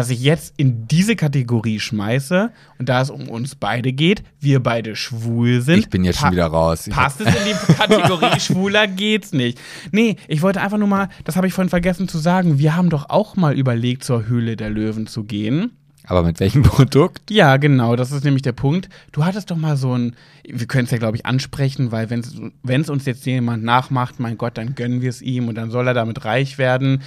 [0.00, 2.50] was ich jetzt in diese Kategorie schmeiße.
[2.78, 5.80] Und da es um uns beide geht, wir beide schwul sind.
[5.80, 6.88] Ich bin jetzt schon wieder raus.
[6.88, 9.60] Passt es in die Kategorie schwuler geht's nicht.
[9.92, 12.88] Nee, ich wollte einfach nur mal, das habe ich vorhin vergessen zu sagen, wir haben
[12.88, 15.72] doch auch mal überlegt, zur Höhle der Löwen zu gehen.
[16.06, 17.30] Aber mit welchem Produkt?
[17.30, 18.88] Ja, genau, das ist nämlich der Punkt.
[19.12, 20.16] Du hattest doch mal so ein,
[20.48, 24.38] wir können es ja, glaube ich, ansprechen, weil wenn es uns jetzt jemand nachmacht, mein
[24.38, 27.02] Gott, dann gönnen wir es ihm und dann soll er damit reich werden.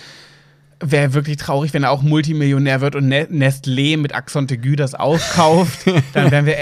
[0.85, 4.95] Wäre wirklich traurig, wenn er auch Multimillionär wird und Ne- Nestlé mit Axon Tegue das
[4.95, 5.85] aufkauft.
[6.13, 6.55] dann wären wir,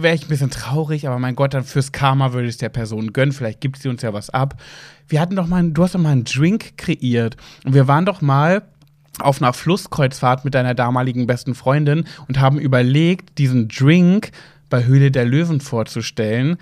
[0.00, 2.70] wäre ich ein bisschen traurig, aber mein Gott, dann fürs Karma würde ich es der
[2.70, 3.32] Person gönnen.
[3.32, 4.60] Vielleicht gibt sie uns ja was ab.
[5.06, 8.20] Wir hatten doch mal, du hast doch mal einen Drink kreiert und wir waren doch
[8.22, 8.62] mal
[9.20, 14.30] auf einer Flusskreuzfahrt mit deiner damaligen besten Freundin und haben überlegt, diesen Drink
[14.70, 16.56] bei Höhle der Löwen vorzustellen.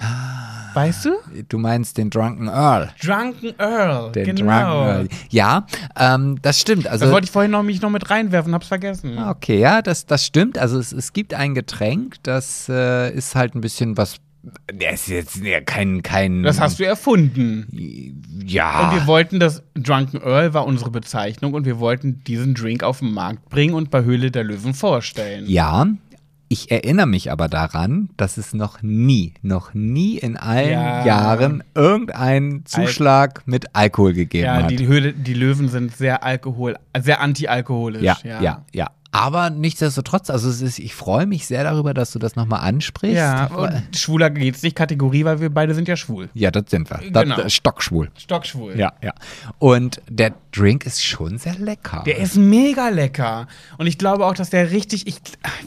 [0.76, 1.10] Weißt du?
[1.48, 2.90] Du meinst den Drunken Earl.
[3.02, 4.12] Drunken Earl.
[4.12, 4.44] Den genau.
[4.44, 5.08] Drunken Earl.
[5.30, 5.66] Ja,
[5.98, 6.86] ähm, das stimmt.
[6.86, 9.18] Also Das wollte ich vorhin noch, mich noch mit reinwerfen, hab's vergessen.
[9.18, 10.58] Okay, ja, das, das stimmt.
[10.58, 14.16] Also es, es gibt ein Getränk, das äh, ist halt ein bisschen was.
[14.72, 16.44] Der ist jetzt kein, kein.
[16.44, 18.22] Das hast du erfunden.
[18.46, 18.90] Ja.
[18.90, 23.00] Und wir wollten das, Drunken Earl war unsere Bezeichnung und wir wollten diesen Drink auf
[23.00, 25.46] den Markt bringen und bei Höhle der Löwen vorstellen.
[25.48, 25.86] ja.
[26.48, 31.04] Ich erinnere mich aber daran, dass es noch nie, noch nie in allen Ja.
[31.04, 34.70] Jahren irgendeinen Zuschlag mit Alkohol gegeben Ja, hat.
[34.70, 38.02] die Höhle, die Löwen sind sehr alkohol, sehr anti-alkoholisch.
[38.02, 42.18] ja, ja, ja, Aber nichtsdestotrotz, also es ist, ich freue mich sehr darüber, dass du
[42.18, 43.16] das nochmal ansprichst.
[43.16, 46.28] Ja, und schwuler geht's nicht Kategorie, weil wir beide sind ja schwul.
[46.34, 47.00] Ja, das sind wir.
[47.10, 47.48] Das, Genau.
[47.48, 48.10] stockschwul.
[48.18, 48.78] Stockschwul.
[48.78, 49.14] Ja, ja.
[49.58, 52.02] Und der Drink ist schon sehr lecker.
[52.04, 53.46] Der ist mega lecker.
[53.78, 55.16] Und ich glaube auch, dass der richtig, ich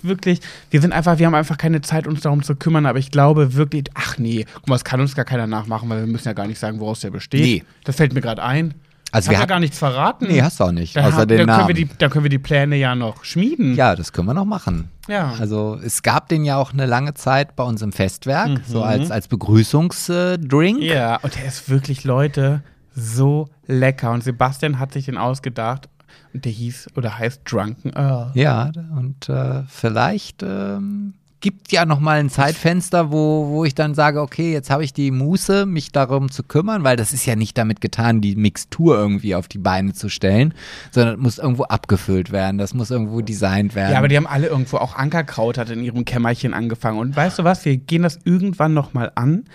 [0.03, 3.09] wirklich, wir sind einfach, wir haben einfach keine Zeit, uns darum zu kümmern, aber ich
[3.09, 6.27] glaube wirklich, ach nee, guck mal, das kann uns gar keiner nachmachen, weil wir müssen
[6.27, 7.41] ja gar nicht sagen, woraus der besteht.
[7.41, 7.63] Nee.
[7.83, 8.75] Das fällt mir gerade ein.
[9.11, 10.27] Also Hat wir ja hat- gar nichts verraten.
[10.27, 10.95] Nee, hast du auch nicht.
[10.95, 11.89] Dann, außer ha- den dann, können wir Namen.
[11.89, 13.73] die, dann können wir die Pläne ja noch schmieden.
[13.75, 14.89] Ja, das können wir noch machen.
[15.07, 15.33] Ja.
[15.39, 18.83] Also es gab den ja auch eine lange Zeit bei uns im Festwerk, so Mhm.
[18.83, 20.81] als, als Begrüßungsdrink.
[20.81, 22.61] Ja, und der ist wirklich, Leute,
[22.95, 24.11] so lecker.
[24.11, 25.89] Und Sebastian hat sich den ausgedacht
[26.33, 28.31] und der hieß oder heißt Drunken Earl.
[28.35, 33.93] Ja, und äh, vielleicht ähm, gibt ja noch mal ein Zeitfenster, wo, wo ich dann
[33.93, 37.35] sage, okay, jetzt habe ich die Muße, mich darum zu kümmern, weil das ist ja
[37.35, 40.53] nicht damit getan, die Mixtur irgendwie auf die Beine zu stellen,
[40.91, 43.93] sondern muss irgendwo abgefüllt werden, das muss irgendwo designt werden.
[43.93, 46.99] Ja, aber die haben alle irgendwo, auch Ankerkraut hat in ihrem Kämmerchen angefangen.
[46.99, 49.45] Und weißt du was, wir gehen das irgendwann nochmal an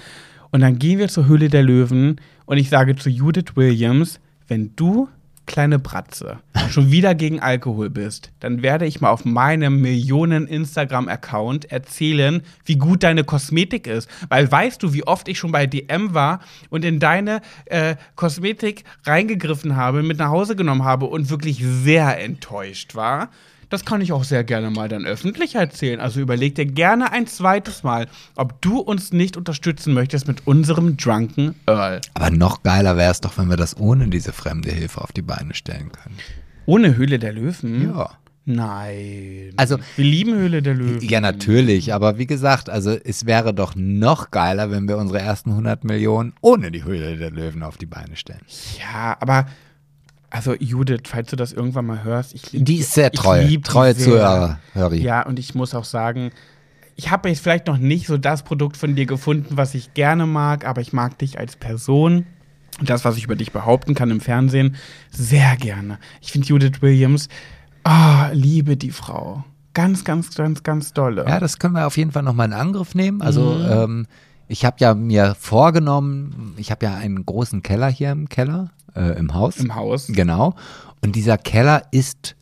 [0.51, 4.75] und dann gehen wir zur Höhle der Löwen und ich sage zu Judith Williams, wenn
[4.77, 5.09] du,
[5.47, 6.39] kleine Bratze,
[6.71, 13.03] schon wieder gegen Alkohol bist, dann werde ich mal auf meinem Millionen-Instagram-Account erzählen, wie gut
[13.03, 14.09] deine Kosmetik ist.
[14.29, 16.41] Weil weißt du, wie oft ich schon bei DM war
[16.71, 22.21] und in deine äh, Kosmetik reingegriffen habe, mit nach Hause genommen habe und wirklich sehr
[22.21, 23.31] enttäuscht war?
[23.75, 25.99] Das kann ich auch sehr gerne mal dann öffentlich erzählen.
[25.99, 28.07] Also überleg dir gerne ein zweites Mal,
[28.37, 32.01] ob du uns nicht unterstützen möchtest mit unserem Drunken Earl.
[32.15, 35.23] aber noch geiler wäre es doch, wenn wir das ohne diese fremde Hilfe auf die
[35.23, 36.15] Beine stellen können.
[36.67, 37.83] Ohne Höhle der Löwen?
[37.97, 38.11] Ja.
[38.45, 39.55] Nein.
[39.57, 41.01] Also- wir lieben Höhle der Löwen.
[41.01, 45.51] Ja, natürlich, aber wie gesagt, also es wäre doch noch geiler, wenn wir unsere ersten
[45.51, 48.43] 100 Millionen ohne die Höhle der Löwen auf die Beine stellen.
[48.79, 49.47] Ja, aber
[50.35, 53.43] also Judith, falls du das irgendwann mal hörst, ich lieb Die ist sehr ich treu,
[53.43, 53.97] lieb die treue.
[53.97, 54.59] Zuhörer.
[54.93, 56.31] Ja, und ich muss auch sagen,
[56.97, 60.27] ich habe jetzt vielleicht noch nicht so das Produkt von dir gefunden, was ich gerne
[60.27, 62.27] mag, aber ich mag dich als Person.
[62.81, 64.75] Und das, was ich über dich behaupten kann im Fernsehen,
[65.11, 65.99] sehr gerne.
[66.21, 67.29] Ich finde Judith Williams,
[67.85, 69.45] ah, liebe die Frau.
[69.75, 71.25] Ganz, ganz, ganz, ganz dolle.
[71.29, 73.23] Ja, das können wir auf jeden Fall nochmal in Angriff nehmen.
[73.23, 73.67] Also Mhm.
[73.71, 74.07] ähm,
[74.49, 79.19] ich habe ja mir vorgenommen, ich habe ja einen großen Keller hier im Keller, äh,
[79.19, 79.59] im Haus.
[79.59, 80.07] Im Haus.
[80.09, 80.55] Genau.
[81.03, 82.35] Und dieser Keller ist,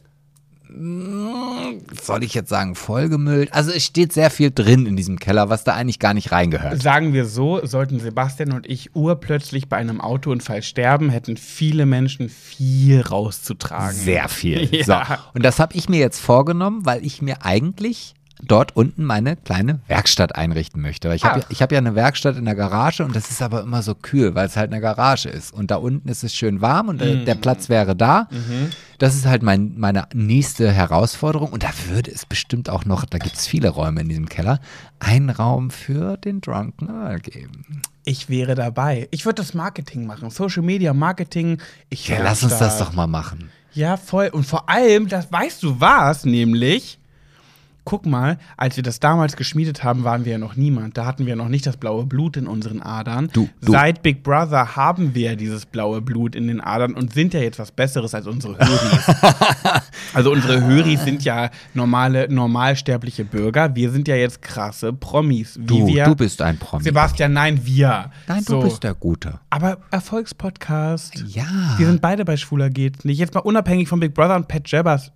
[2.02, 3.52] soll ich jetzt sagen, vollgemüllt.
[3.52, 6.80] Also es steht sehr viel drin in diesem Keller, was da eigentlich gar nicht reingehört.
[6.80, 12.28] Sagen wir so, sollten Sebastian und ich urplötzlich bei einem Autounfall sterben, hätten viele Menschen
[12.28, 13.96] viel rauszutragen.
[13.96, 14.68] Sehr viel.
[14.72, 14.84] Ja.
[14.84, 14.94] So.
[15.34, 19.80] Und das habe ich mir jetzt vorgenommen, weil ich mir eigentlich dort unten meine kleine
[19.86, 21.08] Werkstatt einrichten möchte.
[21.08, 23.40] Weil ich habe ja, ich hab ja eine Werkstatt in der Garage und das ist
[23.42, 25.52] aber immer so kühl, weil es halt eine Garage ist.
[25.52, 27.24] Und da unten ist es schön warm und äh, Mhm.
[27.24, 28.28] der Platz wäre da.
[28.98, 31.50] Das ist halt mein, meine nächste Herausforderung.
[31.52, 34.60] Und da würde es bestimmt auch noch, da gibt es viele Räume in diesem Keller,
[35.00, 37.82] einen Raum für den Drunken Earl geben.
[38.04, 39.08] Ich wäre dabei.
[39.12, 40.30] Ich würde das Marketing machen.
[40.30, 41.58] Social Media Marketing.
[41.88, 42.88] Ich Ja, lass uns das Start.
[42.90, 43.50] doch mal machen.
[43.74, 44.28] Ja, voll.
[44.32, 46.98] Und vor allem, das weißt du was, nämlich.
[47.84, 50.96] Guck mal, als wir das damals geschmiedet haben, waren wir ja noch niemand.
[50.96, 53.28] Da hatten wir noch nicht das blaue Blut in unseren Adern.
[53.32, 53.72] Du, du.
[53.72, 57.58] Seit Big Brother haben wir dieses blaue Blut in den Adern und sind ja jetzt
[57.58, 59.16] was Besseres als unsere Höris.
[60.14, 63.74] also unsere Höris sind ja normale, normalsterbliche Bürger.
[63.74, 65.58] Wir sind ja jetzt krasse Promis.
[65.60, 66.04] Du, wir.
[66.04, 66.84] du bist ein Promi.
[66.84, 68.10] Sebastian, nein, wir.
[68.28, 68.60] Nein, so.
[68.60, 69.40] du bist der Gute.
[69.50, 71.24] Aber Erfolgspodcast.
[71.26, 71.74] Ja.
[71.78, 73.18] Wir sind beide bei Schwuler geht's nicht.
[73.18, 75.10] Jetzt mal unabhängig von Big Brother und Pat Jabbers.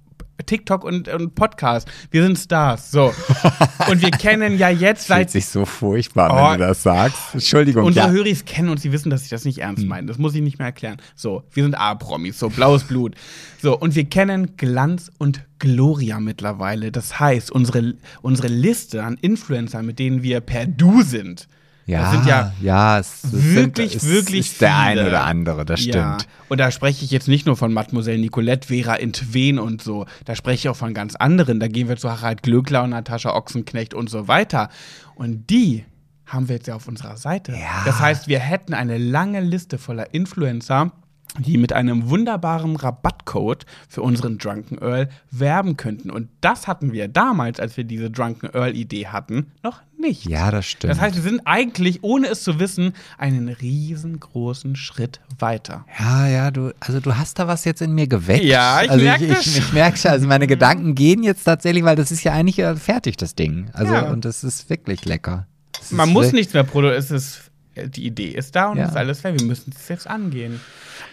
[0.44, 1.88] TikTok und, und Podcast.
[2.10, 2.90] Wir sind Stars.
[2.90, 3.12] So.
[3.90, 5.30] Und wir kennen ja jetzt Fühlt seit.
[5.30, 6.52] sich so furchtbar, Oh.
[6.52, 7.18] wenn du das sagst.
[7.34, 7.84] Entschuldigung.
[7.84, 8.12] Unsere ja.
[8.12, 8.18] Hm.
[8.18, 10.06] Höris kennen uns, die wissen, dass ich das nicht ernst meine.
[10.06, 10.98] Das muss ich nicht mehr erklären.
[11.14, 13.14] So, wir sind A-Promis, so blaues Blut.
[13.62, 16.92] So, und wir kennen Glanz und Gloria mittlerweile.
[16.92, 21.48] Das heißt, unsere, unsere Liste an Influencern, mit denen wir per Du sind,
[21.86, 25.24] ja, das sind ja ja, es, es wirklich, sind, es wirklich ist der eine oder
[25.24, 26.28] andere, das Ja, stimmt.
[26.48, 30.04] und da spreche ich jetzt nicht nur von Mademoiselle Nicolette, Vera Intwen und so.
[30.24, 31.60] Da spreche ich auch von ganz anderen.
[31.60, 34.68] Da gehen wir zu Harald Glöckler und Natascha Ochsenknecht und so weiter.
[35.14, 35.84] Und die
[36.26, 37.52] haben wir jetzt ja auf unserer Seite.
[37.52, 37.82] Ja.
[37.84, 40.90] Das heißt, wir hätten eine lange Liste voller Influencer,
[41.38, 46.10] die mit einem wunderbaren Rabattcode für unseren Drunken Earl werben könnten.
[46.10, 50.26] Und das hatten wir damals, als wir diese Drunken Earl-Idee hatten, noch nicht.
[50.26, 50.92] Ja, das stimmt.
[50.92, 55.84] Das heißt, wir sind eigentlich, ohne es zu wissen, einen riesengroßen Schritt weiter.
[55.98, 58.44] ja, ja, du, also du hast da was jetzt in mir geweckt.
[58.44, 61.84] Ja, ich also merk ich, ich, ich merke schon, also meine Gedanken gehen jetzt tatsächlich,
[61.84, 63.70] weil das ist ja eigentlich äh, fertig, das Ding.
[63.72, 64.10] Also, Ja.
[64.10, 65.46] und das ist wirklich lecker.
[65.72, 66.98] Das Man muss nichts mehr produzieren.
[66.98, 68.84] Es ist, die Idee ist da und Ja.
[68.84, 69.38] es ist alles fair.
[69.38, 70.60] Wir müssen es jetzt angehen.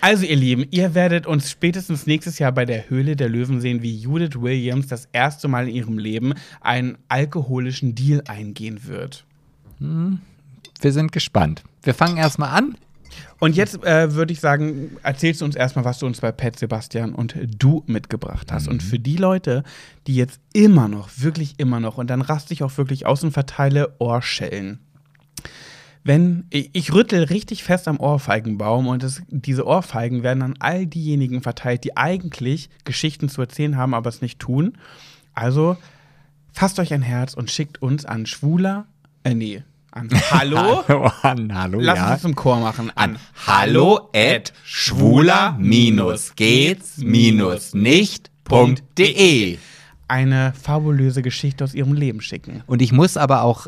[0.03, 3.81] Also, ihr Lieben, ihr werdet uns spätestens nächstes Jahr bei der Höhle der Löwen sehen,
[3.81, 9.23] wie Judith Williams das erste Mal in ihrem Leben einen alkoholischen Deal eingehen wird.
[10.81, 11.63] Wir sind gespannt.
[11.83, 12.75] Wir fangen erstmal an.
[13.39, 16.59] Und jetzt äh, würde ich sagen, erzählst du uns erstmal, was du uns bei Pet
[16.59, 18.67] Sebastian und du mitgebracht hast.
[18.67, 19.63] Und für die Leute,
[20.07, 23.31] die jetzt immer noch, wirklich immer noch, und dann raste ich auch wirklich aus und
[23.31, 24.79] verteile Ohrschellen.
[26.05, 31.41] Wenn ich, rüttel richtig fest am Ohrfeigenbaum und das, diese Ohrfeigen werden an all diejenigen
[31.41, 34.73] verteilt, die eigentlich Geschichten zu erzählen haben, aber es nicht tun.
[35.33, 35.77] Also
[36.51, 38.85] fasst euch ein Herz und schickt uns an schwuler,
[39.23, 40.83] äh nee, an hallo.
[40.87, 42.13] Hallo, an, hallo Lass ja.
[42.13, 42.91] uns zum Chor machen.
[42.95, 49.57] An hallo at schwuler minus geht's minus nicht.de.
[50.07, 52.63] Eine fabulöse Geschichte aus ihrem Leben schicken.
[52.65, 53.67] Und ich muss aber auch,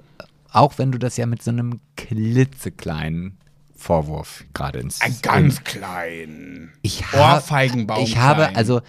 [0.55, 3.37] auch wenn du das ja mit so einem klitzekleinen
[3.75, 6.71] Vorwurf gerade ins Ein ganz klein.
[6.81, 8.81] ich hab- Ohrfeigenbaum Ich habe, also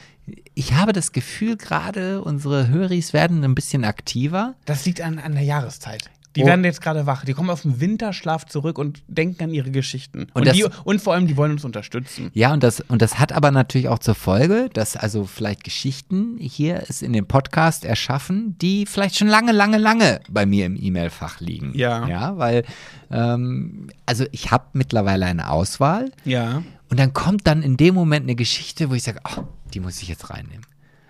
[0.55, 4.55] ich habe das Gefühl, gerade unsere Höris werden ein bisschen aktiver.
[4.65, 6.11] Das liegt an, an der Jahreszeit.
[6.37, 6.47] Die Oh.
[6.47, 7.25] werden jetzt gerade wach.
[7.25, 10.27] Die kommen auf den Winterschlaf zurück und denken an ihre Geschichten.
[10.35, 12.31] Und, das- die, und vor allem, die wollen uns unterstützen.
[12.35, 16.37] Ja, und das, und das hat aber natürlich auch zur Folge, dass also vielleicht Geschichten
[16.39, 20.77] hier es in dem Podcast erschaffen, die vielleicht schon lange, lange, lange bei mir im
[20.81, 21.73] E-Mail-Fach liegen.
[21.75, 22.07] Ja.
[22.07, 22.65] Ja, weil,
[23.11, 26.63] ähm, also ich habe mittlerweile eine Auswahl Ja.
[26.91, 29.45] und dann kommt dann in dem Moment eine Geschichte, wo ich sage, oh,
[29.75, 30.65] die muss ich jetzt reinnehmen.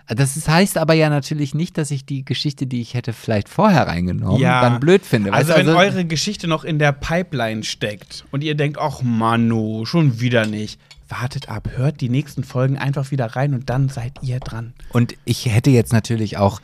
[0.09, 3.87] Das heißt aber ja natürlich nicht, dass ich die Geschichte, die ich hätte vielleicht vorher
[3.89, 4.61] reingenommen, Ja.
[4.61, 5.33] dann blöd finde.
[5.33, 9.85] Also, weißt wenn eure Geschichte noch in der Pipeline steckt und ihr denkt, ach Manu,
[9.85, 10.79] schon wieder nicht.
[11.09, 14.75] Wartet ab, hört die nächsten Folgen einfach wieder rein und dann seid ihr dran.
[14.91, 16.61] Und ich hätte jetzt natürlich auch,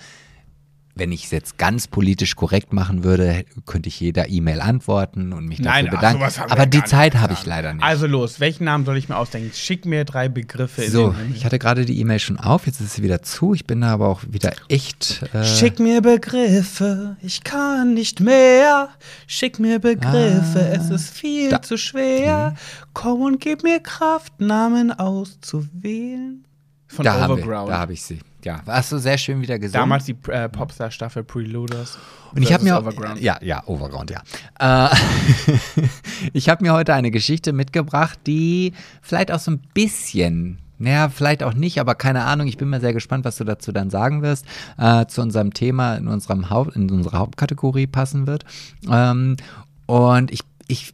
[0.95, 5.47] wenn ich es jetzt ganz politisch korrekt machen würde, könnte ich jeder E-Mail antworten und
[5.47, 6.23] mich dafür ach, bedanken.
[6.23, 7.83] haben wir Aber die Zeit habe ich leider nicht.
[7.83, 9.51] Also los, welchen Namen soll ich mir ausdenken?
[9.55, 10.89] Schick mir drei Begriffe.
[10.91, 13.55] so, ich hatte gerade die E-Mail schon auf, jetzt ist sie wieder zu.
[13.55, 15.23] Ich bin da aber auch wieder echt.
[15.33, 18.91] Äh, Schick mir Begriffe, ich kann nicht mehr.
[19.27, 21.63] Schick mir Begriffe, es ist viel da.
[21.63, 22.55] zu schwer.
[22.93, 26.45] Komm und gib mir Kraft, Namen auszuwählen.
[26.89, 27.71] Von da habe Overground.
[27.71, 28.19] da hab ich sie.
[28.45, 29.83] Ja, hast du sehr schön wieder gesungen.
[29.83, 31.99] Damals die äh, Popstar-Staffel Preluders.
[32.35, 33.21] Und ich habe mir Overground.
[33.21, 34.23] ja ja Overground ja.
[34.89, 34.95] Äh,
[36.33, 41.45] ich habe mir heute eine Geschichte mitgebracht, die vielleicht auch so ein bisschen naja, vielleicht
[41.45, 42.49] auch nicht, aber keine Ahnung.
[42.49, 44.47] Ich bin mal sehr gespannt, was du dazu dann sagen wirst,
[44.79, 48.45] äh, zu unserem Thema in unserem Haupt, in unserer Hauptkategorie passen wird.
[48.91, 49.37] Ähm,
[49.87, 50.93] und ich, ich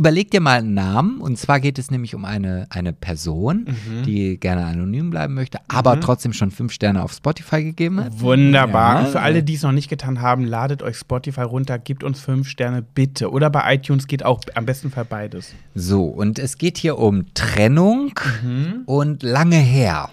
[0.00, 1.20] überleg dir mal einen Namen.
[1.20, 4.02] Und zwar geht es nämlich um eine, eine Person, Mhm.
[4.04, 8.18] die gerne anonym bleiben möchte, aber trotzdem schon fünf Sterne auf Spotify gegeben hat.
[8.20, 8.94] Wunderbar.
[8.94, 9.00] Ja.
[9.04, 12.18] Und für alle, die es noch nicht getan haben, ladet euch Spotify runter, gebt uns
[12.20, 13.30] fünf Sterne bitte.
[13.30, 15.54] Oder bei iTunes geht auch am besten Fall beides.
[15.74, 18.12] So, und es geht hier um Trennung
[18.42, 18.82] Mhm.
[18.86, 20.08] und lange her.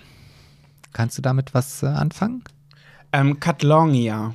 [0.91, 2.43] Kannst du damit was äh, anfangen?
[3.19, 4.34] Ähm, Cut Long, ja.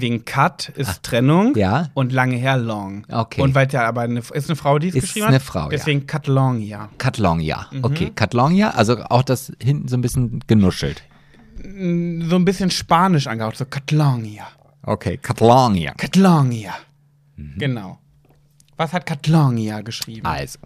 [0.00, 1.58] Wegen Cut ist Trennung Ah.
[1.58, 1.88] Ja.
[1.94, 3.04] und lange her Long.
[3.10, 3.40] Okay.
[3.40, 5.42] Und weil ja aber eine, ist eine Frau, die es Ist geschrieben eine hat.
[5.42, 5.68] Frau, ja.
[5.70, 6.88] Deswegen Cut Long, ja.
[7.18, 7.66] Long, ja.
[7.70, 7.84] Mhm.
[7.84, 8.12] Okay,
[8.54, 8.70] ja.
[8.70, 11.02] Also auch das hinten so ein bisschen genuschelt.
[11.58, 13.64] So ein bisschen Spanisch angehaucht, so
[14.24, 14.46] ja.
[14.82, 15.16] Okay,
[16.16, 16.74] Long, ja.
[17.36, 17.54] Mhm.
[17.58, 17.98] Genau.
[18.82, 19.06] Was hat
[19.58, 20.26] ja geschrieben?
[20.26, 20.58] Also,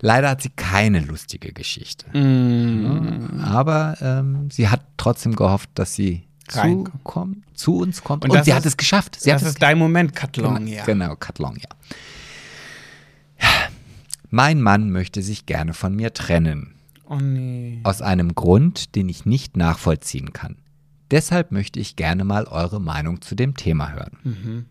[0.00, 2.06] leider hat sie keine lustige Geschichte.
[2.16, 3.40] Mm.
[3.40, 7.04] Aber ähm, sie hat trotzdem gehofft, dass sie zu, Reinkommt.
[7.04, 8.24] kommt, zu uns kommt.
[8.24, 9.16] Und Und, sie ist- hat es geschafft.
[9.18, 10.84] Sie Das hat es ist dein Moment, Cut Long, Genau, ja.
[10.84, 11.16] Genau,
[11.56, 11.68] ja.
[14.30, 16.74] Mein Mann möchte sich gerne von mir trennen.
[17.08, 17.80] Oh nee.
[17.84, 20.56] Aus einem Grund, den ich nicht nachvollziehen kann.
[21.10, 24.66] Deshalb möchte ich gerne mal eure Meinung zu dem Thema hören.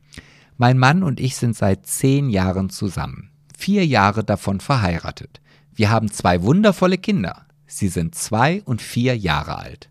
[0.58, 3.30] Mein Mann und ich sind seit zehn Jahren zusammen.
[3.58, 5.42] Vier Jahre davon verheiratet.
[5.74, 7.46] Wir haben zwei wundervolle Kinder.
[7.68, 9.90] Sie sind zwei und vier Jahre alt.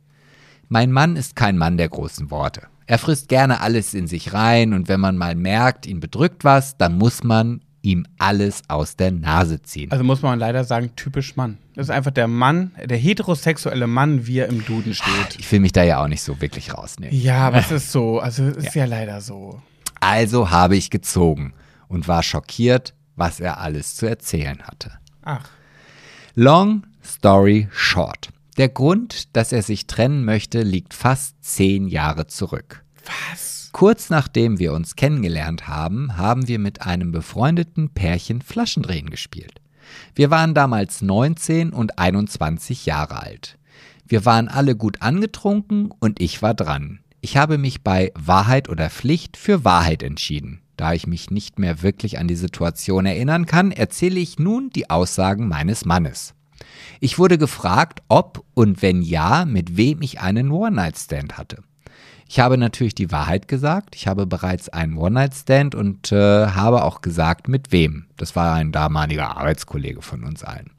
[0.69, 2.63] Mein Mann ist kein Mann der großen Worte.
[2.87, 6.79] Er frisst gerne alles in sich rein und wenn man mal merkt, ihn bedrückt was,
[6.79, 9.93] dann muss man ihm alles aus der Nase ziehen.
[9.93, 11.59] Also muss man leider sagen, typisch Mann.
[11.75, 15.39] Das ist einfach der Mann, der heterosexuelle Mann, wie er im Duden steht.
[15.39, 17.15] Ich will mich da ja auch nicht so wirklich rausnehmen.
[17.15, 18.21] Ja, aber es ist so.
[18.21, 18.87] Also es ist ja.
[18.87, 19.61] leider so.
[20.05, 21.55] Also habe ich gezogen
[21.89, 24.93] und war schockiert, was er alles zu erzählen hatte.
[25.23, 25.49] Ach.
[26.35, 28.29] Long story short.
[28.59, 32.85] Der Grund, dass er sich trennen möchte, liegt fast zehn Jahre zurück.
[33.31, 33.71] Was?
[33.73, 39.63] Kurz nachdem wir uns kennengelernt haben, haben wir mit einem befreundeten Pärchen Flaschendrehen gespielt.
[40.15, 43.57] Wir waren damals 19 und 21 Jahre alt.
[44.07, 47.01] Wir waren alle gut angetrunken und ich war dran.
[47.25, 50.61] Ich habe mich bei Wahrheit oder Pflicht für Wahrheit entschieden.
[50.77, 54.91] Da ich mich nicht mehr wirklich an die Situation erinnern kann, erzähle ich nun die
[54.91, 56.35] Aussagen meines Mannes.
[57.01, 61.63] Ich wurde gefragt, ob und wenn ja, mit wem ich einen One-Night-Stand hatte.
[62.29, 63.97] Ich habe natürlich die Wahrheit gesagt.
[63.97, 68.05] Ich habe bereits einen One-Night-Stand und äh, habe auch gesagt, mit wem.
[68.19, 70.73] Das war ein damaliger Arbeitskollege von uns allen.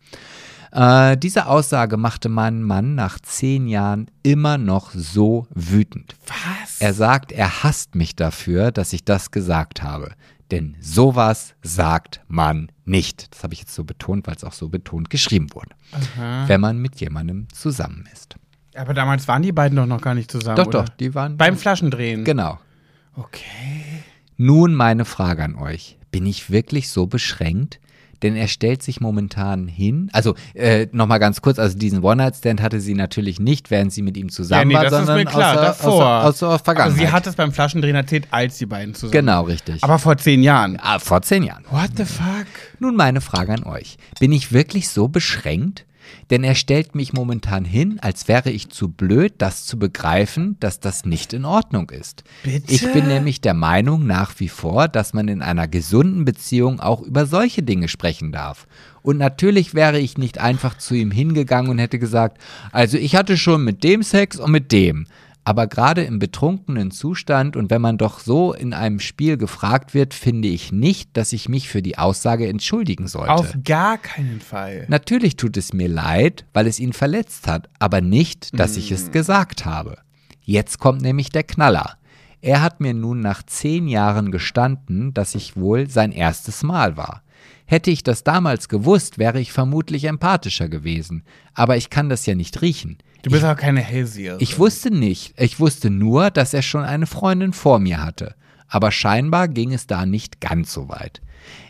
[0.76, 6.16] Äh, diese Aussage machte meinen Mann nach zehn Jahren immer noch so wütend.
[6.28, 6.82] Was?
[6.82, 10.12] Er sagt, er hasst mich dafür, dass ich das gesagt habe.
[10.52, 13.34] Denn sowas sagt man nicht.
[13.34, 15.70] Das habe ich jetzt so betont, weil es auch so betont geschrieben wurde.
[16.48, 18.36] Wenn man mit jemandem zusammen ist.
[18.76, 20.58] Aber damals waren die beiden doch noch gar nicht zusammen.
[20.58, 20.84] Doch, oder?
[20.84, 21.38] doch, die waren.
[21.38, 22.26] Beim Flaschendrehen.
[22.26, 22.60] Genau.
[23.16, 24.04] Okay.
[24.36, 25.98] Nun meine Frage an euch.
[26.12, 27.80] Bin ich wirklich so beschränkt?
[28.26, 30.10] Denn er stellt sich momentan hin.
[30.12, 34.18] Also äh, nochmal ganz kurz, also diesen One-Night-Stand hatte sie natürlich nicht, während sie mit
[34.18, 35.94] ihm zusammen ja, nee, war, das sondern klar, aus, der- davor.
[35.94, 37.00] Aus, der- aus der Aber Vergangenheit.
[37.08, 39.84] sie hat es beim Flaschendrehen erzählt, als die beiden zusammen genau, richtig.
[39.84, 40.80] Aber vor zehn Jahren.
[40.82, 41.66] ah, vor zehn Jahren.
[41.70, 42.48] What the fuck?
[42.80, 43.98] Nun meine Frage an euch.
[44.20, 45.86] Bin ich wirklich so beschränkt?
[46.30, 50.80] Denn er stellt mich momentan hin, als wäre ich zu blöd, das zu begreifen, dass
[50.80, 52.24] das nicht in Ordnung ist.
[52.44, 52.72] Bitte?
[52.72, 57.02] Ich bin nämlich der Meinung nach wie vor, dass man in einer gesunden Beziehung auch
[57.02, 58.68] über solche Dinge sprechen darf.
[59.02, 62.40] Und natürlich wäre ich nicht einfach zu ihm hingegangen und hätte gesagt,
[62.72, 65.06] also ich hatte schon mit dem Sex und mit dem.
[65.48, 70.16] Aber gerade im betrunkenen Zustand und wenn man doch so in einem Spiel gefragt wird,
[70.16, 73.32] finde ich nicht, dass ich mich für die Aussage entschuldigen sollte.
[73.32, 74.86] Auf gar keinen Fall.
[74.90, 79.12] Natürlich tut es mir leid, weil es ihn verletzt hat, aber nicht, dass ich es
[79.12, 80.00] gesagt habe.
[80.42, 81.98] Jetzt kommt nämlich der Knaller.
[82.42, 87.22] Er hat mir nun nach zehn Jahren gestanden, dass ich wohl sein erstes Mal war.
[87.66, 91.24] Hätte ich das damals gewusst, wäre ich vermutlich empathischer gewesen.
[91.54, 92.98] Aber ich kann das ja nicht riechen.
[93.24, 94.40] Du bist aber keine Hellseherin.
[94.40, 95.34] Ich wusste nicht.
[95.40, 98.36] Ich wusste nur, dass er schon eine Freundin vor mir hatte.
[98.68, 101.22] Aber scheinbar ging es da nicht ganz so weit.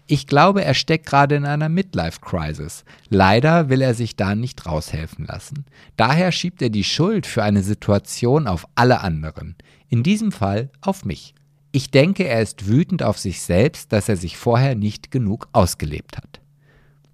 [0.08, 2.84] Ich glaube, er steckt gerade in einer Midlife-Crisis.
[3.10, 5.66] Leider will er sich da nicht raushelfen lassen.
[5.98, 9.56] Daher schiebt er die Schuld für eine Situation auf alle anderen.
[9.88, 11.35] In diesem Fall auf mich.
[11.76, 16.16] Ich denke, er ist wütend auf sich selbst, dass er sich vorher nicht genug ausgelebt
[16.18, 16.40] hat.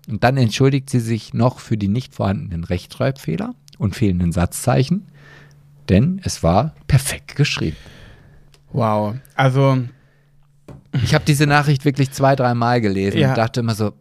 [0.07, 5.07] Und dann entschuldigt sie sich noch für die nicht vorhandenen Rechtschreibfehler und fehlenden Satzzeichen,
[5.89, 7.77] denn es war perfekt geschrieben.
[8.71, 9.15] Wow.
[9.33, 9.79] Also,
[11.03, 13.29] Ich habe diese Nachricht wirklich zwei, dreimal gelesen Ja.
[13.29, 13.93] und dachte immer so,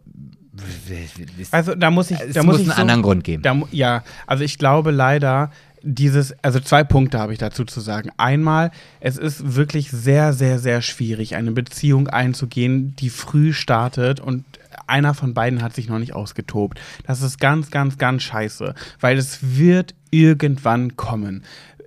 [1.51, 2.19] also da muss ich.
[2.19, 3.41] es da muss muss ich einen so, anderen Grund geben.
[3.41, 5.49] Da, ja, also ich glaube leider,
[5.83, 8.09] dieses, also zwei Punkte habe ich dazu zu sagen.
[8.17, 14.45] Einmal, es ist wirklich sehr, sehr, sehr schwierig, eine Beziehung einzugehen, die früh startet und
[14.87, 16.79] einer von beiden hat sich noch nicht ausgetobt.
[17.05, 21.43] Das ist ganz, ganz, ganz scheiße, weil es wird irgendwann kommen.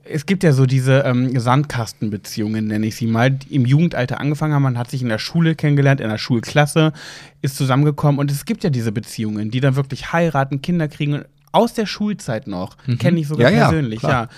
[0.06, 4.52] Es gibt ja so diese ähm, Sandkastenbeziehungen, nenne ich sie mal, die im Jugendalter angefangen
[4.52, 4.62] haben.
[4.62, 6.92] Man hat sich in der Schule kennengelernt, in der Schulklasse,
[7.40, 11.24] ist zusammengekommen und es gibt ja diese Beziehungen, die dann wirklich heiraten, Kinder kriegen,
[11.54, 12.76] aus der Schulzeit noch.
[12.98, 13.56] Kenne ich sogar Mhm.
[13.56, 14.24] Ja, ja, persönlich, klar.
[14.24, 14.28] ja.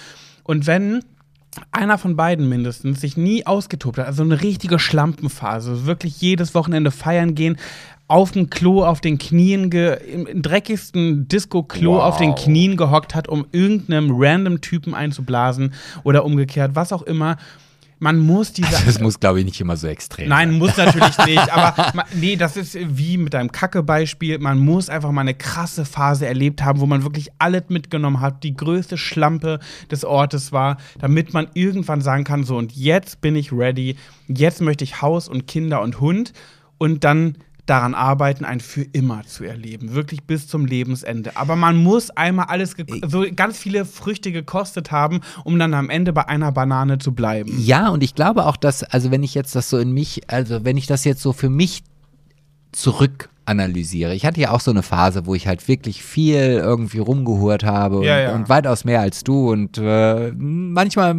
[0.45, 1.01] Und wenn
[1.73, 6.91] einer von beiden mindestens sich nie ausgetobt hat, also eine richtige Schlampenphase, wirklich jedes Wochenende
[6.91, 7.57] feiern gehen,
[8.09, 12.03] auf dem Klo auf den Knien, im dreckigsten Disco-Klo Wow.
[12.05, 15.73] auf den Knien gehockt hat, um irgendeinem random Typen einzublasen
[16.05, 17.37] oder umgekehrt, was auch immer.
[17.99, 18.71] Man muss diese.
[18.85, 20.59] das muss, glaube ich, nicht immer so extrem Nein, sein.
[20.59, 21.51] muss natürlich nicht.
[21.53, 24.39] Aber nee, das ist wie mit deinem Kacke-Beispiel.
[24.39, 28.43] Man muss einfach mal eine krasse Phase erlebt haben, wo man wirklich alles mitgenommen hat,
[28.45, 29.61] die größte Schlampe
[29.91, 33.97] des Ortes war, damit man irgendwann sagen kann: So, und jetzt bin ich ready.
[34.29, 36.33] Jetzt möchte ich Haus und Kinder und Hund.
[36.79, 39.95] Und dann daran arbeiten, ein für immer zu erleben.
[39.95, 41.37] Wirklich bis zum Lebensende.
[41.37, 42.75] Aber man muss einmal alles,
[43.07, 47.53] so ganz viele Früchte gekostet haben, um dann am Ende bei einer Banane zu bleiben.
[47.59, 50.65] Ja, und ich glaube auch, dass, also wenn ich jetzt das so in mich, also
[50.65, 51.83] wenn ich das jetzt so für mich
[52.73, 54.15] zurück analysiere.
[54.15, 57.99] Ich hatte ja auch so eine Phase, wo ich halt wirklich viel irgendwie rumgehurt habe
[57.99, 58.35] und, Ja, ja.
[58.35, 61.17] und weitaus mehr als du und äh, manchmal,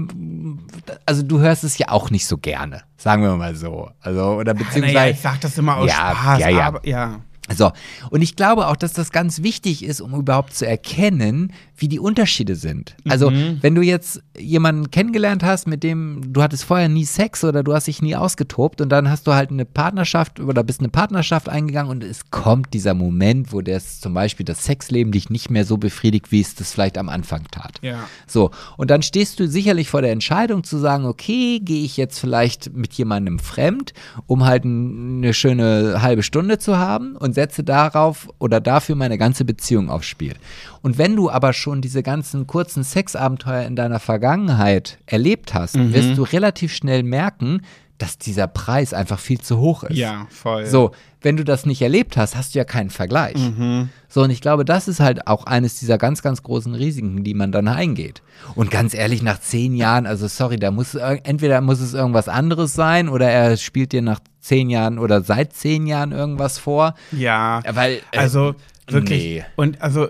[1.05, 3.89] also du hörst es ja auch nicht so gerne, sagen wir mal so.
[4.01, 6.67] Also oder beziehungsweise Naja, ich sag das immer aus Ja, Spaß, ja, ja.
[6.67, 7.19] aber ja.
[7.55, 7.71] So,
[8.09, 11.99] und ich glaube auch, dass das ganz wichtig ist, um überhaupt zu erkennen, wie die
[11.99, 12.95] Unterschiede sind.
[13.07, 13.59] Also, Mhm.
[13.61, 17.73] wenn du jetzt jemanden kennengelernt hast, mit dem du hattest vorher nie Sex oder du
[17.73, 21.49] hast dich nie ausgetobt und dann hast du halt eine Partnerschaft oder bist eine Partnerschaft
[21.49, 25.65] eingegangen und es kommt dieser Moment, wo das zum Beispiel das Sexleben dich nicht mehr
[25.65, 27.73] so befriedigt, wie es das vielleicht am Anfang tat.
[27.81, 27.99] Ja.
[28.25, 32.19] So, und dann stehst du sicherlich vor der Entscheidung zu sagen, okay, gehe ich jetzt
[32.19, 33.93] vielleicht mit jemandem fremd,
[34.25, 39.45] um halt eine schöne halbe Stunde zu haben und setze darauf oder dafür meine ganze
[39.45, 40.33] Beziehung aufs Spiel.
[40.81, 46.18] Und wenn du aber schon diese ganzen kurzen Sexabenteuer in deiner Vergangenheit erlebt hast, wirst
[46.18, 47.61] du relativ schnell merken,
[47.98, 49.98] dass dieser Preis einfach viel zu hoch ist.
[49.98, 50.65] Ja, voll.
[50.65, 50.91] So,
[51.22, 53.35] wenn du das nicht erlebt hast, hast du ja keinen Vergleich.
[53.35, 53.89] Mhm.
[54.07, 57.34] So, und ich glaube, das ist halt auch eines dieser ganz, ganz großen Risiken, die
[57.34, 58.22] man dann eingeht.
[58.56, 62.73] Und ganz ehrlich, nach zehn Jahren, also sorry, da muss entweder muss es irgendwas anderes
[62.73, 66.94] sein oder er spielt dir nach zehn Jahren oder seit zehn Jahren irgendwas vor.
[67.11, 68.56] Ja, Weil, äh, also
[68.88, 69.23] wirklich.
[69.23, 69.45] nee.
[69.56, 70.10] Und also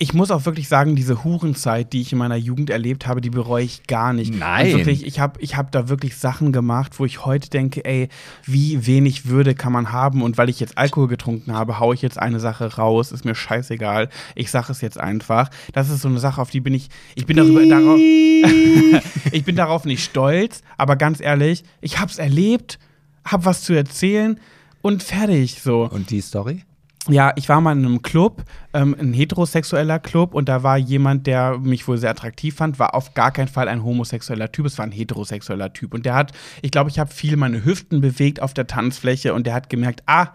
[0.00, 3.30] ich muss auch wirklich sagen, diese Hurenzeit, die ich in meiner Jugend erlebt habe, die
[3.30, 4.32] bereue ich gar nicht.
[4.32, 4.66] Nein.
[4.66, 8.08] Und wirklich, ich habe ich hab da wirklich Sachen gemacht, wo ich heute denke, ey,
[8.44, 10.22] wie wenig Würde kann man haben?
[10.22, 13.34] Und weil ich jetzt Alkohol getrunken habe, haue ich jetzt eine Sache raus, ist mir
[13.34, 14.08] scheißegal.
[14.36, 15.50] Ich sage es jetzt einfach.
[15.72, 17.98] Das ist so eine Sache, auf die bin ich, ich bin darüber, darauf,
[19.32, 22.78] ich bin darauf nicht stolz, aber ganz ehrlich, ich hab's erlebt,
[23.24, 24.38] hab was zu erzählen
[24.80, 25.88] und fertig so.
[25.90, 26.62] Und die Story?
[27.08, 28.44] Ja, ich war mal in einem Club,
[28.74, 32.94] ähm, ein heterosexueller Club, und da war jemand, der mich wohl sehr attraktiv fand, war
[32.94, 35.94] auf gar keinen Fall ein homosexueller Typ, es war ein heterosexueller Typ.
[35.94, 36.32] Und der hat,
[36.62, 40.02] ich glaube, ich habe viel meine Hüften bewegt auf der Tanzfläche und der hat gemerkt,
[40.06, 40.28] ah,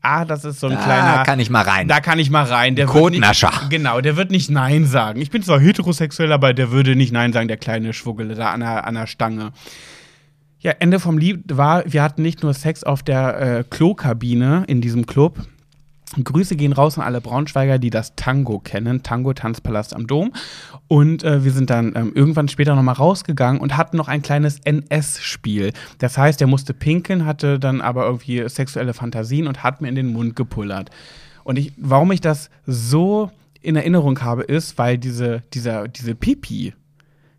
[0.00, 1.22] ah, das ist so ein Da kleiner.
[1.24, 1.88] kann ich mal rein.
[1.88, 2.76] Da kann ich mal rein.
[2.76, 3.50] Der Kotnascher.
[3.50, 5.20] Nicht, genau, der wird nicht Nein sagen.
[5.20, 8.60] Ich bin zwar heterosexuell, aber der würde nicht Nein sagen, der kleine Schwuggele da an
[8.60, 9.52] der, an der Stange.
[10.58, 14.80] Ja, Ende vom Lied war, wir hatten nicht nur Sex auf der äh, Klokabine in
[14.80, 15.38] diesem Club.
[16.22, 19.02] Grüße gehen raus an alle Braunschweiger, die das Tango kennen.
[19.02, 20.32] Tango Tanzpalast am Dom.
[20.86, 24.60] Und äh, wir sind dann ähm, irgendwann später nochmal rausgegangen und hatten noch ein kleines
[24.60, 25.72] NS-Spiel.
[25.98, 29.96] Das heißt, er musste pinkeln, hatte dann aber irgendwie sexuelle Fantasien und hat mir in
[29.96, 30.90] den Mund gepullert.
[31.42, 33.30] Und ich, warum ich das so
[33.60, 36.74] in Erinnerung habe, ist, weil diese, dieser, diese Pipi,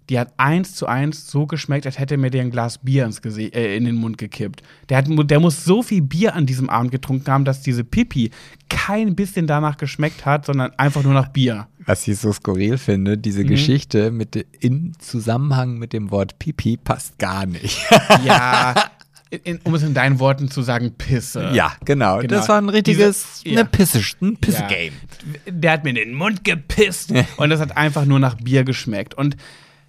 [0.09, 3.21] die hat eins zu eins so geschmeckt, als hätte mir der ein Glas Bier ins
[3.21, 4.61] Gese äh, in den Mund gekippt.
[4.89, 8.29] Der, hat, der muss so viel Bier an diesem Abend getrunken haben, dass diese Pipi
[8.69, 11.67] kein bisschen danach geschmeckt hat, sondern einfach nur nach Bier.
[11.87, 13.47] Was ich so skurril finde, diese Mhm.
[13.47, 17.79] Geschichte mit in Zusammenhang mit dem Wort Pipi passt gar nicht.
[18.23, 18.75] Ja,
[19.43, 21.49] in, um es in deinen Worten zu sagen, Pisse.
[21.53, 22.19] ja, genau.
[22.19, 22.27] Genau.
[22.35, 23.61] Das war ein richtiges, Diese- ja.
[23.61, 24.37] eine Pisse, ein Ja.
[24.39, 24.93] Pisse-Game.
[25.49, 29.13] Der hat mir in den Mund gepisst und das hat einfach nur nach Bier geschmeckt.
[29.15, 29.35] Und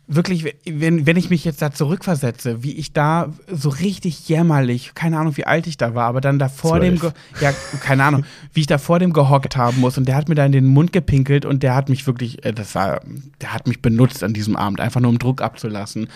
[0.09, 5.19] wirklich, wenn, wenn ich mich jetzt da zurückversetze, wie ich da so richtig jämmerlich, keine
[5.19, 7.01] Ahnung, wie alt ich da war, aber dann da vor dem,
[7.41, 10.35] ja, keine Ahnung, wie ich da vor dem gehockt haben muss und der hat mir
[10.37, 13.01] da in den Mund gepinkelt und der hat mich wirklich, äh, das war,
[13.41, 16.09] der hat mich benutzt an diesem Abend, einfach nur um Druck abzulassen.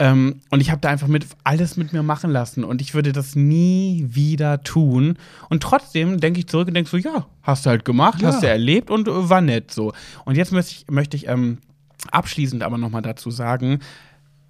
[0.00, 3.12] Ähm, und ich habe da einfach mit alles mit mir machen lassen und ich würde
[3.12, 5.16] das nie wieder tun.
[5.48, 8.28] Und trotzdem denke ich zurück und denke so, ja, hast du halt gemacht, Ja.
[8.28, 9.92] hast du erlebt und war nett so.
[10.24, 11.58] Und jetzt möchte ich, möchte ich ähm,
[12.12, 13.80] abschließend aber nochmal dazu sagen,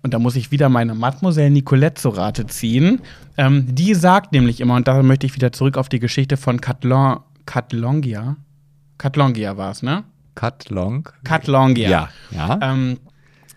[0.02, 3.00] und da muss ich wieder meine Mademoiselle Nicolette zu Rate ziehen.
[3.36, 6.60] Ähm, die sagt nämlich immer, und da möchte ich wieder zurück auf die Geschichte von
[6.60, 8.36] Catlon, Catlongia.
[8.96, 10.04] Catlongia war es, ne?
[10.34, 11.08] Cut long.
[11.24, 12.08] Catlongia Ja.
[12.30, 12.58] Ja.
[12.62, 12.98] ähm,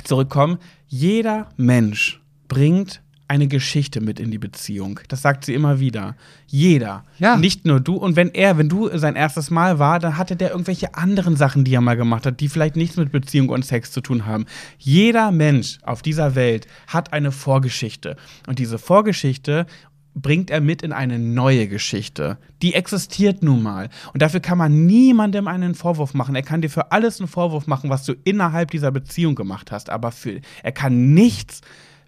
[0.03, 0.57] zurückkommen.
[0.87, 3.01] Jeder Mensch bringt
[3.31, 4.99] eine Geschichte mit in die Beziehung.
[5.07, 6.17] Das sagt sie immer wieder.
[6.47, 7.05] Jeder.
[7.17, 7.37] Ja.
[7.37, 7.95] Nicht nur du.
[7.95, 11.63] Und wenn er, wenn du sein erstes Mal war, dann hatte der irgendwelche anderen Sachen,
[11.63, 14.47] die er mal gemacht hat, die vielleicht nichts mit Beziehung und Sex zu tun haben.
[14.77, 18.17] Jeder Mensch auf dieser Welt hat eine Vorgeschichte.
[18.47, 19.65] Und diese Vorgeschichte
[20.13, 22.37] bringt er mit in eine neue Geschichte.
[22.61, 23.87] Die existiert nun mal.
[24.11, 26.35] Und dafür kann man niemandem einen Vorwurf machen.
[26.35, 29.89] Er kann dir für alles einen Vorwurf machen, was du innerhalb dieser Beziehung gemacht hast.
[29.89, 31.61] Aber für, er kann nichts,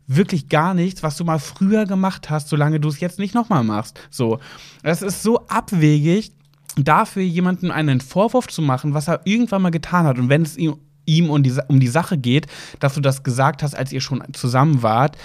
[0.08, 3.64] wirklich gar nichts, was du mal früher gemacht hast, solange du es jetzt nicht nochmal
[3.64, 4.00] machst.
[4.10, 4.40] So.
[4.82, 6.32] Das ist so abwegig,
[6.76, 10.18] dafür jemandem einen Vorwurf zu machen, was er irgendwann mal getan hat.
[10.18, 12.48] Und wenn es ihm, ihm um, die, um die Sache geht,
[12.80, 15.18] dass du das gesagt hast, als ihr schon zusammen wart,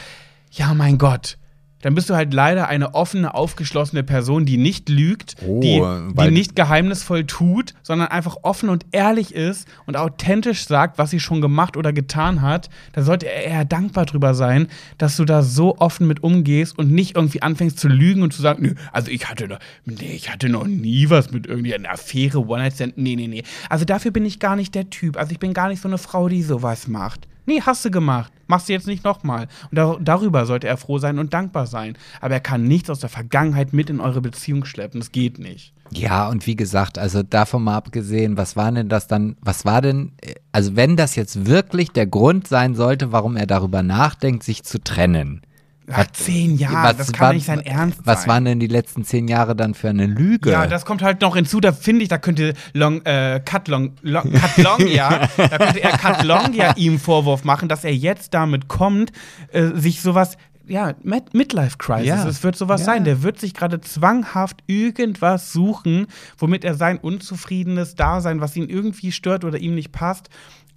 [0.50, 1.38] ja, mein Gott.
[1.82, 5.82] Dann bist du halt leider eine offene, aufgeschlossene Person, die nicht lügt, Oh, die,
[6.18, 11.20] die nicht geheimnisvoll tut, sondern einfach offen und ehrlich ist und authentisch sagt, was sie
[11.20, 12.68] schon gemacht oder getan hat.
[12.92, 14.68] Da sollte er eher dankbar drüber sein,
[14.98, 18.42] dass du da so offen mit umgehst und nicht irgendwie anfängst zu lügen und zu
[18.42, 21.90] sagen, nö, also ich hatte noch, nee, ich hatte noch nie was mit irgendwie einer
[21.90, 23.44] Affäre, One-Night-Stand, nee, nee, nee.
[23.68, 25.16] Also dafür bin ich gar nicht der Typ.
[25.16, 27.28] Also ich bin gar nicht so eine Frau, die sowas macht.
[27.49, 28.31] Nee, hast du gemacht.
[28.47, 29.49] Machst du jetzt nicht nochmal.
[29.70, 31.97] Und dar darüber sollte er froh sein und dankbar sein.
[32.20, 35.01] Aber er kann nichts aus der Vergangenheit mit in eure Beziehung schleppen.
[35.01, 35.73] Das geht nicht.
[35.91, 39.81] Ja, und wie gesagt, also davon mal abgesehen, was war denn das dann, was war
[39.81, 44.43] denn, äh, also wenn das jetzt wirklich der Grund sein sollte, warum er darüber nachdenkt,
[44.43, 45.41] sich zu trennen.
[45.89, 48.28] Nach zehn Jahren, das kann war- nicht sein Ernst Was sein.
[48.28, 50.51] waren denn die letzten zehn Jahre dann für eine Lüge?
[50.51, 51.60] Ja, das kommt halt noch hinzu.
[51.60, 55.97] Da finde ich, da könnte Long, äh, Cut Long, Long, Cut Longia, da könnte er
[55.97, 59.12] Cut Longia ihm Vorwurf machen, dass er jetzt damit kommt,
[59.52, 60.36] äh, sich sowas,
[60.66, 62.06] ja, Mid- Midlife Crisis.
[62.09, 62.28] Ja.
[62.28, 62.86] Es wird sowas Ja.
[62.89, 63.05] sein.
[63.05, 66.06] Der wird sich gerade zwanghaft irgendwas suchen,
[66.36, 70.28] womit er sein unzufriedenes Dasein, was ihn irgendwie stört oder ihm nicht passt,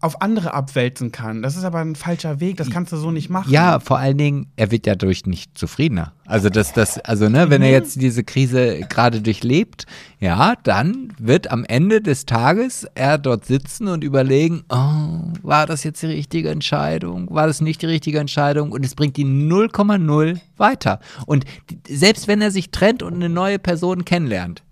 [0.02, 1.42] auf andere abwälzen kann.
[1.44, 3.52] Das ist aber ein falscher Weg, das kannst du so nicht machen.
[3.52, 6.14] Ja, vor allen Dingen, er wird ja dadurch nicht zufriedener.
[6.26, 7.74] Also das, das, also ne, wenn er Mhm.
[7.74, 9.86] jetzt diese Krise gerade durchlebt,
[10.20, 15.84] ja, dann wird am Ende des Tages er dort sitzen und überlegen, oh, war das
[15.84, 17.28] jetzt die richtige Entscheidung?
[17.30, 18.72] War das nicht die richtige Entscheidung?
[18.72, 21.00] Und es bringt ihn 0,0 weiter.
[21.28, 21.46] Und
[21.88, 24.64] selbst wenn er sich trennt und eine neue Person kennenlernt,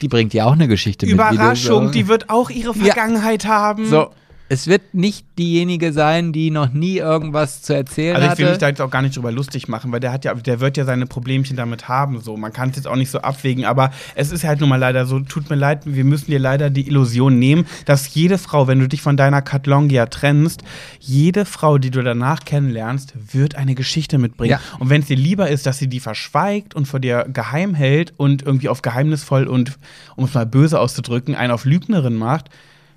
[0.00, 1.14] die bringt ja auch eine Geschichte mit.
[1.14, 3.86] wie du Überraschung, die wird auch ihre Vergangenheit haben.
[3.86, 4.10] so.
[4.54, 8.42] Es wird nicht diejenige sein, die noch nie irgendwas zu erzählen Also ich hatte.
[8.42, 10.60] will mich da jetzt auch gar nicht drüber lustig machen, weil der hat ja, der
[10.60, 12.20] wird ja seine Problemchen damit haben.
[12.20, 14.76] So, man kann es jetzt auch nicht so abwägen, aber es ist halt nun mal
[14.76, 15.18] leider so.
[15.18, 18.86] Tut mir leid, wir müssen dir leider die Illusion nehmen, dass jede Frau, wenn du
[18.86, 20.62] dich von deiner Katlongia trennst,
[21.00, 24.52] jede Frau, die du danach kennenlernst, wird eine Geschichte mitbringen.
[24.52, 24.60] Ja.
[24.78, 28.14] Und wenn es dir lieber ist, dass sie die verschweigt und vor dir geheim hält
[28.16, 29.78] und irgendwie auf geheimnisvoll und,
[30.14, 32.50] um es mal böse auszudrücken, einen auf Lügnerin macht,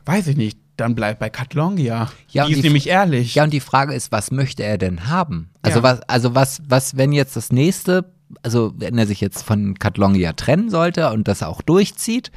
[0.05, 0.59] weiß ich nicht.
[0.77, 2.09] Dann bleib bei Katlongia.
[2.29, 3.35] Ja, die ist die- nämlich ehrlich.
[3.35, 5.49] Ja, und die Frage ist, was möchte er denn haben?
[5.63, 5.83] Also Ja.
[5.83, 8.05] was, also was, was, wenn jetzt das nächste,
[8.43, 12.31] also wenn er sich jetzt von Katlongia trennen sollte und das auch durchzieht,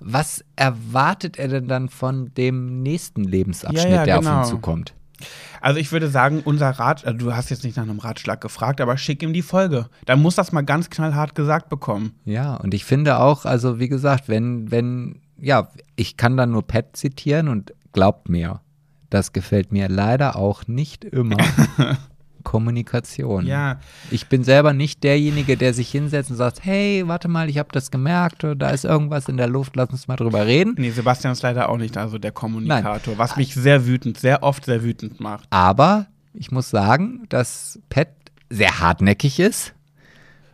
[0.00, 4.40] was erwartet er denn dann von dem nächsten Lebensabschnitt, Ja, ja, der genau.
[4.40, 4.92] auf ihn zukommt?
[5.60, 8.80] Also ich würde sagen, unser Rat, also du hast jetzt nicht nach einem Ratschlag gefragt,
[8.80, 9.86] aber schick ihm die Folge.
[10.04, 12.12] Da muss das mal ganz knallhart gesagt bekommen.
[12.26, 16.66] Ja, und ich finde auch, also wie gesagt, wenn, wenn, ja, ich kann dann nur
[16.66, 18.60] Pat zitieren und glaubt mir,
[19.08, 21.38] das gefällt mir leider auch nicht immer.
[22.44, 23.46] Kommunikation.
[23.46, 23.80] Ja.
[24.10, 27.70] Ich bin selber nicht derjenige, der sich hinsetzt und sagt, hey, warte mal, ich habe
[27.72, 30.74] das gemerkt, da ist irgendwas in der Luft, lass uns mal drüber reden.
[30.76, 34.66] Nee, Sebastian ist leider auch nicht also der Kommunikator, was mich sehr wütend, sehr oft
[34.66, 35.46] sehr wütend macht.
[35.48, 38.08] Aber ich muss sagen, dass Pat
[38.50, 39.74] sehr hartnäckig ist.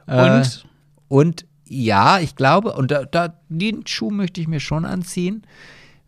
[0.06, 0.64] Äh, Und
[1.08, 5.42] Und ja, ich glaube, und da, da, den Schuh möchte ich mir schon anziehen.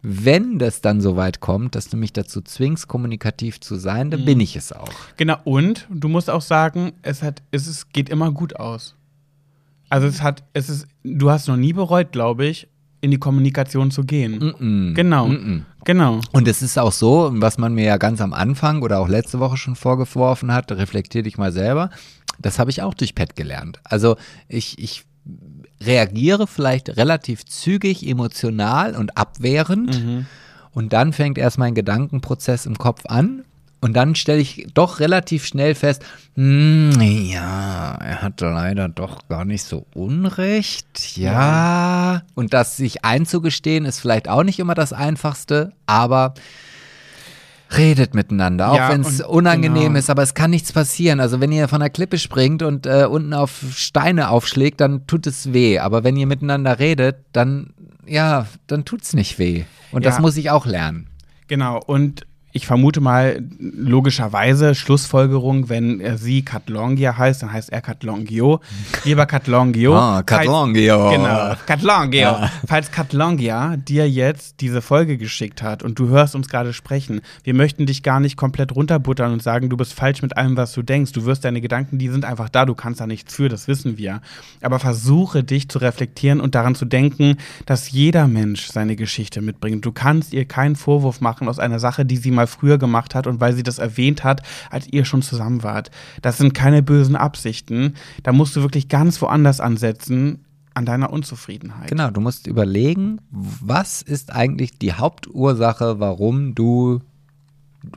[0.03, 4.11] Wenn das dann so weit kommt, dass du mich dazu zwingst, kommunikativ zu sein, Mhm.
[4.11, 4.91] dann bin ich es auch.
[5.17, 8.97] genau, und du musst auch sagen, es hat, es ist, geht immer gut aus.
[9.89, 12.67] Also es hat, es ist, du hast noch nie bereut, glaube ich,
[13.01, 14.41] in die Kommunikation zu gehen.
[14.41, 14.95] Mm-mm.
[14.95, 15.27] Genau.
[15.29, 15.63] Mm-mm.
[15.85, 16.21] Genau.
[16.33, 19.39] Und es ist auch so, was man mir ja ganz am Anfang oder auch letzte
[19.41, 21.91] Woche schon vorgeworfen hat, reflektier dich mal selber,
[22.41, 23.81] das habe ich auch durch Pet gelernt.
[23.85, 24.17] Also
[24.49, 25.05] ich, ich
[25.83, 29.97] reagiere vielleicht relativ zügig, emotional und abwehrend.
[30.73, 33.45] Und dann fängt erst mein Gedankenprozess im Kopf an.
[33.81, 36.05] Und dann stelle ich doch relativ schnell fest,
[36.37, 42.23] hm, ja, er hat leider doch gar nicht so Unrecht, ja.
[42.35, 46.35] Und das sich einzugestehen ist vielleicht auch nicht immer das Einfachste, aber
[47.77, 49.99] redet miteinander, auch Ja, wenn es unangenehm genau.
[49.99, 51.21] ist, aber es kann nichts passieren.
[51.21, 55.27] Also wenn ihr von der Klippe springt und äh, unten auf Steine aufschlägt, dann tut
[55.27, 55.79] es weh.
[55.79, 57.75] Aber wenn ihr miteinander redet, dann,
[58.07, 59.65] ja, dann tut's nicht weh.
[59.91, 60.21] Und das Ja.
[60.21, 61.09] muss ich auch lernen.
[61.49, 67.81] Genau, und ich vermute mal, logischerweise, Schlussfolgerung, wenn er sie Katlongia heißt, dann heißt er
[67.81, 68.61] Katlongio.
[69.05, 69.97] Lieber Katlongio.
[69.97, 71.11] Ah, Katlongio.
[71.11, 72.37] Genau, Katlongio.
[72.67, 77.55] Falls Katlongia dir jetzt diese Folge geschickt hat und du hörst uns gerade sprechen, wir
[77.55, 80.83] möchten dich gar nicht komplett runterbuttern und sagen, du bist falsch mit allem, was du
[80.83, 81.13] denkst.
[81.13, 83.97] Du wirst deine Gedanken, die sind einfach da, du kannst da nichts für, das wissen
[83.97, 84.21] wir.
[84.61, 89.87] Aber versuche dich zu reflektieren und daran zu denken, dass jeder Mensch seine Geschichte mitbringt.
[89.87, 93.27] Du kannst ihr keinen Vorwurf machen aus einer Sache, die sie mal früher gemacht hat
[93.27, 95.91] und weil sie das erwähnt hat, als ihr schon zusammen wart.
[96.23, 97.95] Das sind keine bösen Absichten.
[98.23, 100.45] Da musst du wirklich ganz woanders ansetzen
[100.75, 101.89] an deiner Unzufriedenheit.
[101.89, 107.01] Genau, du musst überlegen, was ist eigentlich die Hauptursache, warum du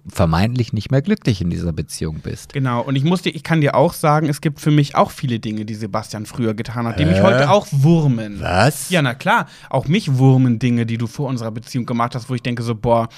[0.07, 2.53] vermeintlich nicht mehr glücklich in dieser Beziehung bist.
[2.53, 5.11] Genau, und ich muss dir, ich kann dir auch sagen, es gibt für mich auch
[5.11, 7.23] viele Dinge, die Sebastian früher getan hat, die mich Hä?
[7.23, 8.39] heute auch wurmen.
[8.41, 8.89] Was?
[8.89, 12.35] Ja, na klar, auch mich wurmen Dinge, die du vor unserer Beziehung gemacht hast, wo
[12.35, 13.09] ich denke so, boah,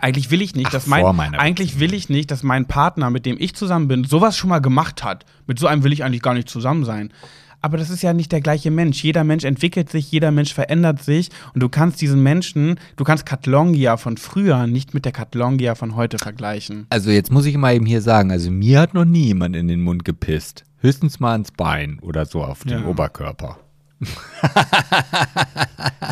[0.00, 1.04] eigentlich will ich nicht, Ach, dass mein
[1.36, 4.58] eigentlich will ich nicht, dass mein Partner, mit dem ich zusammen bin, sowas schon mal
[4.60, 5.24] gemacht hat.
[5.46, 7.12] Mit so einem will ich eigentlich gar nicht zusammen sein.
[7.62, 9.02] Aber das ist ja nicht der gleiche Mensch.
[9.02, 13.26] Jeder Mensch entwickelt sich, jeder Mensch verändert sich und du kannst diesen Menschen, du kannst
[13.26, 16.86] Katlongia von früher nicht mit der Katlongia von heute vergleichen.
[16.90, 19.68] Also jetzt muss ich mal eben hier sagen, also mir hat noch nie jemand in
[19.68, 20.64] den Mund gepisst.
[20.78, 22.86] Höchstens mal ins Bein oder so auf den Ja.
[22.86, 23.58] Oberkörper.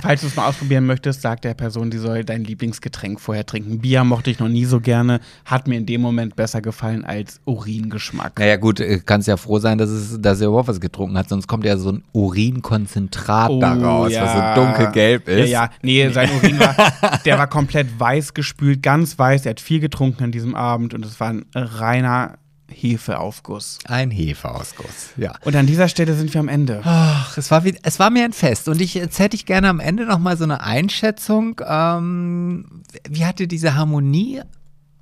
[0.03, 3.81] Falls du es mal ausprobieren möchtest, sag der Person, die soll dein Lieblingsgetränk vorher trinken.
[3.81, 7.41] Bier mochte ich noch nie so gerne, hat mir in dem Moment besser gefallen als
[7.45, 8.39] Uringeschmack.
[8.39, 11.29] Naja gut, äh, kannst ja froh sein, dass, es, dass er überhaupt was getrunken hat,
[11.29, 15.35] sonst kommt ja so ein Urinkonzentrat daraus, was so dunkelgelb ist.
[15.35, 16.75] Oh, Ja, ja, nee, sein Urin war,
[17.25, 19.47] der war komplett weiß gespült, ganz weiß.
[19.47, 22.39] Er hat viel getrunken an diesem Abend und es war ein reiner
[22.69, 23.79] Hefeaufguss.
[23.87, 25.35] Ein Hefeausguss, ja.
[25.45, 26.81] Und an dieser Stelle sind wir am Ende.
[26.85, 29.69] Ach, es war, wie, es war mir ein Fest und ich, jetzt hätte ich gerne
[29.69, 31.61] am Ende noch mal so eine Einschätzung.
[31.67, 34.43] Ähm, wie hatte diese Harmonie?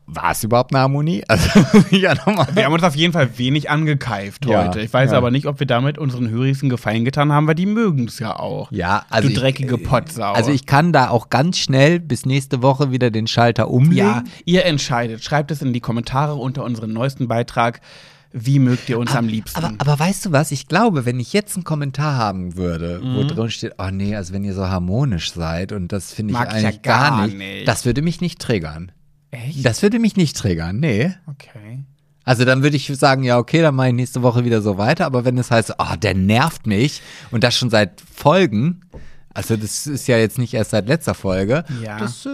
[0.07, 1.23] War es überhaupt eine Harmonie?
[1.29, 1.49] Also,
[1.91, 2.49] ja, nochmal.
[2.55, 4.81] Wir haben uns auf jeden Fall wenig angekeift Ja, heute.
[4.81, 5.16] Ich weiß ja.
[5.19, 8.19] aber nicht, ob wir damit unseren Hörers einen Gefallen getan haben, weil die mögen es
[8.19, 8.70] ja auch.
[8.73, 10.33] Ja, also du ich- dreckige Pottsau.
[10.33, 13.97] Also ich kann da auch ganz schnell bis nächste Woche wieder den Schalter umlegen.
[13.97, 15.23] Ja, ihr entscheidet.
[15.24, 17.81] Schreibt es in die Kommentare unter unseren neuesten Beitrag.
[18.35, 19.62] Wie mögt ihr uns am liebsten?
[19.62, 20.53] Aber, aber weißt du was?
[20.53, 23.15] Ich glaube, wenn ich jetzt einen Kommentar haben würde, Mhm.
[23.16, 26.39] wo drin steht, oh nee, also wenn ihr so harmonisch seid und das finde ich
[26.39, 27.69] Mag ich ja eigentlich gar, gar nicht, nicht.
[27.69, 28.91] das würde mich nicht triggern.
[29.32, 29.64] Echt?
[29.64, 31.12] Das würde mich nicht triggern, nee.
[31.26, 31.84] Okay.
[32.24, 35.06] Also dann würde ich sagen, ja, okay, dann mache ich nächste Woche wieder so weiter.
[35.06, 37.02] Aber wenn es heißt, oh, der nervt mich
[37.32, 38.82] und das schon seit Folgen,
[39.34, 41.98] also das ist ja jetzt nicht erst seit letzter Folge, Ja.
[41.98, 42.30] das, äh,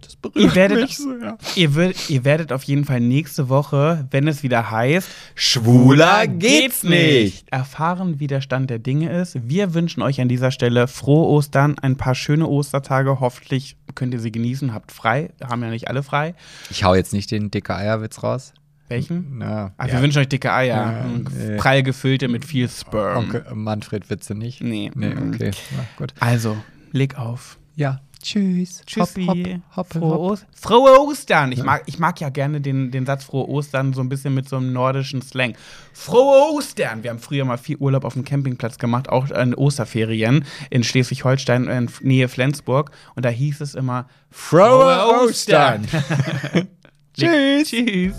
[0.00, 1.36] das berührt Ihr werdet, mich so, ja.
[1.54, 6.82] ihr, würd, ihr werdet auf jeden Fall nächste Woche, wenn es wieder heißt, Schwuler geht's
[6.82, 7.46] nicht.
[7.52, 9.36] erfahren, wie der Stand der Dinge ist.
[9.48, 13.20] Wir wünschen euch an dieser Stelle frohe Ostern, ein paar schöne Ostertage.
[13.20, 15.30] Hoffentlich könnt ihr sie genießen, habt frei.
[15.42, 16.34] Haben ja nicht alle frei.
[16.70, 18.52] Ich hau jetzt nicht den dicke Eierwitz raus.
[18.88, 19.38] Welchen?
[19.38, 19.94] Na, Ach, ja.
[19.94, 21.06] wir wünschen euch dicke Eier.
[21.38, 21.56] Ja.
[21.56, 23.24] Prall gefüllte mit viel Sperm.
[23.24, 24.62] Onkel Manfred Witze nicht?
[24.62, 24.90] Nee.
[24.94, 25.52] Nee, okay.
[25.74, 26.12] Na, gut.
[26.20, 26.56] Also,
[26.92, 27.58] leg auf.
[27.76, 28.00] Ja.
[28.24, 28.80] Tschüss.
[28.86, 29.26] Tschüssi.
[29.26, 30.20] Hopp, hopp, hopp, frohe, hopp.
[30.32, 31.52] Ost frohe Ostern.
[31.52, 34.48] Ich, mag, ich mag ja gerne den, den Satz frohe Ostern so ein bisschen mit
[34.48, 35.54] so einem nordischen Slang.
[35.92, 37.02] Frohe Ostern.
[37.02, 41.68] Wir haben früher mal viel Urlaub auf dem Campingplatz gemacht, auch in Osterferien in Schleswig-Holstein,
[41.68, 42.92] in Nähe Flensburg.
[43.14, 45.86] Und da hieß es immer Frohe Ostern.
[47.14, 47.68] Tschüss.
[47.68, 48.14] Tschüss.